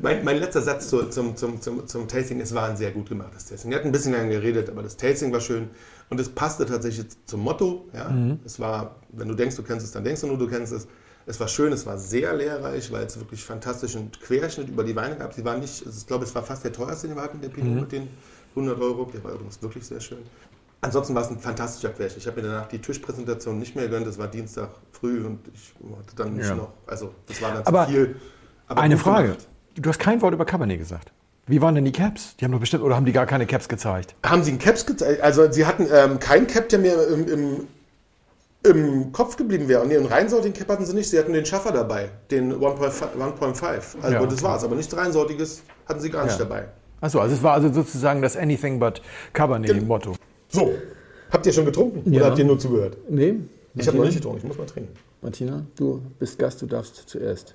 Mein, 0.01 0.25
mein 0.25 0.39
letzter 0.39 0.63
Satz 0.63 0.89
zu, 0.89 1.09
zum, 1.09 1.37
zum, 1.37 1.61
zum, 1.61 1.87
zum 1.87 2.07
Tasting, 2.07 2.41
es 2.41 2.55
war 2.55 2.69
ein 2.69 2.77
sehr 2.77 2.93
gut 2.93 3.09
gemachtes 3.09 3.47
Tasting. 3.47 3.71
Wir 3.71 3.79
hatten 3.79 3.89
ein 3.89 3.93
bisschen 3.93 4.13
lange 4.13 4.31
geredet, 4.31 4.69
aber 4.69 4.83
das 4.83 4.97
Tasting 4.97 5.33
war 5.33 5.41
schön 5.41 5.71
und 6.11 6.21
es 6.21 6.29
passte 6.29 6.67
tatsächlich 6.67 7.07
zum 7.27 7.41
Motto. 7.41 7.87
Ja? 7.93 8.15
Es 8.45 8.61
war, 8.61 8.97
wenn 9.11 9.27
du 9.27 9.35
denkst, 9.35 9.57
du 9.57 9.63
kennst 9.63 9.85
es, 9.85 9.93
dann 9.93 10.05
denkst 10.05 10.21
du 10.21 10.29
nur, 10.29 10.39
du 10.39 10.47
kennst 10.47 10.73
es. 10.73 10.87
Es 11.27 11.39
war 11.41 11.49
schön, 11.49 11.73
es 11.73 11.85
war 11.85 11.99
sehr 11.99 12.33
lehrreich, 12.35 12.91
weil 12.91 13.05
es 13.05 13.19
wirklich 13.19 13.45
fantastischen 13.45 14.11
Querschnitt 14.13 14.69
über 14.69 14.85
die 14.85 14.97
Weine 14.97 15.17
gab. 15.17 15.35
Sie 15.35 15.45
waren 15.45 15.61
nicht, 15.61 15.85
ich 15.85 16.07
glaube, 16.07 16.25
es 16.25 16.35
war 16.35 16.43
fast 16.43 16.65
der 16.65 16.73
teuerste, 16.73 17.09
den 17.09 17.17
wir 17.17 17.23
hatten, 17.23 17.41
der 17.41 17.49
Pinot 17.51 17.81
mit 17.81 17.93
den 17.93 18.09
100 18.51 18.81
Euro. 18.81 19.11
Der 19.13 19.23
war 19.25 19.33
übrigens 19.33 19.61
wirklich 19.61 19.85
sehr 19.85 20.01
schön. 20.01 20.19
Ansonsten 20.81 21.15
war 21.15 21.23
es 21.23 21.31
ein 21.31 21.39
fantastischer 21.41 21.89
Querschnitt. 21.91 22.19
Ich 22.23 22.27
habe 22.29 22.41
mir 22.41 22.49
danach 22.49 22.69
die 22.69 22.79
Tischpräsentation 22.79 23.59
nicht 23.59 23.75
mehr 23.75 23.87
gegönnt. 23.87 24.07
Das 24.07 24.17
war 24.19 24.29
Dienstag 24.29 24.71
früh 24.93 25.25
und 25.25 25.41
ich 25.53 25.75
hatte 25.99 26.15
dann 26.17 26.35
nicht 26.37 26.49
Ja. 26.49 26.55
noch, 26.55 26.71
also 26.87 27.13
das 27.27 27.43
war 27.43 27.53
dann 27.53 27.67
Aber 27.67 27.87
zu 27.87 27.93
viel. 27.93 28.17
Aber 28.69 28.81
Eine 28.81 28.97
Frage. 28.97 29.29
gemacht. 29.29 29.49
Du 29.75 29.89
hast 29.89 29.99
kein 29.99 30.21
Wort 30.23 30.35
über 30.35 30.45
Cabernet 30.45 30.79
gesagt. 30.79 31.13
Wie 31.47 31.61
waren 31.63 31.75
denn 31.75 31.85
die 31.85 31.93
Caps? 31.93 32.37
Die 32.37 32.45
haben 32.45 32.53
doch 32.53 32.61
bestimmt, 32.61 32.83
oder 32.85 32.95
haben 32.95 33.07
die 33.07 33.13
gar 33.13 33.27
keine 33.27 33.47
Caps 33.47 33.69
gezeigt? 33.69 34.15
Haben 34.25 34.43
Sie 34.45 34.51
einen 34.51 34.59
Caps 34.61 34.85
gezeigt? 34.87 35.21
Also 35.23 35.51
Sie 35.51 35.65
hatten 35.67 35.87
ähm, 35.93 36.19
keinen 36.21 36.47
Cap, 36.47 36.69
der 36.69 36.79
mir 36.79 37.09
im, 37.09 37.27
im, 37.29 37.69
im 38.65 39.13
Kopf 39.13 39.37
geblieben 39.37 39.67
wäre. 39.69 39.81
Und 39.83 39.89
nee, 39.89 39.97
reinsortigen 39.97 40.53
Cap 40.57 40.69
hatten 40.69 40.85
Sie 40.85 40.95
nicht. 40.95 41.09
Sie 41.11 41.19
hatten 41.19 41.33
den 41.33 41.47
Schaffer 41.47 41.73
dabei, 41.73 42.11
den 42.31 42.53
1.5. 42.55 43.15
1.5. 43.19 43.63
Also 44.03 44.15
Ja, 44.15 44.27
das 44.27 44.43
war's. 44.43 44.63
Aber 44.65 44.77
nichts 44.77 44.95
reinsortiges 44.97 45.63
hatten 45.89 46.01
Sie 46.01 46.11
gar 46.11 46.25
nicht 46.25 46.39
Ja. 46.39 46.45
dabei. 46.45 46.69
Achso, 47.01 47.19
also 47.21 47.35
es 47.35 47.43
war 47.43 47.55
also 47.55 47.73
sozusagen 47.73 48.21
das 48.23 48.37
Anything 48.37 48.79
but 48.79 49.01
Cabernet-Motto. 49.33 50.15
So, 50.49 50.75
habt 51.31 51.47
ihr 51.47 51.53
schon 51.53 51.65
getrunken? 51.67 52.13
Ja. 52.13 52.21
Oder 52.21 52.31
habt 52.31 52.39
ihr 52.39 52.45
nur 52.45 52.59
zugehört? 52.59 52.97
Nee. 53.09 53.41
Ich 53.75 53.87
habe 53.87 53.99
noch 53.99 54.05
nicht 54.05 54.17
getrunken. 54.17 54.39
Ich 54.39 54.45
muss 54.45 54.59
mal 54.59 54.67
trinken. 54.67 54.95
Martina, 55.21 55.65
du 55.77 56.03
bist 56.19 56.39
Gast, 56.39 56.63
du 56.63 56.67
darfst 56.67 57.09
zuerst. 57.09 57.55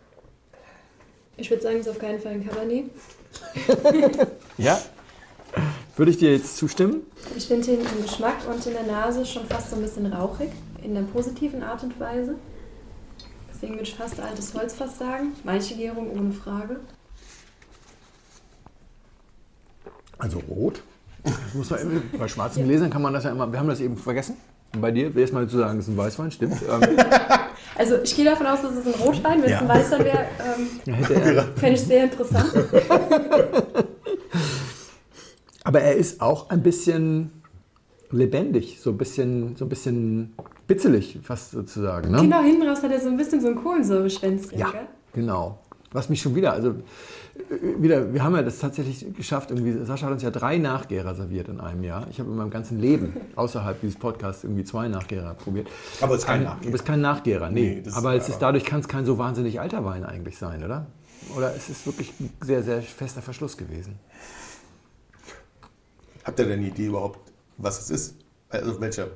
Ich 1.37 1.49
würde 1.49 1.63
sagen, 1.63 1.77
es 1.77 1.87
ist 1.87 1.91
auf 1.91 1.99
keinen 1.99 2.19
Fall 2.19 2.33
ein 2.33 2.47
Cabernet. 2.47 2.85
Ja? 4.57 4.79
Würde 5.95 6.11
ich 6.11 6.17
dir 6.17 6.31
jetzt 6.33 6.57
zustimmen? 6.57 7.01
Ich 7.35 7.47
finde 7.47 7.71
ihn 7.71 7.79
im 7.79 8.03
Geschmack 8.03 8.37
und 8.47 8.65
in 8.65 8.73
der 8.73 8.83
Nase 8.83 9.25
schon 9.25 9.45
fast 9.45 9.69
so 9.69 9.75
ein 9.75 9.81
bisschen 9.81 10.11
rauchig, 10.11 10.49
in 10.83 10.95
einer 10.95 11.05
positiven 11.07 11.61
Art 11.63 11.83
und 11.83 11.99
Weise. 11.99 12.35
Deswegen 13.51 13.73
würde 13.73 13.83
ich 13.83 13.95
fast 13.95 14.19
altes 14.19 14.53
Holz 14.53 14.73
fast 14.73 14.99
sagen. 14.99 15.33
Manche 15.43 15.75
Gärung 15.75 16.11
ohne 16.11 16.31
Frage. 16.31 16.79
Also 20.17 20.39
rot. 20.49 20.81
Das 21.23 21.69
man, 21.69 21.79
immer- 21.79 22.01
bei 22.19 22.27
schwarzen 22.27 22.65
Gläsern 22.65 22.89
kann 22.89 23.01
man 23.01 23.13
das 23.13 23.23
ja 23.23 23.31
immer. 23.31 23.51
Wir 23.51 23.59
haben 23.59 23.67
das 23.69 23.79
eben 23.79 23.95
vergessen. 23.97 24.35
Bei 24.79 24.91
dir 24.91 25.13
wäre 25.13 25.23
es 25.25 25.31
mal 25.31 25.47
zu 25.47 25.57
sagen, 25.57 25.79
es 25.79 25.87
ist 25.87 25.93
ein 25.93 25.97
Weißwein, 25.97 26.31
stimmt. 26.31 26.55
Ähm, 26.69 26.97
Also 27.75 27.95
ich 28.03 28.15
gehe 28.15 28.23
davon 28.25 28.45
aus, 28.45 28.61
dass 28.61 28.71
es 28.75 28.85
ein 28.85 29.01
Rotwein, 29.01 29.41
wenn 29.41 29.49
Ja. 29.49 29.55
es 29.57 29.61
ein 29.63 29.67
Weißwein 29.69 30.05
wäre, 30.05 30.25
ähm, 30.85 31.05
ja, 31.35 31.43
fände 31.55 31.73
ich 31.75 31.81
sehr 31.81 32.03
interessant. 32.03 32.45
aber 35.63 35.81
er 35.81 35.95
ist 35.95 36.21
auch 36.21 36.49
ein 36.49 36.61
bisschen 36.61 37.31
lebendig, 38.11 38.79
so 38.79 38.91
ein 38.91 38.97
bisschen, 38.97 39.55
so 39.55 39.65
ein 39.65 39.69
bisschen 39.69 40.35
bitzelig, 40.67 41.19
fast 41.23 41.51
sozusagen. 41.51 42.11
Ne? 42.11 42.21
Genau, 42.21 42.41
hinten 42.41 42.67
raus 42.67 42.83
hat 42.83 42.91
er 42.91 42.99
so 42.99 43.09
ein 43.09 43.17
bisschen 43.17 43.41
so 43.41 43.47
ein 43.47 43.55
Kohlensäureschwänzchen, 43.55 44.59
Ja, 44.59 44.69
gell? 44.71 44.87
genau. 45.13 45.57
Was 45.93 46.09
mich 46.09 46.21
schon 46.21 46.35
wieder, 46.35 46.53
also 46.53 46.69
äh, 46.71 47.81
wieder, 47.81 48.13
wir 48.13 48.23
haben 48.23 48.35
ja 48.35 48.41
das 48.41 48.59
tatsächlich 48.59 49.13
geschafft. 49.15 49.51
Irgendwie, 49.51 49.85
Sascha 49.85 50.07
hat 50.07 50.13
uns 50.13 50.23
ja 50.23 50.31
drei 50.31 50.57
Nachgärer 50.57 51.13
serviert 51.15 51.47
in 51.47 51.59
einem 51.59 51.83
Jahr. 51.83 52.07
Ich 52.09 52.19
habe 52.19 52.29
in 52.29 52.35
meinem 52.35 52.49
ganzen 52.49 52.79
Leben 52.79 53.15
außerhalb 53.35 53.79
dieses 53.81 53.97
Podcasts 53.97 54.43
irgendwie 54.43 54.63
zwei 54.63 54.87
Nachgärer 54.87 55.35
probiert. 55.35 55.67
Aber 56.01 56.15
es 56.15 56.21
ist 56.21 56.25
kein 56.27 56.39
Ein- 56.39 56.43
Nachgärer. 56.45 56.65
Du 56.65 56.71
bist 56.71 56.85
kein 56.85 57.01
Nachgärer, 57.01 57.49
nee. 57.49 57.75
Nee, 57.81 57.87
ist 57.87 57.95
Aber 57.95 58.15
es 58.15 58.27
ist 58.27 58.39
dadurch 58.39 58.65
kann 58.65 58.79
es 58.79 58.87
kein 58.87 59.05
so 59.05 59.17
wahnsinnig 59.17 59.59
alter 59.59 59.85
Wein 59.85 60.03
eigentlich 60.03 60.37
sein, 60.37 60.63
oder? 60.63 60.87
Oder 61.37 61.53
ist 61.53 61.69
es 61.69 61.85
wirklich 61.85 62.11
ein 62.19 62.31
sehr, 62.41 62.63
sehr 62.63 62.81
fester 62.81 63.21
Verschluss 63.21 63.55
gewesen? 63.55 63.97
Habt 66.23 66.39
ihr 66.39 66.45
denn 66.45 66.59
eine 66.59 66.67
Idee 66.67 66.87
überhaupt, 66.87 67.19
was 67.57 67.79
es 67.81 67.89
ist? 67.89 68.15
Also 68.49 68.79
welcher? 68.79 69.07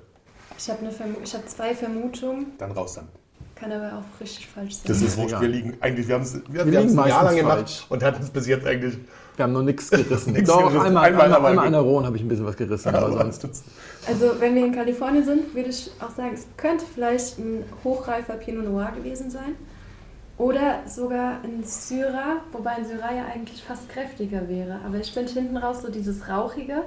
Ich 0.57 0.69
habe 0.69 0.85
hab 0.87 1.49
zwei 1.49 1.75
Vermutungen, 1.75 2.53
Dann 2.57 2.71
raus 2.71 2.95
damit. 2.95 3.11
Kann 3.59 3.71
aber 3.71 3.97
auch 3.97 4.21
richtig 4.21 4.47
falsch 4.47 4.75
sein. 4.75 4.83
Das 4.85 5.01
ist 5.01 5.17
wurscht. 5.17 5.39
Wir 5.39 5.47
liegen 5.47 5.77
eigentlich, 5.81 6.07
wir 6.07 6.15
haben 6.15 6.21
es 6.23 6.41
wir, 6.47 6.65
wir 6.71 6.79
haben's 6.79 6.97
ein 6.97 7.07
Jahr 7.09 7.23
lang 7.23 7.35
gemacht 7.35 7.57
falsch. 7.57 7.85
und 7.89 8.03
hatten 8.03 8.23
es 8.23 8.29
bis 8.29 8.47
jetzt 8.47 8.65
eigentlich. 8.65 8.97
Wir 9.35 9.43
haben 9.43 9.53
noch 9.53 9.61
nichts 9.61 9.89
gerissen. 9.91 10.33
Nichts 10.33 10.49
Doch, 10.49 10.59
gerissen. 10.59 10.79
einmal, 10.87 11.05
Einmal, 11.05 11.25
einmal, 11.25 11.37
aber 11.39 11.47
einmal 11.49 11.65
an 11.67 11.73
der 11.73 11.81
Rhone 11.81 12.07
habe 12.07 12.17
ich 12.17 12.23
ein 12.23 12.27
bisschen 12.27 12.45
was 12.45 12.57
gerissen, 12.57 12.93
aber 12.95 13.11
sonst. 13.11 13.47
Also 14.07 14.31
wenn 14.39 14.55
wir 14.55 14.65
in 14.65 14.73
Kalifornien 14.73 15.23
sind, 15.23 15.53
würde 15.53 15.69
ich 15.69 15.91
auch 15.99 16.09
sagen, 16.15 16.31
es 16.33 16.47
könnte 16.57 16.85
vielleicht 16.91 17.37
ein 17.37 17.63
hochreifer 17.83 18.33
Pinot 18.33 18.65
Noir 18.65 18.91
gewesen 18.95 19.29
sein. 19.29 19.55
Oder 20.37 20.81
sogar 20.87 21.41
ein 21.43 21.63
Syrah, 21.63 22.41
wobei 22.51 22.71
ein 22.71 22.85
Syrah 22.85 23.13
ja 23.13 23.25
eigentlich 23.33 23.63
fast 23.63 23.89
kräftiger 23.89 24.47
wäre. 24.47 24.79
Aber 24.85 24.97
ich 24.97 25.11
finde 25.11 25.31
hinten 25.31 25.57
raus 25.57 25.81
so 25.81 25.91
dieses 25.91 26.29
Rauchige 26.29 26.83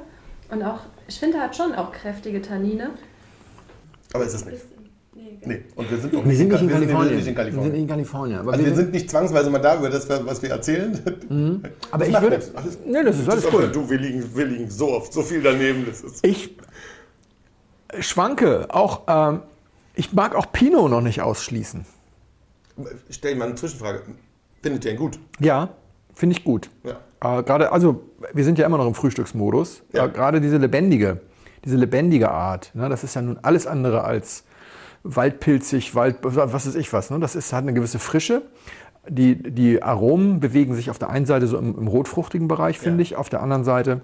und 0.50 0.62
auch, 0.62 0.80
ich 1.08 1.18
finde, 1.18 1.38
er 1.38 1.44
hat 1.44 1.56
schon 1.56 1.74
auch 1.74 1.90
kräftige 1.92 2.42
Tannine. 2.42 2.90
Aber 4.12 4.24
ist 4.24 4.34
es 4.34 4.44
nicht. 4.44 4.62
Nee, 5.12 5.38
Nee. 5.44 5.62
Und 5.74 5.90
wir 5.90 5.98
sind 5.98 6.14
auch 6.14 6.24
Wir 6.24 6.36
sind 6.36 6.48
nicht 6.52 6.60
in 6.62 6.68
wir 6.68 6.76
sind 6.78 6.88
Kalifornien. 6.88 7.02
nicht 7.02 7.10
in 7.12 7.16
Wir 7.18 7.24
sind 7.24 7.34
Kalifornien. 7.36 7.74
in 7.74 7.86
Kalifornien. 7.88 8.38
Aber 8.40 8.52
Also 8.52 8.64
wir 8.64 8.74
sind 8.76 8.92
nicht 8.92 9.10
zwangsweise 9.10 9.50
mal 9.50 9.58
da 9.58 9.76
über 9.76 9.90
das, 9.90 10.08
was 10.08 10.40
wir 10.42 10.50
erzählen. 10.50 10.98
aber 11.90 12.06
ich 12.06 12.12
macht 12.12 12.22
würde. 12.22 12.36
Alles- 12.54 12.78
Nee, 12.86 13.02
das 13.04 13.18
ist 13.18 13.28
alles 13.28 13.46
cool. 13.52 13.70
Du, 13.72 13.88
wir 13.90 13.98
liegen, 13.98 14.24
wir 14.36 14.44
liegen 14.46 14.70
so 14.70 14.92
oft, 14.92 15.12
so 15.12 15.22
viel 15.22 15.42
daneben. 15.42 15.84
Das 15.86 16.00
ist 16.02 16.24
Ich 16.24 16.54
schwanke 17.98 18.66
auch. 18.72 19.02
Ähm, 19.08 19.42
ich 19.94 20.12
mag 20.12 20.34
auch 20.34 20.52
Pinot 20.52 20.90
noch 20.90 21.00
nicht 21.00 21.20
ausschließen. 21.22 21.84
Stell 23.10 23.34
mal 23.36 23.46
eine 23.46 23.54
Zwischenfrage. 23.56 24.02
Findet 24.62 24.84
ihr 24.84 24.92
ihn 24.92 24.96
gut? 24.96 25.18
Ja, 25.40 25.70
finde 26.14 26.36
ich 26.36 26.44
gut. 26.44 26.70
Ja. 26.84 27.38
Äh, 27.38 27.42
gerade, 27.42 27.72
also 27.72 28.02
wir 28.32 28.44
sind 28.44 28.58
ja 28.58 28.66
immer 28.66 28.78
noch 28.78 28.86
im 28.86 28.94
Frühstücksmodus. 28.94 29.82
Ja. 29.92 30.06
Äh, 30.06 30.08
gerade 30.10 30.40
diese 30.40 30.56
lebendige, 30.58 31.20
diese 31.64 31.76
lebendige 31.76 32.30
Art, 32.30 32.70
ne, 32.74 32.88
das 32.88 33.04
ist 33.04 33.14
ja 33.14 33.22
nun 33.22 33.38
alles 33.42 33.66
andere 33.66 34.04
als 34.04 34.44
waldpilzig, 35.02 35.94
Wald, 35.94 36.16
was 36.22 36.66
weiß 36.66 36.74
ich 36.74 36.92
was. 36.92 37.10
Ne? 37.10 37.18
Das 37.20 37.34
ist, 37.34 37.52
hat 37.52 37.62
eine 37.62 37.72
gewisse 37.72 37.98
Frische. 37.98 38.42
Die, 39.08 39.36
die 39.42 39.82
Aromen 39.82 40.40
bewegen 40.40 40.74
sich 40.74 40.90
auf 40.90 40.98
der 40.98 41.08
einen 41.10 41.24
Seite 41.26 41.46
so 41.46 41.56
im, 41.58 41.76
im 41.78 41.86
rotfruchtigen 41.88 42.48
Bereich, 42.48 42.78
finde 42.78 42.98
Ja. 42.98 43.02
ich. 43.02 43.16
Auf 43.16 43.28
der 43.30 43.42
anderen 43.42 43.64
Seite 43.64 44.02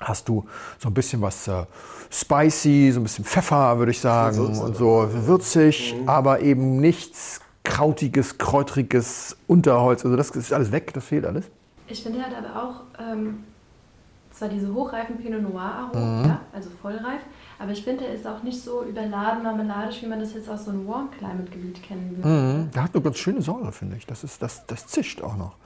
hast 0.00 0.28
du 0.28 0.46
so 0.78 0.88
ein 0.88 0.94
bisschen 0.94 1.22
was 1.22 1.46
äh, 1.46 1.64
spicy, 2.10 2.90
so 2.92 3.00
ein 3.00 3.04
bisschen 3.04 3.24
Pfeffer, 3.24 3.78
würde 3.78 3.92
ich 3.92 4.00
sagen, 4.00 4.36
Würze, 4.36 4.62
und 4.62 4.76
so 4.76 5.08
würzig, 5.12 5.94
aber 6.06 6.40
eben 6.40 6.78
nichts 6.80 7.40
krautiges, 7.64 8.38
kräutriges 8.38 9.36
Unterholz. 9.46 10.04
Also 10.04 10.16
das 10.16 10.30
ist 10.30 10.52
alles 10.52 10.72
weg, 10.72 10.92
das 10.94 11.04
fehlt 11.04 11.24
alles. 11.26 11.44
Ich 11.86 12.02
finde, 12.02 12.20
hat 12.20 12.32
aber 12.36 12.62
auch 12.62 12.80
ähm, 12.98 13.44
zwar 14.32 14.48
diese 14.48 14.72
hochreifen 14.74 15.18
Pinot 15.18 15.42
Noir 15.42 15.60
Aromen, 15.60 16.24
ja, 16.24 16.40
also 16.52 16.70
vollreif, 16.82 17.20
aber 17.60 17.72
ich 17.72 17.84
finde, 17.84 18.06
er 18.06 18.14
ist 18.14 18.26
auch 18.26 18.42
nicht 18.42 18.62
so 18.62 18.82
überladen 18.84 19.42
marmeladisch, 19.42 20.00
wie 20.00 20.06
man 20.06 20.18
das 20.18 20.32
jetzt 20.32 20.48
aus 20.48 20.64
so 20.64 20.70
einem 20.70 20.88
Warm 20.88 21.10
Climate 21.10 21.50
Gebiet 21.50 21.82
kennen 21.82 22.16
würde. 22.16 22.26
Mhm. 22.26 22.70
Der 22.70 22.84
hat 22.84 22.94
eine 22.94 23.02
ganz 23.02 23.18
schöne 23.18 23.42
Säure, 23.42 23.70
finde 23.70 23.96
ich. 23.96 24.06
Das, 24.06 24.24
ist, 24.24 24.40
das, 24.40 24.66
das 24.66 24.86
zischt 24.86 25.20
auch 25.20 25.36
noch. 25.36 25.56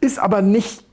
Ist 0.00 0.20
aber 0.20 0.40
nicht 0.40 0.84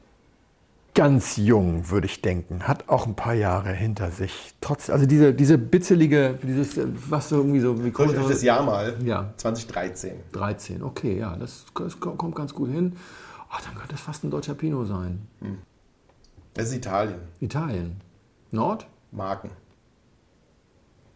ganz 0.96 1.38
jung, 1.38 1.92
würde 1.92 2.08
ich 2.08 2.24
denken. 2.24 2.68
Hat 2.68 2.90
auch 2.90 3.06
ein 3.06 3.14
paar 3.14 3.36
Jahre 3.36 3.72
hinter 3.72 4.10
sich. 4.10 4.56
Trotz, 4.62 4.90
also 4.90 5.06
diese, 5.06 5.32
diese 5.36 5.60
bitzelige, 5.60 6.40
dieses, 6.42 6.80
äh, 6.80 6.88
was 7.08 7.30
so 7.30 7.36
irgendwie 7.36 7.60
so 7.60 7.84
wie 7.84 7.92
Guckt 7.92 8.18
euch 8.18 8.28
das 8.28 8.42
Jahr 8.42 8.64
mal. 8.64 8.98
Ja. 9.04 9.32
2013. 9.38 10.14
13, 10.32 10.82
okay, 10.82 11.20
ja, 11.20 11.36
das, 11.36 11.66
das 11.76 12.00
kommt 12.00 12.34
ganz 12.34 12.52
gut 12.52 12.72
hin. 12.72 12.96
Ach, 13.52 13.62
dann 13.62 13.76
könnte 13.76 13.92
das 13.92 14.02
fast 14.02 14.24
ein 14.24 14.32
deutscher 14.32 14.56
Pinot 14.56 14.88
sein. 14.88 15.28
Das 16.56 16.70
ist 16.70 16.78
Italien. 16.78 17.20
Italien. 17.42 18.02
Nord? 18.50 18.88
Marken. 19.16 19.50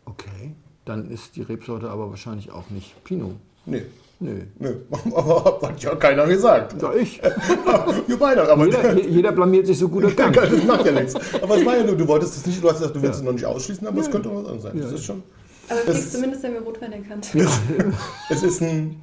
Okay. 0.06 0.56
Dann 0.86 1.12
ist 1.12 1.36
die 1.36 1.42
Rebsorte 1.42 1.90
aber 1.90 2.10
wahrscheinlich 2.10 2.52
auch 2.52 2.70
nicht 2.70 3.04
Pinot. 3.04 3.36
Nee. 3.66 3.84
Nö. 4.22 4.42
Nö. 4.58 4.76
Aber 5.16 5.70
hat 5.70 5.82
ja 5.82 5.96
keiner 5.96 6.28
gesagt. 6.28 6.82
Ja, 6.82 6.94
ich. 6.94 7.22
Wir 8.08 8.18
beide. 8.18 8.52
Aber 8.52 8.66
Jeder, 8.66 9.00
jeder 9.00 9.32
blamiert 9.32 9.68
sich 9.68 9.78
so 9.78 9.88
gut 9.88 10.04
er 10.04 10.12
kann. 10.12 10.34
das 10.34 10.64
macht 10.66 10.86
ja 10.86 10.92
nichts. 10.92 11.16
Aber 11.42 11.58
es 11.58 11.66
war 11.66 11.78
ja 11.78 11.84
nur, 11.84 11.96
du 11.96 12.08
wolltest 12.08 12.36
es 12.36 12.46
nicht, 12.46 12.62
du 12.62 12.68
hast 12.68 12.80
gesagt, 12.80 12.96
du 12.96 13.02
willst 13.02 13.20
es 13.20 13.26
noch 13.26 13.32
nicht 13.32 13.46
ausschließen, 13.46 13.88
aber 13.88 14.02
es 14.02 14.12
könnte 14.12 14.30
auch 14.30 14.36
was 14.36 14.46
anderes 14.46 14.64
sein. 14.64 14.82
Das 14.82 14.92
ist 14.92 15.06
schon. 15.06 15.24
Aber 15.70 15.80
du 15.80 15.86
kriegst 15.86 16.12
zumindest 16.12 16.44
wir 16.44 16.62
Rotwein 16.62 16.92
erkannt. 16.94 17.30
Es 18.30 18.44
ist 18.44 18.62
ein 18.62 19.02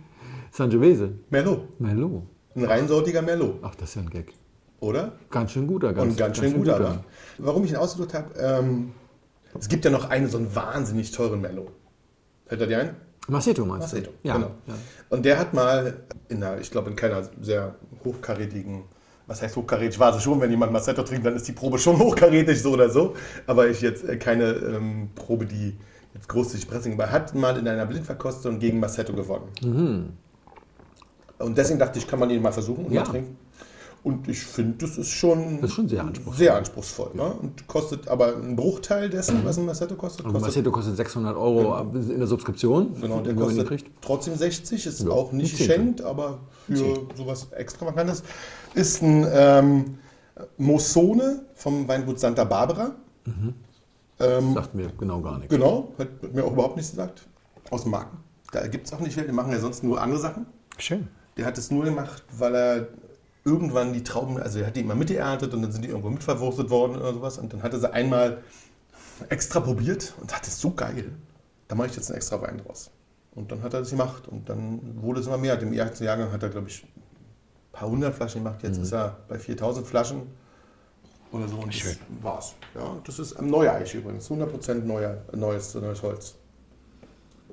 Sangiovese. 0.51 1.13
Merlot. 1.31 1.81
Merlot. 1.81 2.23
Ein 2.55 2.65
reinsortiger 2.65 3.23
Merlot. 3.23 3.59
Ach, 3.63 3.75
das 3.75 3.91
ist 3.91 3.95
ja 3.95 4.03
ein 4.03 4.11
Gag. 4.11 4.33
Oder? 4.81 5.13
Ganz 5.31 5.53
schön 5.53 5.67
guter. 5.67 5.93
Ganz, 5.93 6.11
Und 6.13 6.17
ganz 6.19 6.37
schön 6.37 6.55
gut, 6.55 6.69
aber. 6.69 7.05
Warum 7.39 7.65
ich 7.65 7.71
ihn 7.71 7.77
ausgesucht 7.77 8.15
habe, 8.15 8.35
ähm, 8.39 8.93
es 9.59 9.69
gibt 9.69 9.85
ja 9.85 9.91
noch 9.91 10.11
einen 10.11 10.29
so 10.29 10.39
einen 10.39 10.55
wahnsinnig 10.55 11.11
teuren 11.13 11.41
Merlot. 11.41 11.73
Fällt 12.47 12.61
er 12.61 12.67
dir 12.67 12.79
ein? 12.81 12.97
Maceto 13.29 13.65
meinst 13.65 13.93
Maceto, 13.93 14.11
du? 14.23 14.29
Ja. 14.29 14.35
genau. 14.35 14.51
ja. 14.67 14.75
Und 15.09 15.25
der 15.25 15.39
hat 15.39 15.53
mal, 15.55 16.05
in 16.29 16.43
einer, 16.43 16.61
ich 16.61 16.71
glaube 16.71 16.91
in 16.91 16.97
keiner 16.97 17.23
sehr 17.41 17.75
hochkarätigen, 18.05 18.85
was 19.27 19.43
heißt 19.43 19.57
hochkarätig, 19.57 19.99
war 19.99 20.13
sie 20.13 20.21
schon, 20.21 20.41
wenn 20.41 20.51
jemand 20.51 20.73
Maceto 20.73 21.03
trinkt, 21.03 21.27
dann 21.27 21.35
ist 21.35 21.49
die 21.49 21.53
Probe 21.53 21.79
schon 21.79 21.99
hochkarätig, 21.99 22.63
so 22.63 22.73
oder 22.73 22.89
so. 22.91 23.15
Aber 23.47 23.69
ich 23.69 23.81
jetzt 23.81 24.09
äh, 24.09 24.17
keine 24.17 24.53
ähm, 24.53 25.09
Probe, 25.17 25.47
die 25.47 25.77
jetzt 26.15 26.29
großzügig 26.29 26.69
Pressing 26.69 26.97
war. 26.99 27.11
Hat 27.11 27.35
mal 27.35 27.57
in 27.59 27.67
einer 27.67 27.87
Blindverkostung 27.87 28.59
gegen 28.61 28.79
Maceto 28.79 29.13
gewonnen. 29.13 30.17
Und 31.39 31.59
deswegen 31.59 31.79
dachte 31.79 31.99
ich, 31.99 32.07
kann 32.07 32.19
man 32.21 32.31
ihn 32.31 32.41
mal 32.43 32.53
versuchen 32.53 32.85
und 32.85 32.91
Mhm. 32.91 32.95
Ja. 32.95 33.03
mal 33.03 33.11
trinken. 33.11 33.37
Und 34.07 34.29
ich 34.29 34.39
finde, 34.39 34.87
das 34.87 34.99
ist 34.99 35.11
schon, 35.11 35.61
Das 35.61 35.71
ist 35.71 35.75
schon 35.77 35.89
sehr 35.89 36.03
anspruchsvoll. 36.05 36.37
sehr 36.37 36.55
anspruchsvoll. 36.55 37.11
Ne? 37.15 37.25
Und 37.25 37.67
kostet 37.67 38.07
aber 38.07 38.37
einen 38.37 38.55
Bruchteil 38.55 39.11
dessen, 39.11 39.45
was 39.45 39.59
ein 39.59 39.67
Maceto 39.67 39.97
kostet. 39.97 40.25
Und 40.27 40.33
kostet 40.33 40.49
Maceto 40.51 40.71
kostet 40.71 40.97
600 40.97 41.37
Euro 41.37 41.91
in 41.93 42.19
der 42.19 42.29
Subskription. 42.29 43.01
Genau, 43.01 43.21
der 43.21 43.35
kostet 43.35 43.67
kriegt. 43.67 43.91
trotzdem 44.01 44.37
60, 44.37 44.87
ist 44.87 45.01
Ja, 45.03 45.11
auch 45.11 45.33
nicht 45.33 45.55
ein 45.55 45.59
geschenkt, 45.59 46.03
aber 46.03 46.39
für 46.69 47.01
sowas 47.17 47.49
Extravagantes. 47.51 48.23
Ist 48.75 49.03
ein 49.03 49.27
ähm, 49.29 49.99
Mosone 50.57 51.45
vom 51.57 51.89
Weingut 51.89 52.21
Santa 52.21 52.45
Barbara. 52.45 52.93
Ähm, 54.21 54.55
Sagt 54.55 54.75
mir 54.77 54.89
genau 54.99 55.21
gar 55.21 55.39
nichts. 55.39 55.53
genau, 55.53 55.93
hat 55.99 56.09
mir 56.33 56.45
auch 56.45 56.53
überhaupt 56.53 56.77
nichts 56.77 56.93
gesagt. 56.93 57.27
Aus 57.71 57.83
dem 57.83 57.91
Marken. 57.91 58.19
Da 58.53 58.67
gibt 58.69 58.87
es 58.87 58.93
auch 58.93 59.01
nicht 59.01 59.15
viel, 59.15 59.25
die 59.27 59.33
machen 59.33 59.51
ja 59.51 59.59
sonst 59.59 59.83
nur 59.83 60.01
andere 60.01 60.21
Sachen. 60.21 60.47
Schön. 60.79 61.09
Der 61.37 61.45
hat 61.45 61.59
es 61.59 61.73
nur 61.73 61.85
gemacht, 61.85 62.23
weil 62.39 62.55
er 62.55 62.89
irgendwann 63.47 63.93
die 63.93 64.03
Trauben, 64.03 64.39
also 64.39 64.59
er 64.59 64.67
hat 64.67 64.77
die 64.77 64.81
immer 64.81 64.97
mitgeerntet 64.97 65.55
und 65.55 65.63
dann 65.63 65.71
sind 65.71 65.85
die 65.85 65.89
irgendwo 65.89 66.11
mitverwurstet 66.11 66.69
worden 66.69 66.97
oder 66.97 67.15
sowas. 67.15 67.39
Und 67.39 67.53
dann 67.53 67.63
hat 67.63 67.73
er 67.73 67.79
sie 67.79 67.93
einmal 67.93 68.43
extra 69.29 69.61
probiert 69.61 70.15
und 70.21 70.33
dachte, 70.33 70.47
das 70.47 70.55
ist 70.55 70.61
so 70.61 70.73
geil. 70.73 71.13
Da 71.69 71.77
mache 71.77 71.87
ich 71.87 71.97
jetzt 71.97 72.11
einen 72.11 72.17
extra 72.17 72.43
Wein 72.43 72.59
draus. 72.59 72.91
Und 73.37 73.53
dann 73.53 73.63
hat 73.63 73.73
er 73.73 73.81
das 73.81 73.91
gemacht 73.91 74.27
und 74.27 74.49
dann 74.49 75.01
wurde 75.01 75.21
es 75.21 75.27
immer 75.27 75.39
mehr. 75.39 75.61
Im 75.61 75.73
ersten 75.73 76.05
Jahrgang 76.05 76.33
hat 76.33 76.43
er, 76.43 76.49
glaube 76.49 76.69
ich, 76.69 76.83
ein 76.83 77.03
paar 77.73 77.89
hundert 77.89 78.15
Flaschen 78.17 78.43
gemacht. 78.43 78.63
Jetzt 78.65 78.79
ist 78.79 78.93
er 78.93 79.17
bei 79.29 79.39
4000 79.39 79.87
Flaschen 79.87 80.23
oder 81.31 81.47
so. 81.47 81.59
Und 81.59 81.73
Schön. 81.73 81.93
das 81.93 82.25
war's. 82.25 82.55
Ja, 82.75 82.97
das 83.05 83.19
ist 83.21 83.35
am 83.35 83.49
neue 83.49 83.73
Eich 83.73 83.95
übrigens. 83.95 84.29
100% 84.29 84.75
neuer, 84.83 85.23
neues, 85.33 85.75
neues 85.75 86.03
Holz. 86.03 86.35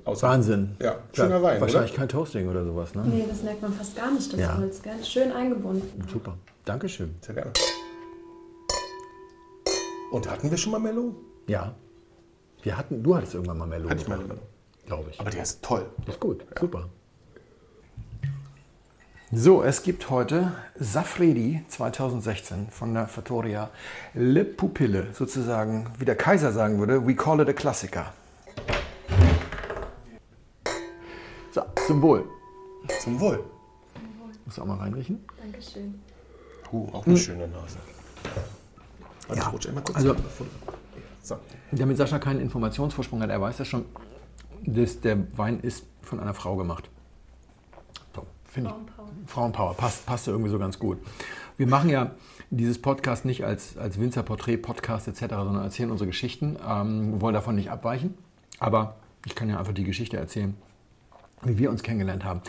Außer- 0.04 0.22
Wahnsinn. 0.28 0.76
Ja, 0.80 0.96
schöner 1.12 1.42
Wein, 1.42 1.60
Wahrscheinlich 1.60 1.92
oder? 1.92 1.98
kein 2.00 2.08
Toasting 2.08 2.48
oder 2.48 2.64
sowas, 2.64 2.94
ne? 2.94 3.02
Nee, 3.06 3.24
das 3.28 3.42
merkt 3.42 3.62
man 3.62 3.72
fast 3.72 3.96
gar 3.96 4.10
nicht, 4.12 4.32
das 4.32 4.38
Ja. 4.40 4.56
Holz. 4.58 4.82
Gell? 4.82 5.02
Schön 5.02 5.32
eingebunden. 5.32 6.04
Super. 6.12 6.36
Dankeschön. 6.64 7.14
Sehr 7.22 7.34
gerne. 7.34 7.52
Und 10.12 10.30
hatten 10.30 10.50
wir 10.50 10.58
schon 10.58 10.72
mal 10.72 10.78
Mello? 10.78 11.14
Ja. 11.46 11.74
Wir 12.62 12.76
hatten, 12.76 13.02
du 13.02 13.16
hattest 13.16 13.34
irgendwann 13.34 13.58
mal 13.58 13.66
Merlot. 13.66 13.90
Hatte 13.90 14.02
ich 14.02 14.08
mal 14.08 14.18
Mello. 14.18 14.34
Glaube 14.86 15.10
ich. 15.10 15.20
Aber 15.20 15.30
der 15.30 15.42
ist 15.42 15.62
toll. 15.62 15.86
Das 16.06 16.14
ist 16.16 16.20
gut. 16.20 16.44
Super. 16.58 16.88
So, 19.32 19.62
es 19.64 19.82
gibt 19.82 20.10
heute 20.10 20.52
Safredi 20.78 21.64
2016 21.68 22.68
von 22.70 22.94
der 22.94 23.08
Fattoria 23.08 23.70
Le 24.14 24.44
Pupille. 24.44 25.08
Sozusagen, 25.12 25.88
wie 25.98 26.04
der 26.04 26.14
Kaiser 26.16 26.52
sagen 26.52 26.78
würde, 26.78 27.06
we 27.06 27.14
call 27.16 27.40
it 27.40 27.48
a 27.48 27.52
Klassiker. 27.52 28.12
Zum 31.86 32.02
Wohl. 32.02 32.24
Zum 33.00 33.20
Wohl. 33.20 33.44
Muss 34.44 34.58
auch 34.58 34.66
mal 34.66 34.76
reinriechen. 34.76 35.24
Dankeschön. 35.40 35.94
Uh, 36.72 36.88
auch 36.92 37.06
eine 37.06 37.16
schöne 37.16 37.48
Nase. 37.48 37.78
Also 39.28 39.40
Ja. 39.40 39.48
rutsche 39.48 39.68
einmal 39.68 39.84
kurz. 39.84 39.96
Also- 39.96 40.14
so. 41.22 41.36
Damit 41.72 41.96
Sascha 41.96 42.18
keinen 42.18 42.40
Informationsvorsprung 42.40 43.22
hat, 43.22 43.30
er 43.30 43.40
weiß 43.40 43.56
das 43.58 43.68
schon, 43.68 43.84
dass 44.66 45.00
der 45.00 45.18
Wein 45.38 45.60
ist 45.60 45.86
von 46.02 46.20
einer 46.20 46.34
Frau 46.34 46.56
gemacht. 46.56 46.90
So, 48.14 48.26
finde 48.44 48.70
ich. 48.70 48.74
Frauenpower. 48.74 49.08
Frauenpower, 49.26 49.74
passt, 49.74 50.04
passt 50.06 50.26
ja 50.26 50.32
irgendwie 50.32 50.50
so 50.50 50.58
ganz 50.58 50.78
gut. 50.78 50.98
Wir 51.56 51.66
machen 51.66 51.88
ja 51.88 52.10
dieses 52.50 52.80
Podcast 52.80 53.24
nicht 53.24 53.44
als, 53.44 53.78
als 53.78 53.98
Winzerporträt, 53.98 54.58
Podcast 54.58 55.08
etc., 55.08 55.20
sondern 55.30 55.62
erzählen 55.64 55.90
unsere 55.90 56.08
Geschichten. 56.08 56.56
Ähm, 56.66 57.12
wir 57.14 57.20
wollen 57.22 57.34
davon 57.34 57.54
nicht 57.54 57.70
abweichen, 57.70 58.14
aber 58.58 58.96
ich 59.24 59.34
kann 59.34 59.48
ja 59.48 59.58
einfach 59.58 59.72
die 59.72 59.84
Geschichte 59.84 60.16
erzählen, 60.18 60.54
wie 61.42 61.58
wir 61.58 61.70
uns 61.70 61.82
kennengelernt 61.82 62.24
haben. 62.24 62.42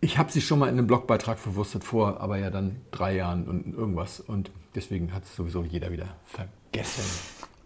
Ich 0.00 0.16
habe 0.16 0.32
sie 0.32 0.40
schon 0.40 0.58
mal 0.58 0.68
in 0.68 0.78
einem 0.78 0.86
Blogbeitrag 0.86 1.38
verwurstet 1.38 1.84
vor, 1.84 2.20
aber 2.20 2.38
ja 2.38 2.50
dann 2.50 2.80
drei 2.90 3.14
Jahren 3.16 3.46
und 3.46 3.74
irgendwas. 3.74 4.20
Und 4.20 4.50
deswegen 4.74 5.12
hat 5.12 5.24
es 5.24 5.36
sowieso 5.36 5.62
jeder 5.62 5.92
wieder 5.92 6.16
vergessen. 6.24 7.04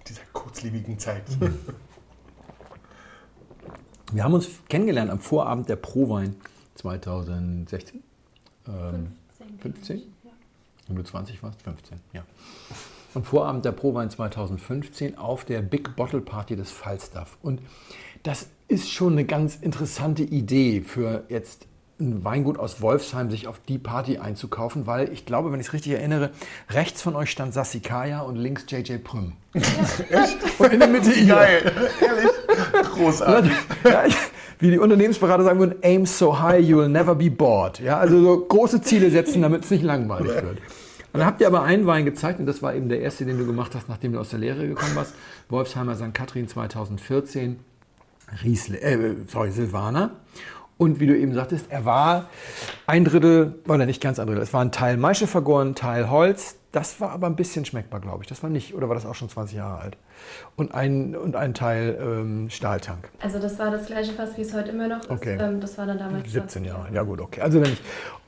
Dieser 0.09 0.23
kurzlebigen 0.33 0.99
Zeit. 0.99 1.23
Wir 4.13 4.25
haben 4.25 4.35
uns 4.35 4.49
kennengelernt 4.69 5.11
am 5.11 5.21
Vorabend 5.21 5.69
der 5.69 5.77
Prowein 5.77 6.37
2016. 6.75 8.03
Ähm, 8.67 9.13
15? 9.61 9.99
Ja. 9.99 10.31
Wenn 10.89 10.97
du 10.97 11.03
20 11.05 11.43
warst? 11.43 11.63
15, 11.63 11.99
ja. 12.13 12.25
Am 13.15 13.25
Vorabend 13.25 13.65
der 13.65 13.73
Prowein 13.73 14.11
2015 14.11 15.17
auf 15.19 15.45
der 15.45 15.63
Big 15.63 15.95
Bottle 15.97 16.21
Party 16.21 16.57
des 16.57 16.73
Falstaff. 16.73 17.39
Und 17.43 17.61
das 18.25 18.49
ist 18.67 18.91
schon 18.91 19.13
eine 19.13 19.25
ganz 19.25 19.57
interessante 19.57 20.23
Idee 20.25 20.81
für 20.81 21.23
jetzt 21.29 21.67
ein 22.01 22.25
Weingut 22.25 22.59
aus 22.59 22.83
Wolfsheim, 22.83 23.31
sich 23.31 23.47
auf 23.47 23.61
die 23.69 23.79
Party 23.79 24.19
einzukaufen, 24.19 24.87
weil 24.89 25.13
ich 25.13 25.27
glaube, 25.27 25.53
wenn 25.53 25.61
ich 25.61 25.69
es 25.69 25.73
richtig 25.73 25.93
erinnere, 25.93 26.31
rechts 26.71 27.01
von 27.03 27.15
euch 27.15 27.31
stand 27.31 27.55
Sassikaya 27.55 28.23
und 28.23 28.35
links 28.35 28.65
JJ 28.69 28.97
Prüm. 28.99 29.35
und 30.59 30.73
in 30.73 30.81
der 30.81 30.89
Mitte 30.89 31.13
ihr. 31.13 31.27
Geil, 31.35 31.73
ehrlich. 32.01 32.91
Großartig. 32.95 33.53
Ja, 33.85 34.07
ich- 34.07 34.17
wie 34.61 34.71
die 34.71 34.79
Unternehmensberater 34.79 35.45
sagen 35.45 35.59
würden, 35.59 35.77
aim 35.83 36.07
so 36.07 36.41
high, 36.41 36.65
you 36.65 36.79
will 36.79 36.89
never 36.89 37.15
be 37.15 37.31
bored. 37.31 37.79
Ja, 37.81 37.99
also 37.99 38.21
so 38.23 38.41
große 38.47 38.81
Ziele 38.83 39.11
setzen, 39.11 39.43
damit 39.43 39.65
es 39.65 39.71
nicht 39.71 39.83
langweilig 39.83 40.29
wird. 40.33 40.59
Und 41.13 41.21
dann 41.21 41.27
habt 41.27 41.41
ihr 41.41 41.47
aber 41.49 41.63
einen 41.63 41.87
Wein 41.87 42.05
gezeigt, 42.05 42.41
und 42.41 42.47
das 42.47 42.63
war 42.63 42.75
eben 42.75 42.89
der 42.89 43.01
erste, 43.01 43.25
den 43.25 43.39
du 43.39 43.47
gemacht 43.47 43.73
hast, 43.75 43.89
nachdem 43.89 44.13
du 44.13 44.21
aus 44.21 44.31
der 44.31 44.39
Lehre 44.39 44.67
gekommen 44.67 44.95
warst. 44.97 45.15
Wolfsheimer 45.49 45.95
St. 45.97 46.15
Kathrin 46.15 46.49
2014. 46.49 47.59
Riesle, 48.43 48.81
äh, 48.81 49.15
sorry, 49.27 49.51
Silvaner. 49.51 50.11
Und 50.77 50.99
wie 50.99 51.07
du 51.07 51.17
eben 51.17 51.35
sagtest, 51.35 51.67
er 51.69 51.85
war 51.85 52.29
ein 52.87 53.05
Drittel, 53.05 53.55
oder 53.69 53.87
nicht 53.87 54.03
ganz 54.03 54.19
ein 54.19 54.27
Drittel, 54.27 54.43
es 54.43 54.53
war 54.53 54.61
ein 54.61 54.73
Teil 54.73 54.97
Maische 54.97 55.27
vergoren, 55.27 55.69
ein 55.69 55.75
Teil 55.75 56.11
Holz. 56.11 56.57
Das 56.73 57.01
war 57.01 57.13
aber 57.13 57.29
ein 57.29 57.37
bisschen 57.37 57.65
schmeckbar, 57.65 58.01
glaube 58.01 58.25
ich. 58.25 58.29
Das 58.29 58.43
war 58.43 58.51
nicht, 58.51 58.75
oder 58.75 58.89
war 58.89 58.97
das 58.97 59.07
auch 59.07 59.15
schon 59.15 59.29
20 59.29 59.57
Jahre 59.57 59.81
alt? 59.81 59.97
Und 60.57 60.75
ein, 60.75 61.15
und 61.15 61.37
ein 61.37 61.55
Teil 61.55 61.97
ähm, 62.01 62.51
Stahltank. 62.51 63.09
Also 63.21 63.39
das 63.39 63.61
war 63.61 63.71
das 63.71 63.87
gleiche 63.87 64.13
Fass, 64.13 64.37
wie 64.37 64.43
es 64.43 64.53
heute 64.53 64.71
immer 64.71 64.89
noch 64.89 65.01
ist. 65.03 65.11
Okay. 65.11 65.39
Ähm, 65.41 65.61
das 65.61 65.79
war 65.79 65.87
dann 65.87 65.99
damals 65.99 66.33
17 66.33 66.65
Jahre. 66.65 66.93
Ja 66.93 67.05
gut, 67.05 67.21
okay. 67.21 67.43
Also 67.43 67.61
wenn 67.61 67.73
ich 67.73 67.81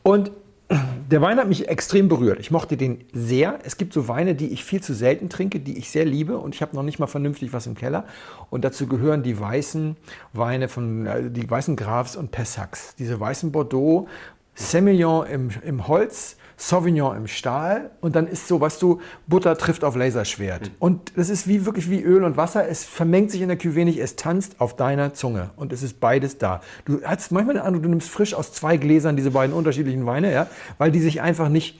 und 0.04 0.30
der 1.10 1.22
Wein 1.22 1.38
hat 1.38 1.48
mich 1.48 1.68
extrem 1.68 2.08
berührt. 2.08 2.40
Ich 2.40 2.50
mochte 2.50 2.76
den 2.76 3.04
sehr. 3.12 3.58
Es 3.64 3.76
gibt 3.76 3.92
so 3.92 4.08
Weine, 4.08 4.34
die 4.34 4.48
ich 4.48 4.64
viel 4.64 4.82
zu 4.82 4.94
selten 4.94 5.28
trinke, 5.28 5.60
die 5.60 5.78
ich 5.78 5.90
sehr 5.90 6.04
liebe 6.04 6.38
und 6.38 6.54
ich 6.54 6.62
habe 6.62 6.74
noch 6.74 6.82
nicht 6.82 6.98
mal 6.98 7.06
vernünftig 7.06 7.52
was 7.52 7.66
im 7.66 7.74
Keller. 7.74 8.04
Und 8.50 8.64
dazu 8.64 8.86
gehören 8.86 9.22
die 9.22 9.38
weißen 9.38 9.96
Weine 10.32 10.68
von 10.68 11.06
äh, 11.06 11.30
die 11.30 11.48
weißen 11.48 11.76
Grafs 11.76 12.16
und 12.16 12.30
Pessacs. 12.30 12.94
Diese 12.96 13.18
weißen 13.18 13.52
Bordeaux, 13.52 14.06
Semillon 14.54 15.26
im, 15.26 15.50
im 15.64 15.88
Holz, 15.88 16.36
Sauvignon 16.56 17.14
im 17.16 17.26
Stahl 17.26 17.90
und 18.00 18.16
dann 18.16 18.26
ist 18.26 18.48
so, 18.48 18.60
weißt 18.60 18.80
du, 18.80 19.00
Butter 19.26 19.58
trifft 19.58 19.84
auf 19.84 19.94
Laserschwert. 19.94 20.70
Und 20.78 21.12
das 21.16 21.28
ist 21.28 21.46
wie 21.46 21.66
wirklich 21.66 21.90
wie 21.90 22.00
Öl 22.00 22.24
und 22.24 22.38
Wasser. 22.38 22.66
Es 22.66 22.84
vermengt 22.84 23.30
sich 23.30 23.42
in 23.42 23.48
der 23.48 23.58
Cuvée 23.58 23.84
nicht, 23.84 23.98
es 23.98 24.16
tanzt 24.16 24.58
auf 24.58 24.74
deiner 24.74 25.12
Zunge 25.12 25.50
und 25.56 25.72
es 25.74 25.82
ist 25.82 26.00
beides 26.00 26.38
da. 26.38 26.62
Du 26.86 27.02
hast 27.04 27.30
manchmal 27.30 27.56
den 27.56 27.62
Eindruck, 27.62 27.82
du 27.82 27.90
nimmst 27.90 28.08
frisch 28.08 28.32
aus 28.32 28.52
zwei 28.52 28.78
Gläsern 28.78 29.16
diese 29.16 29.32
beiden 29.32 29.54
unterschiedlichen 29.54 30.06
Weine, 30.06 30.32
ja, 30.32 30.46
weil 30.78 30.90
die 30.90 31.00
sich 31.00 31.20
einfach 31.20 31.50
nicht 31.50 31.78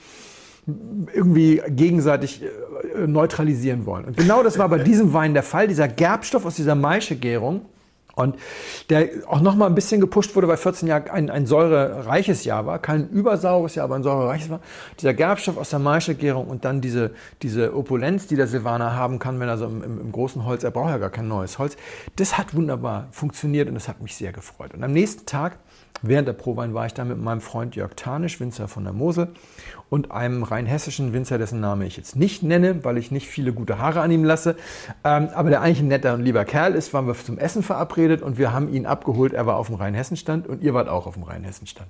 irgendwie 1.15 1.63
gegenseitig 1.69 2.43
äh, 2.43 2.49
neutralisieren 3.07 3.87
wollen. 3.87 4.05
Und 4.05 4.17
genau 4.17 4.43
das 4.43 4.59
war 4.59 4.69
bei 4.69 4.79
diesem 4.79 5.13
Wein 5.13 5.35
der 5.35 5.43
Fall. 5.43 5.69
Dieser 5.69 5.89
Gerbstoff 5.89 6.45
aus 6.45 6.57
dieser 6.57 6.75
Maische-Gärung 6.75 7.63
und 8.17 8.37
der 8.89 9.11
auch 9.27 9.43
noch 9.43 9.57
mal 9.57 9.67
ein 9.67 9.75
bisschen 9.75 10.01
gepusht 10.01 10.35
wurde, 10.35 10.49
weil 10.49 10.57
14 10.57 10.89
Jahre 10.89 11.13
ein, 11.13 11.29
ein 11.29 11.47
säurereiches 11.47 12.45
Jahr 12.45 12.65
war, 12.65 12.79
kein 12.79 13.11
übersaures 13.11 13.75
Jahr, 13.75 13.85
aber 13.85 13.97
ein 13.97 14.03
säurereiches 14.03 14.49
war. 14.49 14.61
Dieser 14.99 15.13
Gerbstoff 15.13 15.59
aus 15.59 15.69
der 15.69 15.81
Maische-Gärung 15.81 16.49
und 16.49 16.65
dann 16.65 16.81
diese, 16.81 17.11
diese 17.43 17.77
Opulenz, 17.77 18.27
die 18.27 18.37
der 18.37 18.47
Silvaner 18.47 18.97
haben 18.97 19.19
kann, 19.19 19.39
wenn 19.39 19.49
er 19.49 19.59
so 19.59 19.67
im, 19.67 19.83
im, 19.83 20.01
im 20.01 20.13
großen 20.13 20.47
Holz, 20.47 20.65
er 20.65 20.71
braucht 20.71 20.89
ja 20.89 20.99
gar 20.99 21.11
kein 21.11 21.29
neues 21.29 21.59
Holz, 21.59 21.77
das 22.17 22.39
hat 22.39 22.55
wunderbar 22.55 23.09
funktioniert 23.11 23.69
und 23.69 23.75
das 23.75 23.87
hat 23.87 24.01
mich 24.01 24.17
sehr 24.17 24.33
gefreut. 24.33 24.73
Und 24.73 24.83
am 24.83 24.95
nächsten 24.95 25.27
Tag 25.27 25.59
Während 26.03 26.29
der 26.29 26.35
Prowein 26.35 26.75
war 26.75 26.87
ich 26.87 26.95
da 26.95 27.05
mit 27.05 27.19
meinem 27.19 27.41
Freund 27.41 27.75
Jörg 27.75 27.95
Tarnisch, 27.97 28.39
Winzer 28.39 28.69
von 28.69 28.85
der 28.85 28.93
Mosel, 28.93 29.29
und 29.89 30.11
einem 30.11 30.43
rheinhessischen 30.43 31.13
Winzer, 31.13 31.39
dessen 31.39 31.61
Name 31.61 31.87
ich 31.87 31.97
jetzt 31.97 32.17
nicht 32.17 32.43
nenne, 32.43 32.85
weil 32.85 32.99
ich 32.99 33.11
nicht 33.11 33.29
viele 33.29 33.53
gute 33.53 33.79
Haare 33.79 34.01
an 34.01 34.11
ihm 34.11 34.25
lasse. 34.25 34.57
Ähm, 35.05 35.29
aber 35.35 35.51
der 35.51 35.63
eigentlich 35.63 35.81
ein 35.81 35.89
netter 35.89 36.15
und 36.15 36.23
lieber 36.23 36.45
Kerl 36.45 36.75
ist, 36.75 36.93
waren 36.93 37.07
wir 37.07 37.15
zum 37.15 37.39
Essen 37.39 37.63
verabredet 37.63 38.23
und 38.23 38.37
wir 38.37 38.53
haben 38.53 38.73
ihn 38.73 38.85
abgeholt. 38.85 39.33
Er 39.33 39.47
war 39.47 39.57
auf 39.57 39.69
dem 39.69 39.77
Rheinhessenstand 39.77 40.47
und 40.49 40.63
ihr 40.63 40.75
wart 40.75 40.89
auch 40.89 41.07
auf 41.07 41.15
dem 41.15 41.23
Rheinhessenstand. 41.23 41.89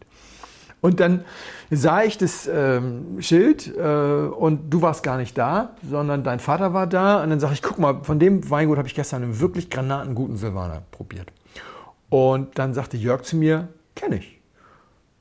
Und 0.83 1.01
dann 1.01 1.25
sah 1.71 2.03
ich 2.03 2.19
das 2.19 2.49
ähm, 2.53 3.17
Schild 3.21 3.75
äh, 3.77 3.81
und 3.81 4.71
du 4.71 4.83
warst 4.83 5.03
gar 5.03 5.17
nicht 5.17 5.37
da, 5.37 5.75
sondern 5.89 6.23
dein 6.23 6.39
Vater 6.39 6.75
war 6.75 6.87
da. 6.87 7.23
Und 7.23 7.31
dann 7.31 7.41
sage 7.41 7.55
ich, 7.55 7.63
guck 7.63 7.79
mal, 7.79 8.05
von 8.05 8.19
dem 8.19 8.49
Weingut 8.51 8.77
habe 8.77 8.87
ich 8.87 8.95
gestern 8.95 9.23
einen 9.23 9.41
wirklich 9.41 9.71
granatenguten 9.71 10.37
Silvaner 10.37 10.83
probiert. 10.91 11.33
Und 12.09 12.59
dann 12.59 12.75
sagte 12.75 12.97
Jörg 12.97 13.23
zu 13.23 13.37
mir, 13.37 13.69
kenne 13.97 14.19
ich. 14.19 14.41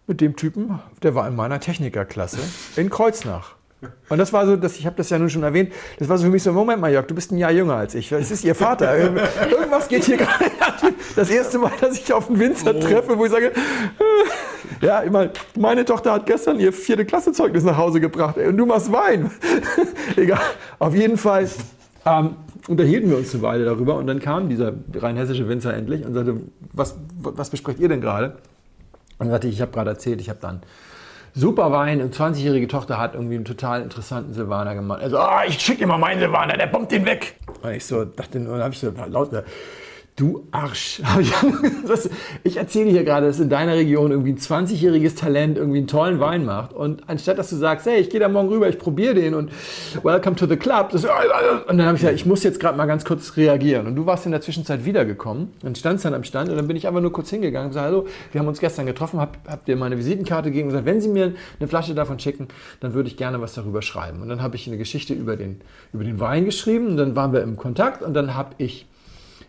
Mit 0.07 0.21
dem 0.21 0.35
Typen, 0.35 0.79
der 1.01 1.15
war 1.15 1.27
in 1.27 1.35
meiner 1.35 1.59
Technikerklasse 1.59 2.39
in 2.75 2.91
Kreuznach. 2.91 3.55
Und 4.09 4.17
das 4.17 4.33
war 4.33 4.45
so, 4.45 4.55
dass 4.55 4.77
ich 4.77 4.85
habe 4.85 4.95
das 4.95 5.09
ja 5.09 5.19
nun 5.19 5.29
schon 5.29 5.43
erwähnt, 5.43 5.71
das 5.99 6.09
war 6.09 6.17
so 6.17 6.25
für 6.25 6.31
mich 6.31 6.43
so, 6.43 6.51
Moment 6.53 6.81
mal, 6.81 6.91
Jörg, 6.91 7.07
du 7.07 7.15
bist 7.15 7.31
ein 7.31 7.37
Jahr 7.37 7.51
jünger 7.51 7.75
als 7.75 7.95
ich. 7.95 8.09
Das 8.09 8.31
ist 8.31 8.43
Ihr 8.43 8.55
Vater. 8.55 8.97
Irgendwas 9.49 9.87
geht 9.87 10.05
hier 10.05 10.17
gerade. 10.17 10.45
Das 11.15 11.29
erste 11.29 11.59
Mal, 11.59 11.71
dass 11.79 11.97
ich 11.97 12.11
auf 12.13 12.29
einen 12.29 12.39
Winzer 12.39 12.79
treffe, 12.79 13.17
wo 13.17 13.25
ich 13.25 13.31
sage, 13.31 13.47
äh, 13.47 14.85
ja, 14.85 15.03
ich 15.03 15.11
meine, 15.11 15.31
meine 15.57 15.85
Tochter 15.85 16.13
hat 16.13 16.25
gestern 16.25 16.59
ihr 16.59 16.73
vierte 16.73 17.05
Klassezeugnis 17.05 17.63
nach 17.63 17.77
Hause 17.77 17.99
gebracht 17.99 18.37
und 18.37 18.57
du 18.57 18.65
machst 18.65 18.91
Wein. 18.91 19.31
Egal. 20.15 20.41
Auf 20.79 20.93
jeden 20.95 21.17
Fall 21.17 21.49
ähm, 22.05 22.35
unterhielten 22.67 23.09
wir 23.09 23.17
uns 23.17 23.33
eine 23.33 23.43
Weile 23.43 23.65
darüber 23.65 23.95
und 23.95 24.07
dann 24.07 24.19
kam 24.19 24.49
dieser 24.49 24.73
rheinhessische 24.93 25.47
Winzer 25.47 25.73
endlich 25.73 26.05
und 26.05 26.13
sagte, 26.13 26.41
was, 26.73 26.95
was 27.17 27.49
besprecht 27.49 27.79
ihr 27.79 27.89
denn 27.89 28.01
gerade? 28.01 28.37
Und 29.17 29.27
dann 29.27 29.31
sagte 29.31 29.47
ich, 29.47 29.55
ich 29.55 29.61
habe 29.61 29.71
gerade 29.71 29.91
erzählt, 29.91 30.21
ich 30.21 30.29
habe 30.29 30.39
dann 30.41 30.61
super 31.33 31.71
Wein 31.71 32.01
und 32.01 32.15
20-jährige 32.15 32.67
Tochter 32.67 32.97
hat 32.97 33.13
irgendwie 33.13 33.35
einen 33.35 33.45
total 33.45 33.81
interessanten 33.81 34.33
Silvaner 34.33 34.73
gemacht. 34.73 35.01
Also, 35.01 35.17
ah, 35.19 35.43
ich 35.45 35.59
schicke 35.59 35.79
dir 35.79 35.87
mal 35.87 35.97
meinen 35.97 36.19
Silvaner, 36.19 36.57
der 36.57 36.67
bombt 36.67 36.91
den 36.91 37.05
weg. 37.05 37.35
Und 37.61 37.71
ich 37.71 37.85
so 37.85 38.05
dachte, 38.05 38.39
und 38.39 38.45
dann 38.45 38.61
habe 38.61 38.73
ich 38.73 38.79
so 38.79 38.91
laut 39.07 39.29
gesagt, 39.29 39.47
du 40.15 40.47
Arsch. 40.51 41.01
Ich 42.43 42.57
erzähle 42.57 42.89
hier 42.89 43.03
gerade, 43.03 43.27
dass 43.27 43.39
in 43.39 43.49
deiner 43.49 43.73
Region 43.73 44.11
irgendwie 44.11 44.31
ein 44.31 44.37
20-jähriges 44.37 45.15
Talent 45.15 45.57
irgendwie 45.57 45.79
einen 45.79 45.87
tollen 45.87 46.19
Wein 46.19 46.45
macht. 46.45 46.73
Und 46.73 47.03
anstatt 47.07 47.37
dass 47.37 47.49
du 47.49 47.55
sagst, 47.55 47.85
hey, 47.85 47.99
ich 47.99 48.09
gehe 48.09 48.19
da 48.19 48.29
morgen 48.29 48.49
rüber, 48.49 48.69
ich 48.69 48.77
probiere 48.77 49.15
den 49.15 49.33
und 49.33 49.51
welcome 50.03 50.35
to 50.35 50.45
the 50.45 50.55
club. 50.55 50.89
Das, 50.91 51.03
und 51.03 51.77
dann 51.77 51.85
habe 51.85 51.95
ich 51.95 52.01
gesagt, 52.01 52.15
ich 52.15 52.25
muss 52.25 52.43
jetzt 52.43 52.59
gerade 52.59 52.77
mal 52.77 52.85
ganz 52.85 53.03
kurz 53.03 53.35
reagieren. 53.35 53.87
Und 53.87 53.95
du 53.95 54.05
warst 54.05 54.25
in 54.25 54.31
der 54.31 54.41
Zwischenzeit 54.41 54.85
wiedergekommen 54.85 55.53
und 55.63 55.77
standst 55.77 56.05
dann 56.05 56.13
am 56.13 56.23
Stand 56.23 56.49
und 56.49 56.55
dann 56.55 56.67
bin 56.67 56.77
ich 56.77 56.87
einfach 56.87 57.01
nur 57.01 57.11
kurz 57.11 57.29
hingegangen 57.29 57.67
und 57.67 57.71
gesagt, 57.71 57.87
hallo, 57.87 58.05
wir 58.31 58.39
haben 58.39 58.47
uns 58.47 58.59
gestern 58.59 58.85
getroffen, 58.85 59.19
hab, 59.19 59.37
habt 59.47 59.67
ihr 59.67 59.75
meine 59.75 59.97
Visitenkarte 59.97 60.49
gegeben 60.49 60.69
und 60.69 60.73
gesagt, 60.73 60.85
wenn 60.85 61.01
Sie 61.01 61.09
mir 61.09 61.33
eine 61.59 61.67
Flasche 61.67 61.95
davon 61.95 62.19
schicken, 62.19 62.47
dann 62.79 62.93
würde 62.93 63.09
ich 63.09 63.17
gerne 63.17 63.41
was 63.41 63.53
darüber 63.53 63.81
schreiben. 63.81 64.21
Und 64.21 64.29
dann 64.29 64.41
habe 64.41 64.55
ich 64.55 64.67
eine 64.67 64.77
Geschichte 64.77 65.13
über 65.13 65.35
den, 65.35 65.61
über 65.93 66.03
den 66.03 66.19
Wein 66.19 66.45
geschrieben 66.45 66.87
und 66.87 66.97
dann 66.97 67.15
waren 67.15 67.33
wir 67.33 67.41
im 67.41 67.57
Kontakt 67.57 68.01
und 68.01 68.13
dann 68.13 68.35
habe 68.35 68.55
ich 68.57 68.87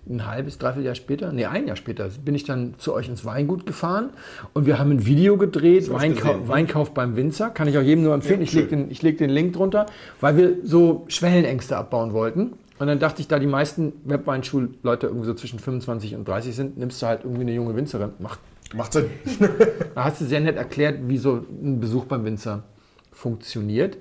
ein 0.08 0.26
halbes, 0.26 0.58
dreiviertel 0.58 0.86
Jahr 0.86 0.94
später, 0.94 1.32
nee, 1.32 1.46
ein 1.46 1.66
Jahr 1.66 1.76
später, 1.76 2.08
bin 2.24 2.34
ich 2.34 2.44
dann 2.44 2.74
zu 2.78 2.94
euch 2.94 3.08
ins 3.08 3.24
Weingut 3.24 3.66
gefahren 3.66 4.10
und 4.52 4.66
wir 4.66 4.78
haben 4.78 4.90
ein 4.90 5.06
Video 5.06 5.36
gedreht, 5.36 5.90
Weinkau 5.90 6.32
gesehen, 6.32 6.42
ne? 6.42 6.48
Weinkauf 6.48 6.94
beim 6.94 7.16
Winzer. 7.16 7.50
Kann 7.50 7.68
ich 7.68 7.76
auch 7.78 7.82
jedem 7.82 8.04
nur 8.04 8.14
empfehlen. 8.14 8.40
Ja, 8.40 8.44
ich 8.44 8.52
lege 8.52 8.68
den, 8.68 8.90
ich 8.90 9.02
leg 9.02 9.18
den 9.18 9.30
Link 9.30 9.54
drunter, 9.54 9.86
weil 10.20 10.36
wir 10.36 10.56
so 10.62 11.04
Schwellenängste 11.08 11.76
abbauen 11.76 12.12
wollten. 12.12 12.52
Und 12.78 12.88
dann 12.88 12.98
dachte 12.98 13.22
ich, 13.22 13.28
da 13.28 13.38
die 13.38 13.46
meisten 13.46 13.94
Webweinschulleute 14.04 15.06
irgendwie 15.06 15.26
so 15.26 15.34
zwischen 15.34 15.58
25 15.58 16.14
und 16.14 16.28
30 16.28 16.54
sind, 16.54 16.78
nimmst 16.78 17.00
du 17.00 17.06
halt 17.06 17.24
irgendwie 17.24 17.42
eine 17.42 17.52
junge 17.52 17.74
Winzerin. 17.74 18.10
Macht 18.18 18.38
Macht 18.74 18.94
Sinn. 18.94 19.10
da 19.94 20.04
hast 20.04 20.20
du 20.20 20.24
sehr 20.24 20.40
nett 20.40 20.56
erklärt, 20.56 21.08
wie 21.08 21.18
so 21.18 21.44
ein 21.62 21.80
Besuch 21.80 22.06
beim 22.06 22.24
Winzer 22.24 22.64
funktioniert. 23.12 23.98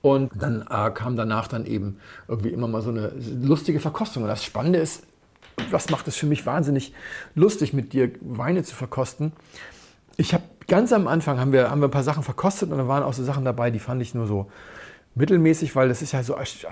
Und 0.00 0.30
dann 0.40 0.62
äh, 0.62 0.90
kam 0.90 1.16
danach 1.16 1.48
dann 1.48 1.66
eben 1.66 1.98
irgendwie 2.28 2.50
immer 2.50 2.68
mal 2.68 2.82
so 2.82 2.90
eine 2.90 3.12
lustige 3.42 3.80
Verkostung. 3.80 4.22
Und 4.22 4.28
das 4.28 4.44
Spannende 4.44 4.78
ist, 4.78 5.04
was 5.70 5.90
macht 5.90 6.08
es 6.08 6.16
für 6.16 6.26
mich 6.26 6.46
wahnsinnig 6.46 6.92
lustig, 7.34 7.72
mit 7.72 7.92
dir 7.92 8.10
Weine 8.20 8.62
zu 8.62 8.74
verkosten. 8.74 9.32
Ich 10.16 10.34
habe 10.34 10.44
ganz 10.66 10.92
am 10.92 11.08
Anfang 11.08 11.38
haben 11.38 11.52
wir, 11.52 11.70
haben 11.70 11.80
wir 11.80 11.88
ein 11.88 11.92
paar 11.92 12.02
Sachen 12.02 12.22
verkostet 12.22 12.70
und 12.70 12.78
da 12.78 12.88
waren 12.88 13.02
auch 13.02 13.12
so 13.12 13.24
Sachen 13.24 13.44
dabei, 13.44 13.70
die 13.70 13.78
fand 13.78 14.02
ich 14.02 14.14
nur 14.14 14.26
so 14.26 14.50
mittelmäßig, 15.18 15.74
weil 15.74 15.88
das 15.88 16.00
ist 16.00 16.12
ja 16.12 16.22
so 16.22 16.34
alles 16.34 16.66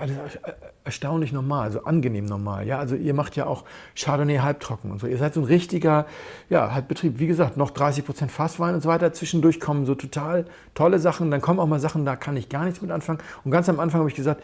erstaunlich 0.83 1.33
normal, 1.33 1.71
so 1.71 1.83
angenehm 1.83 2.25
normal. 2.25 2.65
Ja, 2.65 2.79
also 2.79 2.95
ihr 2.95 3.13
macht 3.13 3.35
ja 3.35 3.45
auch 3.45 3.65
Chardonnay 3.95 4.37
halbtrocken 4.37 4.89
und 4.89 4.99
so. 4.99 5.07
Ihr 5.07 5.17
seid 5.17 5.33
so 5.33 5.41
ein 5.41 5.45
richtiger, 5.45 6.05
ja, 6.49 6.71
halt 6.73 6.87
Betrieb. 6.87 7.19
Wie 7.19 7.27
gesagt, 7.27 7.57
noch 7.57 7.71
30 7.71 8.05
Prozent 8.05 8.31
Fasswein 8.31 8.73
und 8.73 8.81
so 8.81 8.89
weiter. 8.89 9.11
Zwischendurch 9.11 9.59
kommen 9.59 9.85
so 9.85 9.95
total 9.95 10.45
tolle 10.73 10.99
Sachen. 10.99 11.29
Dann 11.29 11.41
kommen 11.41 11.59
auch 11.59 11.67
mal 11.67 11.79
Sachen, 11.79 12.05
da 12.05 12.15
kann 12.15 12.37
ich 12.37 12.47
gar 12.47 12.63
nichts 12.63 12.81
mit 12.81 12.89
anfangen. 12.89 13.19
Und 13.43 13.51
ganz 13.51 13.67
am 13.67 13.79
Anfang 13.81 13.99
habe 13.99 14.09
ich 14.09 14.15
gesagt, 14.15 14.41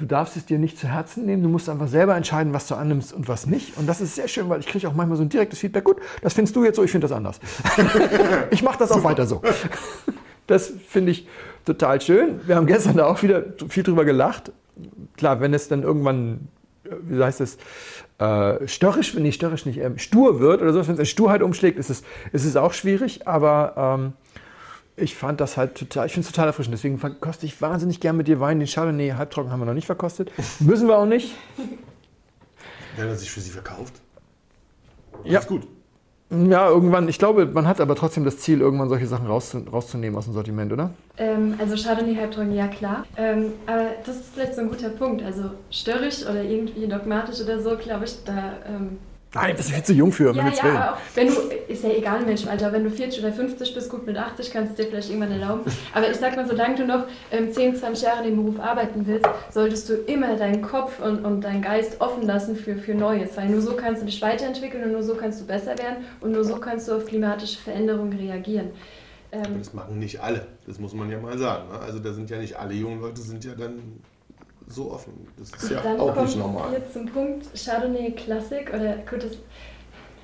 du 0.00 0.06
darfst 0.06 0.36
es 0.36 0.46
dir 0.46 0.58
nicht 0.58 0.78
zu 0.78 0.88
Herzen 0.88 1.26
nehmen, 1.26 1.42
du 1.42 1.48
musst 1.50 1.68
einfach 1.68 1.86
selber 1.86 2.16
entscheiden, 2.16 2.54
was 2.54 2.66
du 2.66 2.74
annimmst 2.74 3.12
und 3.12 3.28
was 3.28 3.46
nicht. 3.46 3.76
Und 3.76 3.86
das 3.86 4.00
ist 4.00 4.14
sehr 4.14 4.28
schön, 4.28 4.48
weil 4.48 4.60
ich 4.60 4.66
kriege 4.66 4.88
auch 4.88 4.94
manchmal 4.94 5.18
so 5.18 5.22
ein 5.22 5.28
direktes 5.28 5.58
Feedback. 5.58 5.84
Gut, 5.84 5.98
das 6.22 6.32
findest 6.32 6.56
du 6.56 6.64
jetzt 6.64 6.76
so, 6.76 6.82
ich 6.82 6.90
finde 6.90 7.06
das 7.06 7.14
anders. 7.14 7.38
ich 8.50 8.62
mache 8.62 8.78
das 8.78 8.90
auch 8.90 9.04
weiter 9.04 9.26
so. 9.26 9.42
Das 10.46 10.72
finde 10.88 11.12
ich 11.12 11.28
total 11.66 12.00
schön. 12.00 12.40
Wir 12.46 12.56
haben 12.56 12.66
gestern 12.66 12.96
da 12.96 13.06
auch 13.06 13.22
wieder 13.22 13.44
viel 13.68 13.82
drüber 13.82 14.06
gelacht. 14.06 14.52
Klar, 15.18 15.40
wenn 15.40 15.52
es 15.52 15.68
dann 15.68 15.82
irgendwann, 15.82 16.48
wie 17.02 17.22
heißt 17.22 17.42
es, 17.42 17.58
äh, 18.18 18.66
störrisch, 18.66 19.14
nee, 19.14 19.32
störrisch 19.32 19.66
nicht, 19.66 19.78
äh, 19.78 19.90
stur 19.98 20.40
wird 20.40 20.62
oder 20.62 20.72
so, 20.72 20.86
wenn 20.86 20.94
es 20.94 21.00
in 21.00 21.06
Sturheit 21.06 21.42
umschlägt, 21.42 21.78
ist 21.78 21.90
es, 21.90 22.02
ist 22.32 22.46
es 22.46 22.56
auch 22.56 22.72
schwierig, 22.72 23.28
aber 23.28 23.98
ähm, 23.98 24.12
ich 25.00 25.16
fand 25.16 25.40
das 25.40 25.56
halt 25.56 25.76
total, 25.76 26.06
ich 26.06 26.12
finde 26.12 26.26
es 26.26 26.32
total 26.32 26.48
erfrischend. 26.48 26.74
Deswegen 26.74 26.98
verkoste 26.98 27.46
ich 27.46 27.60
wahnsinnig 27.60 28.00
gern 28.00 28.16
mit 28.16 28.28
dir 28.28 28.40
Wein. 28.40 28.58
Den 28.58 28.68
Chardonnay 28.68 29.12
halbtrocken 29.12 29.50
haben 29.50 29.60
wir 29.60 29.66
noch 29.66 29.74
nicht 29.74 29.86
verkostet. 29.86 30.30
Müssen 30.60 30.88
wir 30.88 30.98
auch 30.98 31.06
nicht. 31.06 31.34
Wenn 32.96 33.08
er 33.08 33.16
sich 33.16 33.30
für 33.30 33.40
sie 33.40 33.50
verkauft. 33.50 33.94
Ja. 35.24 35.40
Ist 35.40 35.48
gut. 35.48 35.66
Ja, 36.30 36.68
irgendwann, 36.68 37.08
ich 37.08 37.18
glaube, 37.18 37.46
man 37.46 37.66
hat 37.66 37.80
aber 37.80 37.96
trotzdem 37.96 38.24
das 38.24 38.38
Ziel, 38.38 38.60
irgendwann 38.60 38.88
solche 38.88 39.08
Sachen 39.08 39.26
rauszu, 39.26 39.64
rauszunehmen 39.72 40.16
aus 40.16 40.26
dem 40.26 40.34
Sortiment, 40.34 40.72
oder? 40.72 40.90
Ähm, 41.16 41.56
also 41.58 41.74
Chardonnay 41.74 42.14
halbtrocken, 42.14 42.54
ja 42.54 42.68
klar. 42.68 43.04
Ähm, 43.16 43.52
aber 43.66 43.86
das 44.06 44.16
ist 44.16 44.34
vielleicht 44.34 44.54
so 44.54 44.60
ein 44.60 44.68
guter 44.68 44.90
Punkt. 44.90 45.24
Also 45.24 45.50
störrisch 45.70 46.22
oder 46.22 46.44
irgendwie 46.44 46.86
dogmatisch 46.86 47.40
oder 47.40 47.60
so, 47.60 47.76
glaube 47.76 48.04
ich, 48.04 48.22
da 48.24 48.52
ähm, 48.64 48.98
Nein, 49.32 49.54
bist 49.56 49.68
du 49.68 49.74
viel 49.74 49.82
zu 49.84 49.92
jung 49.92 50.10
für, 50.10 50.32
Ja, 50.34 50.42
Himmels 50.42 50.58
ja, 50.58 50.64
Willen. 50.64 50.76
auch, 50.76 50.96
wenn 51.14 51.26
du, 51.28 51.34
ist 51.68 51.84
ja 51.84 51.90
egal, 51.90 52.22
Mensch, 52.24 52.46
Alter, 52.48 52.72
wenn 52.72 52.82
du 52.82 52.90
40 52.90 53.22
oder 53.22 53.32
50 53.32 53.74
bist, 53.74 53.88
gut 53.88 54.04
mit 54.04 54.16
80 54.16 54.50
kannst 54.50 54.76
du 54.76 54.82
dir 54.82 54.88
vielleicht 54.90 55.08
irgendwann 55.08 55.30
erlauben. 55.30 55.60
Aber 55.94 56.10
ich 56.10 56.16
sag 56.16 56.34
mal, 56.34 56.48
solange 56.48 56.74
du 56.74 56.84
noch 56.84 57.04
ähm, 57.30 57.52
10, 57.52 57.76
20 57.76 58.02
Jahre 58.04 58.24
in 58.26 58.34
dem 58.34 58.44
Beruf 58.44 58.58
arbeiten 58.58 59.06
willst, 59.06 59.28
solltest 59.50 59.88
du 59.88 59.94
immer 59.94 60.34
deinen 60.36 60.62
Kopf 60.62 60.98
und, 60.98 61.24
und 61.24 61.42
deinen 61.42 61.62
Geist 61.62 62.00
offen 62.00 62.24
lassen 62.26 62.56
für, 62.56 62.74
für 62.76 62.94
Neues. 62.94 63.36
Weil 63.36 63.50
nur 63.50 63.60
so 63.60 63.74
kannst 63.76 64.02
du 64.02 64.06
dich 64.06 64.20
weiterentwickeln 64.20 64.82
und 64.82 64.92
nur 64.92 65.02
so 65.04 65.14
kannst 65.14 65.40
du 65.40 65.46
besser 65.46 65.78
werden 65.78 66.04
und 66.20 66.32
nur 66.32 66.42
so 66.42 66.56
kannst 66.56 66.88
du 66.88 66.94
auf 66.96 67.06
klimatische 67.06 67.58
Veränderungen 67.60 68.12
reagieren. 68.18 68.70
Aber 69.32 69.46
Ähm, 69.46 69.58
das 69.60 69.72
machen 69.72 70.00
nicht 70.00 70.20
alle. 70.20 70.48
Das 70.66 70.80
muss 70.80 70.92
man 70.92 71.08
ja 71.08 71.20
mal 71.20 71.38
sagen. 71.38 71.68
ne? 71.70 71.78
Also 71.78 72.00
da 72.00 72.12
sind 72.12 72.28
ja 72.30 72.38
nicht 72.38 72.56
alle 72.58 72.74
jungen 72.74 73.00
Leute 73.00 73.20
sind 73.20 73.44
ja 73.44 73.52
dann 73.56 74.00
so 74.70 74.92
offen. 74.92 75.26
Das 75.36 75.50
ist 75.50 75.70
ja 75.70 75.80
dann 75.80 76.00
auch 76.00 76.14
kommt 76.14 76.26
nicht 76.26 76.38
normal. 76.38 76.72
jetzt 76.72 76.92
zum 76.92 77.06
Punkt 77.06 77.46
Chardonnay 77.54 78.12
Klassik 78.12 78.72
oder 78.72 78.96
gut, 79.08 79.24
das 79.24 79.32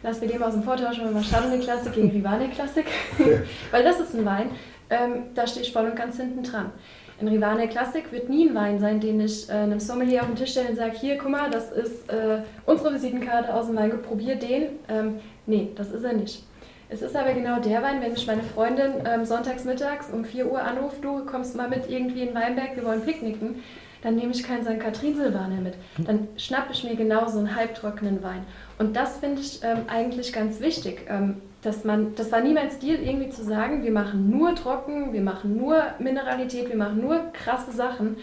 lassen 0.02 0.20
wir 0.22 0.28
den 0.28 0.38
mal 0.38 0.46
aus 0.46 0.54
dem 0.54 0.62
Vortausch 0.62 0.98
mal 0.98 1.22
Chardonnay 1.22 1.58
Klassik 1.58 1.94
gegen 1.94 2.10
Rivane 2.10 2.48
Klassik, 2.48 2.86
weil 3.70 3.84
das 3.84 4.00
ist 4.00 4.14
ein 4.14 4.24
Wein, 4.24 4.50
ähm, 4.90 5.24
da 5.34 5.46
stehe 5.46 5.64
ich 5.64 5.72
voll 5.72 5.86
und 5.86 5.96
ganz 5.96 6.16
hinten 6.16 6.42
dran. 6.42 6.72
Ein 7.18 7.28
Rivane 7.28 7.66
Klassik 7.68 8.12
wird 8.12 8.28
nie 8.28 8.48
ein 8.48 8.54
Wein 8.54 8.78
sein, 8.78 9.00
den 9.00 9.20
ich 9.20 9.48
äh, 9.48 9.52
einem 9.52 9.80
Sommelier 9.80 10.20
auf 10.20 10.26
den 10.26 10.36
Tisch 10.36 10.50
stelle 10.50 10.68
und 10.68 10.76
sage, 10.76 10.92
hier, 10.98 11.16
guck 11.16 11.30
mal, 11.30 11.48
das 11.50 11.72
ist 11.72 12.10
äh, 12.10 12.42
unsere 12.66 12.92
Visitenkarte 12.92 13.54
aus 13.54 13.66
dem 13.66 13.76
Weingut, 13.76 14.02
probier 14.02 14.36
den. 14.36 14.78
Ähm, 14.88 15.20
nee, 15.46 15.70
das 15.76 15.92
ist 15.92 16.04
er 16.04 16.12
nicht. 16.12 16.44
Es 16.88 17.00
ist 17.02 17.16
aber 17.16 17.32
genau 17.32 17.58
der 17.58 17.82
Wein, 17.82 18.02
wenn 18.02 18.12
mich 18.12 18.26
meine 18.26 18.42
Freundin 18.42 18.92
ähm, 19.06 19.24
sonntags 19.24 19.64
mittags 19.64 20.10
um 20.12 20.24
4 20.24 20.52
Uhr 20.52 20.62
anruft, 20.62 21.02
du 21.02 21.24
kommst 21.24 21.56
mal 21.56 21.68
mit 21.68 21.88
irgendwie 21.90 22.22
in 22.22 22.34
Weinberg, 22.34 22.76
wir 22.76 22.84
wollen 22.84 23.00
picknicken, 23.02 23.62
dann 24.02 24.16
nehme 24.16 24.32
ich 24.32 24.42
keinen 24.42 24.64
St. 24.64 24.80
Katrin 24.80 25.16
Silvaner 25.16 25.60
mit. 25.60 25.74
Dann 25.98 26.28
schnappe 26.36 26.72
ich 26.72 26.84
mir 26.84 26.96
genau 26.96 27.28
so 27.28 27.38
einen 27.38 27.54
halbtrockenen 27.54 28.22
Wein. 28.22 28.44
Und 28.78 28.96
das 28.96 29.18
finde 29.18 29.40
ich 29.40 29.60
ähm, 29.62 29.82
eigentlich 29.88 30.32
ganz 30.32 30.60
wichtig, 30.60 31.06
ähm, 31.08 31.40
dass 31.62 31.84
man, 31.84 32.14
das 32.14 32.30
war 32.30 32.40
nie 32.40 32.52
mein 32.52 32.70
Stil, 32.70 33.00
irgendwie 33.02 33.30
zu 33.30 33.42
sagen, 33.42 33.82
wir 33.82 33.90
machen 33.90 34.30
nur 34.30 34.54
trocken, 34.54 35.12
wir 35.12 35.22
machen 35.22 35.56
nur 35.56 35.82
Mineralität, 35.98 36.68
wir 36.68 36.76
machen 36.76 37.00
nur 37.00 37.32
krasse 37.32 37.72
Sachen, 37.72 38.16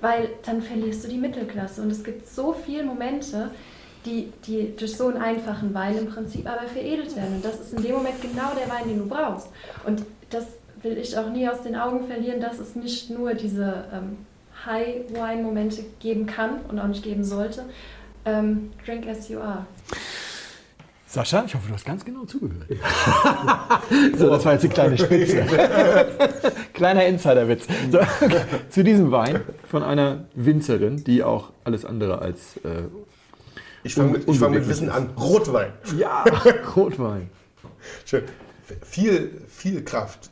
weil 0.00 0.30
dann 0.44 0.60
verlierst 0.60 1.04
du 1.04 1.08
die 1.08 1.18
Mittelklasse. 1.18 1.82
Und 1.82 1.90
es 1.90 2.04
gibt 2.04 2.28
so 2.28 2.52
viele 2.52 2.84
Momente, 2.84 3.50
die, 4.04 4.32
die 4.46 4.74
durch 4.76 4.96
so 4.96 5.08
einen 5.08 5.18
einfachen 5.18 5.74
Wein 5.74 5.96
im 5.98 6.08
Prinzip 6.08 6.46
aber 6.50 6.66
veredelt 6.66 7.14
werden. 7.16 7.36
Und 7.36 7.44
das 7.44 7.60
ist 7.60 7.74
in 7.74 7.82
dem 7.82 7.92
Moment 7.92 8.20
genau 8.20 8.52
der 8.58 8.72
Wein, 8.72 8.88
den 8.88 8.98
du 8.98 9.06
brauchst. 9.06 9.48
Und 9.86 10.02
das 10.30 10.46
will 10.82 10.96
ich 10.96 11.16
auch 11.16 11.28
nie 11.30 11.48
aus 11.48 11.62
den 11.62 11.76
Augen 11.76 12.06
verlieren, 12.06 12.40
dass 12.40 12.58
es 12.58 12.74
nicht 12.74 13.10
nur 13.10 13.34
diese 13.34 13.84
ähm, 13.92 14.18
High-Wine-Momente 14.66 15.84
geben 16.00 16.26
kann 16.26 16.60
und 16.68 16.78
auch 16.78 16.86
nicht 16.86 17.02
geben 17.02 17.24
sollte. 17.24 17.64
Ähm, 18.24 18.70
drink 18.84 19.06
as 19.08 19.28
you 19.28 19.38
are. 19.40 19.66
Sascha, 21.06 21.42
ich 21.44 21.54
hoffe, 21.56 21.66
du 21.66 21.74
hast 21.74 21.84
ganz 21.84 22.04
genau 22.04 22.24
zugehört. 22.24 22.68
so, 24.16 24.30
das 24.30 24.44
war 24.44 24.52
jetzt 24.52 24.64
eine 24.64 24.72
kleine 24.72 24.96
Spitze. 24.96 25.44
Kleiner 26.72 27.04
Insiderwitz. 27.04 27.66
So, 27.90 27.98
okay. 27.98 28.42
Zu 28.70 28.84
diesem 28.84 29.10
Wein 29.10 29.40
von 29.68 29.82
einer 29.82 30.26
Winzerin, 30.36 31.02
die 31.02 31.24
auch 31.24 31.50
alles 31.64 31.84
andere 31.84 32.20
als 32.20 32.58
äh, 32.58 32.84
Ich 33.82 33.94
fange 33.96 34.18
mit, 34.18 34.36
fang 34.36 34.52
mit 34.52 34.68
Wissen 34.68 34.86
ist. 34.86 34.94
an. 34.94 35.10
Rotwein. 35.18 35.72
ja, 35.98 36.22
Rotwein. 36.76 37.28
Schön. 38.04 38.22
Viel, 38.82 39.42
viel 39.48 39.82
Kraft. 39.82 40.30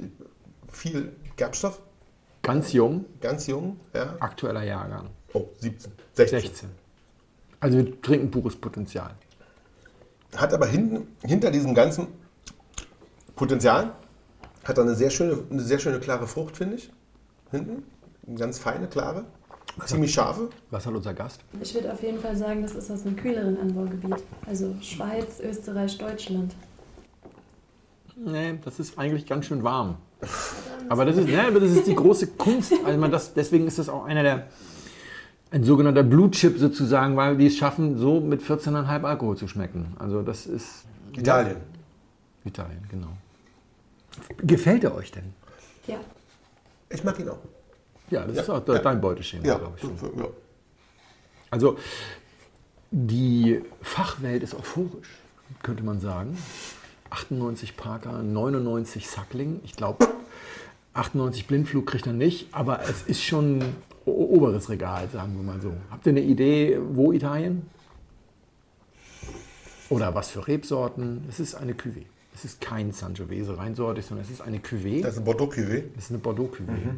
Viel 0.70 1.10
Gerbstoff. 1.36 1.80
Ganz 2.48 2.72
jung, 2.72 3.04
Ganz 3.20 3.46
jung. 3.46 3.78
Ja. 3.92 4.16
aktueller 4.20 4.62
Jahrgang. 4.62 5.10
Oh, 5.34 5.48
17. 5.58 5.92
16. 6.14 6.40
16. 6.40 6.68
Also 7.60 7.76
wir 7.76 8.00
trinken 8.00 8.30
pures 8.30 8.56
Potenzial. 8.56 9.10
Hat 10.34 10.54
aber 10.54 10.66
hinten, 10.66 11.08
hinter 11.22 11.50
diesem 11.50 11.74
ganzen 11.74 12.06
Potenzial, 13.36 13.92
hat 14.64 14.78
er 14.78 14.84
eine 14.84 14.94
sehr 14.94 15.10
schöne, 15.10 15.42
eine 15.50 15.60
sehr 15.60 15.78
schöne 15.78 16.00
klare 16.00 16.26
Frucht, 16.26 16.56
finde 16.56 16.76
ich. 16.76 16.90
Hinten. 17.50 17.82
Eine 18.26 18.36
ganz 18.36 18.58
feine, 18.58 18.86
klare. 18.88 19.26
Ziemlich 19.84 20.14
scharfe. 20.14 20.48
Was 20.70 20.86
hat 20.86 20.94
unser 20.94 21.12
Gast? 21.12 21.44
Ich 21.60 21.74
würde 21.74 21.92
auf 21.92 22.02
jeden 22.02 22.18
Fall 22.18 22.34
sagen, 22.34 22.62
das 22.62 22.74
ist 22.74 22.90
aus 22.90 23.04
einem 23.04 23.16
kühleren 23.16 23.60
Anbaugebiet. 23.60 24.24
Also 24.46 24.74
Schweiz, 24.80 25.38
Österreich, 25.40 25.98
Deutschland. 25.98 26.54
Nee, 28.16 28.58
das 28.64 28.80
ist 28.80 28.98
eigentlich 28.98 29.26
ganz 29.26 29.44
schön 29.44 29.62
warm. 29.62 29.98
Aber 30.88 31.04
das 31.04 31.16
ist, 31.16 31.26
nee, 31.26 31.36
aber 31.38 31.60
das 31.60 31.70
ist 31.70 31.86
die 31.86 31.94
große 31.94 32.28
Kunst. 32.28 32.72
Also 32.84 32.98
man 32.98 33.10
das, 33.10 33.34
deswegen 33.34 33.66
ist 33.66 33.78
das 33.78 33.88
auch 33.88 34.04
einer 34.04 34.22
der, 34.22 34.46
ein 35.50 35.64
sogenannter 35.64 36.02
Blue 36.02 36.30
Chip 36.30 36.58
sozusagen, 36.58 37.16
weil 37.16 37.36
die 37.36 37.46
es 37.46 37.56
schaffen, 37.56 37.98
so 37.98 38.20
mit 38.20 38.42
14,5 38.42 39.04
Alkohol 39.04 39.36
zu 39.36 39.48
schmecken. 39.48 39.94
Also 39.98 40.22
das 40.22 40.46
ist... 40.46 40.84
Italien. 41.12 41.56
Ja, 41.56 42.48
Italien, 42.48 42.82
genau. 42.90 43.08
Gefällt 44.38 44.84
er 44.84 44.94
euch 44.94 45.10
denn? 45.12 45.32
Ja. 45.86 45.96
Ich 46.90 47.04
mag 47.04 47.18
ihn 47.18 47.28
auch. 47.28 47.38
Ja, 48.10 48.24
das 48.26 48.36
Ja, 48.36 48.42
ist 48.42 48.50
auch 48.50 48.66
ja. 48.66 48.78
dein 48.78 49.00
Beuteschema, 49.00 49.44
Ja, 49.46 49.58
glaube 49.58 49.76
ich. 49.76 49.82
ja. 50.20 50.28
Also 51.50 51.78
die 52.90 53.62
Fachwelt 53.82 54.42
ist 54.42 54.54
euphorisch, 54.54 55.08
könnte 55.62 55.82
man 55.82 56.00
sagen. 56.00 56.36
98 57.10 57.76
Parker, 57.76 58.22
99 58.22 59.08
Suckling. 59.08 59.60
Ich 59.64 59.74
glaube, 59.74 60.08
98 60.94 61.46
Blindflug 61.46 61.86
kriegt 61.86 62.06
er 62.06 62.12
nicht, 62.12 62.48
aber 62.52 62.82
es 62.88 63.02
ist 63.02 63.22
schon 63.22 63.62
oberes 64.04 64.68
Regal, 64.70 65.08
sagen 65.10 65.36
wir 65.36 65.42
mal 65.42 65.60
so. 65.60 65.72
Habt 65.90 66.06
ihr 66.06 66.10
eine 66.10 66.22
Idee, 66.22 66.78
wo 66.80 67.12
Italien? 67.12 67.68
Oder 69.90 70.14
was 70.14 70.30
für 70.30 70.46
Rebsorten? 70.46 71.24
Es 71.28 71.40
ist 71.40 71.54
eine 71.54 71.72
Cuvée. 71.72 72.06
Es 72.34 72.44
ist 72.44 72.60
kein 72.60 72.92
Sangiovese 72.92 73.56
reinsortig, 73.56 74.04
sondern 74.04 74.24
es 74.24 74.30
ist 74.30 74.40
eine 74.40 74.58
Cuvée. 74.58 75.02
Das 75.02 75.14
ist 75.14 75.18
ein 75.18 75.24
Bordeaux 75.24 75.50
Cuvée. 75.50 75.84
Das 75.94 76.04
ist 76.04 76.10
eine 76.10 76.18
Bordeaux 76.18 76.50
Cuvée. 76.54 76.94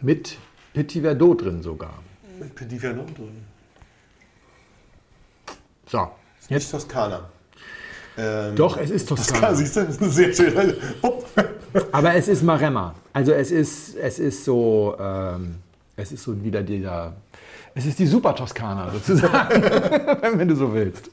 Mit 0.00 0.36
Petit 0.72 1.02
Verdot 1.02 1.42
drin 1.42 1.62
sogar. 1.62 2.02
Mit 2.38 2.54
Petit 2.54 2.80
Verdot 2.80 3.16
drin. 3.16 3.44
So, 5.86 6.10
Jetzt 6.40 6.50
nicht 6.50 6.70
Toskana. 6.70 7.28
Ähm, 8.18 8.56
Doch, 8.56 8.76
es 8.76 8.90
ist 8.90 9.08
Toskana, 9.08 9.48
Toskana. 9.48 9.54
siehst 9.56 9.76
du? 9.76 9.80
Das 9.80 9.90
ist 9.90 10.02
eine 10.02 10.10
sehr 10.10 10.32
schöne. 10.32 10.76
Aber 11.92 12.14
es 12.14 12.28
ist 12.28 12.42
Maremma. 12.42 12.94
Also 13.12 13.32
es 13.32 13.50
ist, 13.50 13.96
es 13.96 14.18
ist 14.18 14.44
so, 14.44 14.96
ähm, 14.98 15.56
es 15.96 16.12
ist 16.12 16.24
so 16.24 16.42
wieder 16.42 16.62
dieser, 16.62 17.14
es 17.74 17.86
ist 17.86 17.98
die 17.98 18.06
Super 18.06 18.34
Toskana 18.34 18.90
sozusagen, 18.90 19.62
wenn 20.38 20.48
du 20.48 20.56
so 20.56 20.74
willst. 20.74 21.10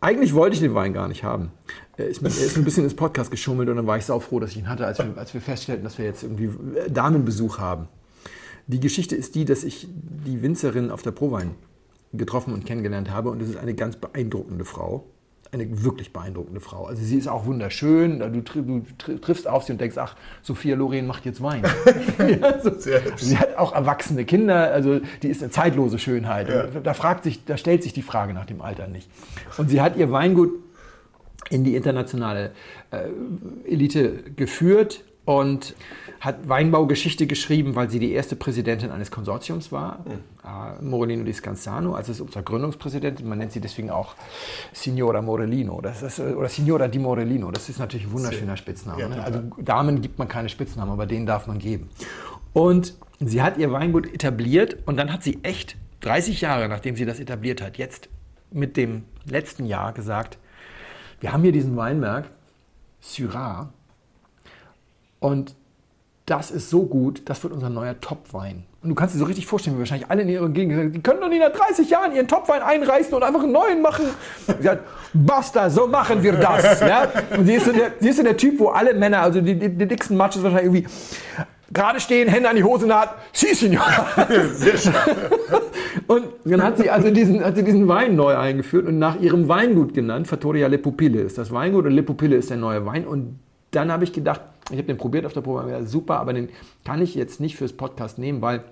Eigentlich 0.00 0.32
wollte 0.34 0.54
ich 0.54 0.60
den 0.60 0.74
Wein 0.74 0.92
gar 0.92 1.08
nicht 1.08 1.24
haben. 1.24 1.50
Er 1.96 2.06
ist, 2.06 2.22
er 2.22 2.28
ist 2.28 2.56
ein 2.56 2.64
bisschen 2.64 2.84
ins 2.84 2.94
Podcast 2.94 3.32
geschummelt 3.32 3.68
und 3.68 3.76
dann 3.76 3.86
war 3.86 3.98
ich 3.98 4.04
saufroh, 4.04 4.38
dass 4.38 4.50
ich 4.50 4.58
ihn 4.58 4.68
hatte, 4.68 4.86
als 4.86 4.98
wir, 4.98 5.12
als 5.16 5.34
wir 5.34 5.40
feststellten, 5.40 5.82
dass 5.82 5.98
wir 5.98 6.04
jetzt 6.04 6.22
irgendwie 6.22 6.50
äh, 6.78 6.88
Damenbesuch 6.88 7.58
haben. 7.58 7.88
Die 8.68 8.78
Geschichte 8.78 9.16
ist 9.16 9.34
die, 9.34 9.44
dass 9.44 9.64
ich 9.64 9.88
die 9.90 10.42
Winzerin 10.42 10.90
auf 10.90 11.02
der 11.02 11.10
Prowein 11.10 11.54
getroffen 12.12 12.54
und 12.54 12.64
kennengelernt 12.64 13.10
habe 13.10 13.30
und 13.30 13.42
es 13.42 13.48
ist 13.48 13.56
eine 13.56 13.74
ganz 13.74 13.96
beeindruckende 13.96 14.64
Frau. 14.64 15.04
Eine 15.50 15.82
wirklich 15.82 16.12
beeindruckende 16.12 16.60
Frau. 16.60 16.84
Also 16.86 17.02
sie 17.02 17.16
ist 17.16 17.26
auch 17.26 17.46
wunderschön. 17.46 18.18
Du, 18.18 18.28
du 18.42 18.82
tri- 18.98 19.18
triffst 19.18 19.48
auf 19.48 19.64
sie 19.64 19.72
und 19.72 19.80
denkst, 19.80 19.96
ach, 19.96 20.14
Sophia 20.42 20.76
Loren 20.76 21.06
macht 21.06 21.24
jetzt 21.24 21.42
Wein. 21.42 21.62
ja, 22.18 22.60
so. 22.60 22.70
Sie 23.16 23.38
hat 23.38 23.56
auch 23.56 23.74
erwachsene 23.74 24.26
Kinder, 24.26 24.70
also 24.72 25.00
die 25.22 25.28
ist 25.28 25.42
eine 25.42 25.50
zeitlose 25.50 25.98
Schönheit. 25.98 26.50
Ja. 26.50 26.66
Da 26.82 26.92
fragt 26.92 27.24
sich, 27.24 27.44
da 27.46 27.56
stellt 27.56 27.82
sich 27.82 27.94
die 27.94 28.02
Frage 28.02 28.34
nach 28.34 28.44
dem 28.44 28.60
Alter 28.60 28.88
nicht. 28.88 29.08
Und 29.56 29.70
sie 29.70 29.80
hat 29.80 29.96
ihr 29.96 30.10
Weingut 30.12 30.50
in 31.48 31.64
die 31.64 31.76
internationale 31.76 32.50
äh, 32.90 33.08
Elite 33.66 34.24
geführt 34.36 35.02
und 35.28 35.74
hat 36.20 36.48
Weinbaugeschichte 36.48 37.26
geschrieben, 37.26 37.76
weil 37.76 37.90
sie 37.90 37.98
die 37.98 38.12
erste 38.12 38.34
Präsidentin 38.34 38.90
eines 38.90 39.10
Konsortiums 39.10 39.70
war, 39.70 39.98
äh, 40.08 40.82
Morellino 40.82 41.22
di 41.22 41.34
Scanzano, 41.34 41.94
also 41.94 42.12
ist 42.12 42.22
unser 42.22 42.42
Gründungspräsidentin. 42.42 43.28
Man 43.28 43.36
nennt 43.36 43.52
sie 43.52 43.60
deswegen 43.60 43.90
auch 43.90 44.14
Signora 44.72 45.20
Morellino 45.20 45.82
das 45.82 46.02
ist, 46.02 46.18
äh, 46.18 46.32
oder 46.32 46.48
Signora 46.48 46.88
di 46.88 46.98
Morellino. 46.98 47.50
Das 47.50 47.68
ist 47.68 47.78
natürlich 47.78 48.06
ein 48.06 48.12
wunderschöner 48.12 48.56
Spitzname. 48.56 49.02
Ja, 49.02 49.08
ne? 49.10 49.22
Also 49.22 49.42
Damen 49.58 50.00
gibt 50.00 50.18
man 50.18 50.28
keine 50.28 50.48
Spitznamen, 50.48 50.92
aber 50.92 51.04
den 51.04 51.26
darf 51.26 51.46
man 51.46 51.58
geben. 51.58 51.90
Und 52.54 52.94
sie 53.20 53.42
hat 53.42 53.58
ihr 53.58 53.70
Weingut 53.70 54.12
etabliert 54.12 54.78
und 54.86 54.96
dann 54.96 55.12
hat 55.12 55.22
sie 55.22 55.40
echt 55.42 55.76
30 56.00 56.40
Jahre, 56.40 56.70
nachdem 56.70 56.96
sie 56.96 57.04
das 57.04 57.20
etabliert 57.20 57.60
hat, 57.60 57.76
jetzt 57.76 58.08
mit 58.50 58.78
dem 58.78 59.04
letzten 59.26 59.66
Jahr 59.66 59.92
gesagt, 59.92 60.38
wir 61.20 61.34
haben 61.34 61.42
hier 61.42 61.52
diesen 61.52 61.76
Weinberg, 61.76 62.30
Syrah, 63.00 63.74
und 65.20 65.54
das 66.26 66.50
ist 66.50 66.68
so 66.68 66.82
gut, 66.82 67.22
das 67.24 67.42
wird 67.42 67.54
unser 67.54 67.70
neuer 67.70 67.98
Topwein. 68.00 68.64
Und 68.82 68.90
du 68.90 68.94
kannst 68.94 69.14
dir 69.14 69.18
so 69.18 69.24
richtig 69.24 69.46
vorstellen, 69.46 69.76
wie 69.76 69.80
wahrscheinlich 69.80 70.10
alle 70.10 70.22
in 70.22 70.28
ihrer 70.28 70.48
Gegend 70.50 70.76
sagen, 70.76 70.92
die 70.92 71.00
können 71.00 71.20
doch 71.20 71.28
nicht 71.28 71.40
nach 71.40 71.52
30 71.52 71.88
Jahren 71.88 72.14
ihren 72.14 72.28
Topwein 72.28 72.62
einreißen 72.62 73.14
und 73.14 73.22
einfach 73.22 73.42
einen 73.42 73.52
neuen 73.52 73.82
machen. 73.82 74.04
Sie 74.60 74.68
hat, 74.68 74.80
basta, 75.14 75.70
so 75.70 75.86
machen 75.86 76.22
wir 76.22 76.34
das. 76.34 76.80
Ja? 76.80 77.08
Und 77.36 77.46
sie 77.46 77.54
ist, 77.54 77.64
so 77.64 77.72
der, 77.72 77.92
sie 77.98 78.10
ist 78.10 78.18
so 78.18 78.22
der 78.22 78.36
Typ, 78.36 78.60
wo 78.60 78.68
alle 78.68 78.94
Männer, 78.94 79.22
also 79.22 79.40
die, 79.40 79.58
die, 79.58 79.70
die 79.70 79.88
dicksten 79.88 80.16
Matches 80.16 80.42
wahrscheinlich 80.42 80.66
irgendwie 80.66 80.86
gerade 81.72 81.98
stehen, 81.98 82.28
Hände 82.28 82.48
an 82.48 82.56
die 82.56 82.64
Hose 82.64 82.86
naht, 82.86 83.14
si, 83.32 83.54
signor. 83.54 83.86
Und 86.06 86.24
dann 86.44 86.62
hat 86.62 86.78
sie 86.78 86.88
also 86.88 87.10
diesen, 87.10 87.44
hat 87.44 87.56
sie 87.56 87.64
diesen 87.64 87.88
Wein 87.88 88.16
neu 88.16 88.36
eingeführt 88.36 88.86
und 88.86 88.98
nach 88.98 89.20
ihrem 89.20 89.48
Weingut 89.48 89.92
genannt. 89.92 90.26
Fattoria 90.26 90.66
Le 90.66 90.78
Pupille 90.78 91.20
ist 91.20 91.36
das 91.36 91.52
Weingut 91.52 91.84
und 91.84 91.92
Le 91.92 92.02
Pupille 92.02 92.36
ist 92.36 92.48
der 92.48 92.56
neue 92.56 92.86
Wein. 92.86 93.06
Und 93.06 93.38
dann 93.72 93.92
habe 93.92 94.04
ich 94.04 94.12
gedacht, 94.14 94.40
ich 94.70 94.76
habe 94.76 94.84
den 94.84 94.96
probiert 94.96 95.26
auf 95.26 95.32
der 95.32 95.40
Probe, 95.40 95.82
super, 95.86 96.20
aber 96.20 96.32
den 96.32 96.48
kann 96.84 97.00
ich 97.02 97.14
jetzt 97.14 97.40
nicht 97.40 97.56
fürs 97.56 97.72
Podcast 97.72 98.18
nehmen, 98.18 98.42
weil 98.42 98.64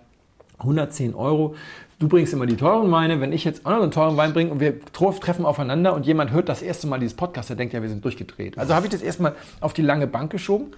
110 0.59 1.15
Euro. 1.15 1.55
Du 1.99 2.09
bringst 2.09 2.33
immer 2.33 2.47
die 2.47 2.57
teuren 2.57 2.91
Weine. 2.91 3.21
Wenn 3.21 3.33
ich 3.33 3.45
jetzt 3.45 3.65
auch 3.65 3.71
noch 3.71 3.83
einen 3.83 3.91
teuren 3.91 4.17
Wein 4.17 4.33
bringe 4.33 4.51
und 4.51 4.61
wir 4.61 4.81
treffen 4.93 5.45
aufeinander 5.45 5.95
und 5.95 6.07
jemand 6.07 6.31
hört 6.31 6.49
das 6.49 6.63
erste 6.63 6.87
Mal 6.87 6.99
dieses 6.99 7.15
Podcast, 7.15 7.49
der 7.49 7.57
denkt 7.57 7.73
ja, 7.75 7.83
wir 7.83 7.89
sind 7.89 8.05
durchgedreht. 8.05 8.59
Also 8.59 8.75
habe 8.75 8.87
ich 8.87 8.93
das 8.93 9.03
erstmal 9.03 9.35
auf 9.61 9.73
die 9.73 9.83
lange 9.83 10.07
Bank 10.07 10.31
geschoben. 10.31 10.73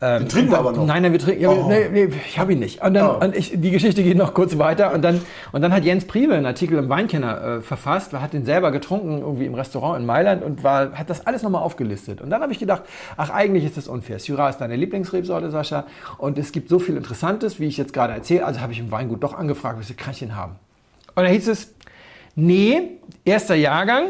Den 0.00 0.28
trinken 0.28 0.50
wir 0.50 0.58
aber 0.58 0.72
noch. 0.72 0.84
Nein, 0.84 1.02
nein, 1.02 1.12
wir 1.12 1.18
trinken. 1.18 1.40
Ja, 1.42 1.48
Oh. 1.50 1.68
nee, 1.68 1.88
nee, 1.90 2.08
ich 2.26 2.38
habe 2.38 2.52
ihn 2.52 2.58
nicht. 2.58 2.82
Und 2.82 2.92
dann, 2.92 3.08
Oh. 3.16 3.24
und 3.24 3.34
ich, 3.34 3.52
die 3.54 3.70
Geschichte 3.70 4.02
geht 4.02 4.18
noch 4.18 4.34
kurz 4.34 4.58
weiter. 4.58 4.92
Und 4.92 5.00
dann, 5.02 5.22
und 5.52 5.62
dann 5.62 5.72
hat 5.72 5.84
Jens 5.84 6.04
Priebe 6.04 6.34
einen 6.34 6.44
Artikel 6.44 6.76
im 6.78 6.90
Weinkenner 6.90 7.42
äh, 7.42 7.60
verfasst, 7.62 8.12
hat 8.12 8.34
den 8.34 8.44
selber 8.44 8.72
getrunken, 8.72 9.20
irgendwie 9.20 9.46
im 9.46 9.54
Restaurant 9.54 9.98
in 9.98 10.04
Mailand 10.04 10.42
und 10.42 10.62
war, 10.62 10.92
hat 10.92 11.08
das 11.08 11.26
alles 11.26 11.42
nochmal 11.42 11.62
aufgelistet. 11.62 12.20
Und 12.20 12.28
dann 12.28 12.42
habe 12.42 12.52
ich 12.52 12.58
gedacht, 12.58 12.82
ach, 13.16 13.30
eigentlich 13.30 13.64
ist 13.64 13.78
das 13.78 13.88
unfair. 13.88 14.18
Syrah 14.18 14.50
ist 14.50 14.58
deine 14.58 14.76
Lieblingsrebsorte, 14.76 15.50
Sascha. 15.50 15.86
Und 16.18 16.36
es 16.36 16.52
gibt 16.52 16.68
so 16.68 16.78
viel 16.78 16.96
Interessantes, 16.98 17.58
wie 17.58 17.64
ich 17.66 17.78
jetzt 17.78 17.94
gerade 17.94 18.12
erzähle. 18.12 18.44
Also 18.44 18.60
habe 18.60 18.72
ich 18.74 18.78
im 18.80 18.90
Weingut 18.90 19.22
doch 19.22 19.32
angefragt, 19.32 19.78
was 19.78 19.96
kann 19.96 20.12
ich 20.12 20.18
denn 20.18 20.36
haben? 20.36 20.56
Und 21.14 21.22
da 21.24 21.30
hieß 21.30 21.48
es, 21.48 21.74
nee, 22.34 22.98
erster 23.24 23.54
Jahrgang. 23.54 24.08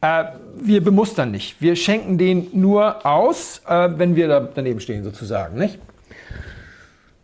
Äh, 0.00 0.24
wir 0.60 0.82
bemustern 0.82 1.30
nicht. 1.32 1.60
Wir 1.60 1.74
schenken 1.76 2.18
den 2.18 2.48
nur 2.52 3.04
aus, 3.04 3.62
äh, 3.68 3.88
wenn 3.96 4.14
wir 4.16 4.28
da 4.28 4.40
daneben 4.40 4.80
stehen, 4.80 5.02
sozusagen. 5.02 5.58
Nicht? 5.58 5.78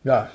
Ja, 0.02 0.28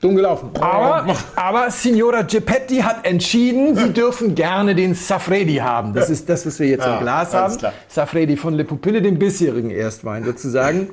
dumm 0.00 0.14
gelaufen. 0.16 0.50
Aber, 0.60 1.16
aber 1.36 1.70
Signora 1.70 2.22
Geppetti 2.22 2.76
hat 2.78 3.04
entschieden, 3.04 3.76
sie 3.76 3.92
dürfen 3.92 4.34
gerne 4.34 4.74
den 4.74 4.94
Safredi 4.94 5.56
haben. 5.56 5.92
Das 5.92 6.08
ist 6.08 6.28
das, 6.28 6.46
was 6.46 6.58
wir 6.60 6.68
jetzt 6.68 6.86
Ah, 6.86 6.94
im 6.98 7.00
Glas 7.02 7.34
haben. 7.34 7.56
klar. 7.58 7.72
Safredi 7.88 8.36
von 8.36 8.54
Le 8.54 8.64
Pupille, 8.64 9.02
dem 9.02 9.18
bisherigen 9.18 9.70
Erstwein 9.70 10.24
sozusagen. 10.24 10.88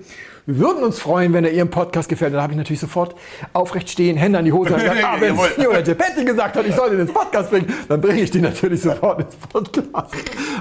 Wir 0.50 0.58
würden 0.58 0.84
uns 0.84 0.98
freuen, 0.98 1.32
wenn 1.34 1.46
er 1.46 1.52
Ihrem 1.52 1.70
Podcast 1.70 2.10
gefällt. 2.10 2.34
Da 2.34 2.42
habe 2.42 2.54
ich 2.54 2.58
natürlich 2.58 2.80
sofort 2.80 3.14
aufrecht 3.54 3.88
stehen, 3.88 4.18
Hände 4.18 4.40
an 4.40 4.46
die 4.46 4.52
Hose 4.52 4.74
und 4.74 4.80
gesagt, 4.82 5.04
ah, 5.04 5.16
wenn. 5.20 5.38
Signora 5.38 5.82
Geppetti 5.82 6.26
gesagt 6.26 6.56
hat, 6.56 6.66
ich 6.66 6.74
soll 6.74 6.90
den 6.90 7.02
ins 7.02 7.14
Podcast 7.14 7.52
bringen, 7.52 7.72
dann 7.88 8.02
bringe 8.02 8.20
ich 8.20 8.32
den 8.32 8.42
natürlich 8.42 8.82
sofort 8.82 9.20
ins 9.22 9.36
Podcast. 9.36 10.16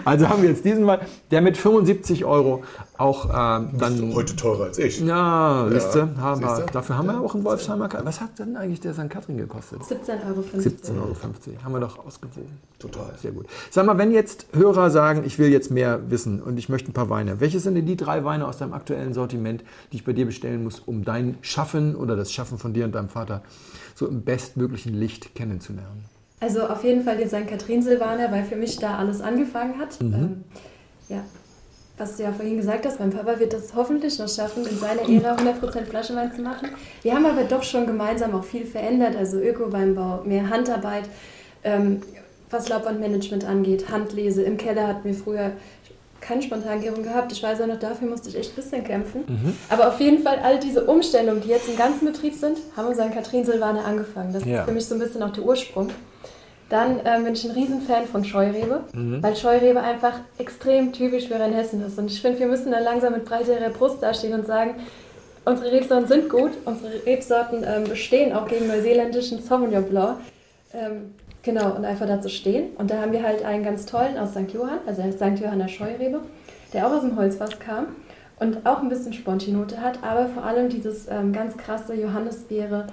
Also 0.05 0.29
haben 0.29 0.43
wir 0.43 0.51
jetzt 0.51 0.63
diesen 0.63 0.85
Mal, 0.85 1.01
der 1.31 1.41
mit 1.41 1.57
75 1.57 2.27
Euro 2.27 2.65
auch 2.99 3.27
ähm, 3.27 3.71
dann 3.79 4.13
Heute 4.15 4.37
teurer 4.37 4.65
als 4.65 4.79
ich. 4.79 5.01
ja, 5.01 5.67
Liste 5.67 6.09
haben 6.21 6.41
wir. 6.43 6.67
Dafür 6.73 6.99
haben 6.99 7.07
wir 7.07 7.21
auch 7.21 7.35
einen 7.35 7.45
Wolfsheimer 7.45 7.89
Was 8.03 8.21
hat 8.21 8.39
denn 8.39 8.57
eigentlich 8.57 8.81
der 8.81 8.93
St. 8.93 9.09
Katrin 9.09 9.39
gekostet? 9.39 9.81
17,50 9.83 10.27
Euro. 10.29 10.41
17,50 10.41 10.97
Euro. 10.99 11.65
Haben 11.65 11.73
wir 11.75 11.81
doch 11.81 12.05
ausgewogen. 12.05 12.59
Total. 12.79 13.15
Sehr 13.21 13.33
gut. 13.33 13.47
Sag 13.71 13.87
mal, 13.87 13.99
wenn 13.99 14.11
jetzt 14.11 14.47
Hörer 14.53 14.91
sagen, 14.91 15.23
ich 15.25 15.39
will 15.39 15.49
jetzt 15.49 15.71
mehr 15.71 16.11
wissen 16.11 16.43
und 16.43 16.59
ich 16.59 16.69
möchte 16.69 16.91
ein 16.91 16.95
paar 16.95 17.09
Weine, 17.09 17.41
welche 17.41 17.61
sind 17.61 17.75
denn 17.75 17.87
die 17.87 17.97
drei 17.97 18.25
Weine 18.25 18.47
aus 18.47 18.59
deinem 18.59 18.73
aktuellen 18.73 19.15
Sortiment, 19.15 19.63
die 19.93 19.97
ich 19.97 20.05
bei 20.05 20.13
dir 20.13 20.27
bestellen 20.27 20.65
muss, 20.65 20.81
um 20.81 21.05
dein 21.05 21.39
Schaffen 21.41 21.95
oder 21.95 22.17
das 22.17 22.33
Schaffen 22.33 22.59
von 22.59 22.75
dir 22.75 22.85
und 22.85 22.95
deinem 22.95 23.09
Vater 23.09 23.43
so 23.95 24.07
im 24.07 24.23
bestmöglichen 24.23 24.95
Licht 24.95 25.35
kennenzulernen? 25.35 26.05
Also 26.41 26.63
auf 26.67 26.85
jeden 26.85 27.03
Fall 27.03 27.17
den 27.17 27.29
St. 27.29 27.49
Katrin 27.49 27.83
Silvaner, 27.83 28.31
weil 28.31 28.45
für 28.45 28.57
mich 28.57 28.79
da 28.79 28.97
alles 28.97 29.21
angefangen 29.21 29.79
hat. 29.79 30.01
Ähm, 30.01 30.45
ja, 31.09 31.25
was 31.99 32.17
du 32.17 32.23
ja 32.23 32.33
vorhin 32.33 32.57
gesagt 32.57 32.87
hast, 32.87 33.01
mein 33.01 33.11
Papa 33.11 33.39
wird 33.39 33.53
das 33.53 33.75
hoffentlich 33.75 34.19
noch 34.19 34.29
schaffen, 34.29 34.65
in 34.67 34.79
seiner 34.79 35.03
Ära 35.03 35.37
100% 35.37 35.85
Flaschenwein 35.85 36.33
zu 36.35 36.43
machen. 36.43 36.69
Wir 37.03 37.15
haben 37.15 37.27
aber 37.27 37.43
doch 37.45 37.63
schon 37.63 37.87
gemeinsam 37.87 38.35
auch 38.35 38.45
viel 38.45 38.65
verändert, 38.65 39.17
also 39.17 39.39
Öko-Weinbau, 39.39 40.23
mehr 40.25 40.49
Handarbeit, 40.49 41.05
ähm, 41.65 42.03
was 42.51 42.69
Laubbandmanagement 42.69 43.45
angeht, 43.45 43.91
Handlese. 43.91 44.43
Im 44.43 44.57
Keller 44.57 44.87
hatten 44.87 45.05
wir 45.05 45.15
früher 45.15 45.53
keine 46.21 46.43
Spontangärung 46.43 47.03
gehabt. 47.03 47.31
Ich 47.33 47.43
weiß 47.43 47.61
auch 47.61 47.67
noch, 47.67 47.79
dafür 47.79 48.09
musste 48.09 48.29
ich 48.29 48.37
echt 48.37 48.53
ein 48.53 48.57
bisschen 48.57 48.85
kämpfen. 48.85 49.25
Aber 49.69 49.89
auf 49.89 50.01
jeden 50.01 50.23
Fall 50.23 50.39
all 50.43 50.59
diese 50.59 50.85
Umstellungen, 50.85 51.41
die 51.43 51.49
jetzt 51.49 51.69
im 51.69 51.77
ganzen 51.77 52.07
Betrieb 52.07 52.35
sind, 52.35 52.59
haben 52.77 52.89
wir 52.89 52.95
St. 52.95 53.13
Katrin 53.15 53.45
Silvaner 53.45 53.85
angefangen. 53.85 54.33
Das 54.33 54.45
Ja. 54.45 54.61
ist 54.61 54.65
für 54.67 54.73
mich 54.73 54.87
so 54.87 54.95
ein 54.95 54.99
bisschen 55.01 55.23
auch 55.23 55.31
der 55.33 55.45
Ursprung. 55.45 55.91
Dann 56.69 57.01
ähm, 57.05 57.25
bin 57.25 57.33
ich 57.33 57.45
ein 57.47 57.53
Riesenfan 57.53 58.07
von 58.07 58.25
Scheurebe, 58.25 58.81
Mhm. 58.93 59.23
weil 59.23 59.35
Scheurebe 59.37 59.81
einfach 59.81 60.15
extrem 60.39 60.93
typisch 60.93 61.29
für 61.29 61.41
Rheinhessen 61.41 61.85
ist. 61.85 61.99
Und 61.99 62.11
ich 62.11 62.21
finde, 62.21 62.39
wir 62.41 62.47
müssen 62.47 62.71
da 62.73 62.79
langsam 62.79 63.15
mit 63.15 63.25
breiterer 63.25 63.71
Brust 63.71 64.03
dastehen 64.03 64.35
und 64.35 64.47
sagen, 64.47 64.75
unsere 65.47 65.73
Rebsorten 65.73 66.07
sind 66.07 66.29
gut, 66.29 66.51
unsere 66.67 66.93
Rebsorten 67.07 67.65
ähm, 67.67 67.85
bestehen 67.85 68.35
auch 68.35 68.47
gegen 68.47 68.67
neuseeländischen 68.69 69.41
Sauvignon 69.43 69.85
Blanc. 69.85 70.19
Ähm, 70.75 71.15
genau, 71.43 71.75
und 71.75 71.87
einfach 71.87 72.07
dazu 72.07 72.29
stehen. 72.29 72.73
Und 72.77 72.91
da 72.91 73.01
haben 73.01 73.13
wir 73.13 73.23
halt 73.23 73.43
einen 73.45 73.65
ganz 73.65 73.87
tollen 73.87 74.19
aus 74.19 74.33
St. 74.33 74.53
Johann, 74.53 74.81
also 74.87 75.01
der 75.01 75.13
St. 75.13 75.41
Johanner 75.43 75.69
Scheurebe, 75.69 76.21
der 76.75 76.87
auch 76.87 76.93
aus 76.93 77.01
dem 77.01 77.17
Holzfass 77.17 77.59
kam 77.59 77.87
und 78.41 78.67
auch 78.67 78.83
ein 78.83 78.91
bisschen 78.91 79.15
Spontinote 79.15 79.81
hat, 79.81 80.01
aber 80.03 80.27
vor 80.29 80.45
allem 80.45 80.69
dieses 80.69 81.09
ähm, 81.09 81.33
ganz 81.33 81.57
krasse 81.57 81.95
Johannisbeere, 81.95 82.87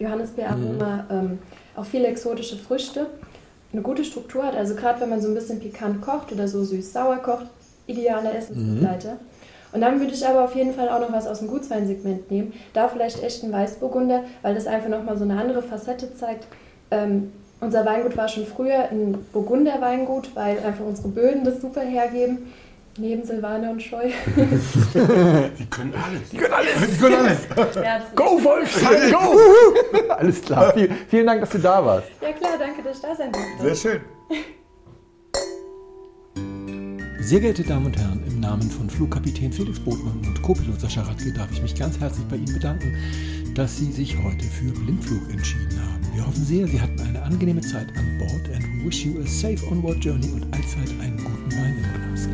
Johannisbeeraroma, 0.00 1.06
ähm, 1.10 1.38
auch 1.76 1.84
viele 1.84 2.08
exotische 2.08 2.56
Früchte, 2.56 3.06
eine 3.72 3.82
gute 3.82 4.04
Struktur 4.04 4.44
hat. 4.44 4.56
Also 4.56 4.74
gerade 4.74 5.00
wenn 5.00 5.08
man 5.08 5.22
so 5.22 5.28
ein 5.28 5.34
bisschen 5.34 5.60
pikant 5.60 6.02
kocht 6.02 6.32
oder 6.32 6.46
so 6.48 6.62
süß-sauer 6.64 7.18
kocht, 7.18 7.46
idealer 7.86 8.34
Essensbegleiter. 8.34 9.16
Und 9.72 9.80
dann 9.80 9.98
würde 9.98 10.12
ich 10.12 10.26
aber 10.26 10.44
auf 10.44 10.54
jeden 10.54 10.74
Fall 10.74 10.88
auch 10.90 11.00
noch 11.00 11.12
was 11.12 11.26
aus 11.26 11.38
dem 11.38 11.48
Gutsweinsegment 11.48 12.30
nehmen. 12.30 12.52
Da 12.74 12.88
vielleicht 12.88 13.22
echt 13.22 13.42
ein 13.42 13.52
Weißburgunder, 13.52 14.24
weil 14.42 14.54
das 14.54 14.66
einfach 14.66 14.90
nochmal 14.90 15.16
so 15.16 15.24
eine 15.24 15.40
andere 15.40 15.62
Facette 15.62 16.14
zeigt. 16.14 16.46
Ähm, 16.90 17.32
unser 17.60 17.86
Weingut 17.86 18.16
war 18.16 18.28
schon 18.28 18.44
früher 18.44 18.90
ein 18.90 19.24
Burgunder-Weingut, 19.32 20.34
weil 20.34 20.58
einfach 20.58 20.84
unsere 20.84 21.08
Böden 21.08 21.44
das 21.44 21.60
super 21.60 21.80
hergeben. 21.80 22.52
Neben 22.98 23.24
Silvaner 23.24 23.70
und 23.70 23.82
Scheu. 23.82 24.10
Die 24.36 25.66
können 25.66 25.94
alles. 25.94 26.28
Die 26.30 26.36
können 26.36 26.52
alles. 26.52 26.90
Die 26.90 26.98
können 26.98 27.14
alles. 27.16 27.74
ja, 27.76 28.02
Go, 28.14 28.38
Wolfsheim, 28.44 29.10
go! 29.10 30.08
Alles 30.12 30.42
klar. 30.42 30.74
Viel, 30.74 30.90
vielen 31.08 31.26
Dank, 31.26 31.40
dass 31.40 31.50
du 31.50 31.58
da 31.58 31.84
warst. 31.84 32.08
ja 32.20 32.32
klar, 32.32 32.52
danke, 32.58 32.82
dass 32.82 32.96
ich 32.96 33.02
da 33.02 33.14
sein 33.14 33.32
durfte. 33.32 33.74
Sehr 33.74 33.74
schön. 33.74 34.00
Sehr 37.20 37.40
geehrte 37.40 37.62
Damen 37.62 37.86
und 37.86 37.96
Herren, 37.96 38.22
im 38.26 38.40
Namen 38.40 38.70
von 38.70 38.90
Flugkapitän 38.90 39.52
Felix 39.52 39.80
Botmann 39.80 40.18
und 40.26 40.42
Co-Pilot 40.42 40.80
Sascha 40.80 41.02
Radke 41.02 41.32
darf 41.32 41.50
ich 41.52 41.62
mich 41.62 41.74
ganz 41.74 41.98
herzlich 41.98 42.26
bei 42.26 42.36
Ihnen 42.36 42.52
bedanken, 42.52 42.94
dass 43.54 43.78
Sie 43.78 43.90
sich 43.90 44.16
heute 44.22 44.44
für 44.44 44.70
Blindflug 44.70 45.30
entschieden 45.30 45.80
haben. 45.80 46.14
Wir 46.14 46.26
hoffen 46.26 46.44
sehr, 46.44 46.66
Sie 46.66 46.80
hatten 46.80 47.00
eine 47.00 47.22
angenehme 47.22 47.62
Zeit 47.62 47.86
an 47.96 48.18
Bord 48.18 48.54
and 48.54 48.84
wish 48.84 49.06
you 49.06 49.18
a 49.22 49.26
safe 49.26 49.64
onward 49.70 50.04
journey 50.04 50.30
und 50.30 50.44
allzeit 50.52 50.90
einen 51.00 51.16
guten 51.16 51.52
Wein 51.52 51.76
im 51.78 52.12
Glas. 52.12 52.28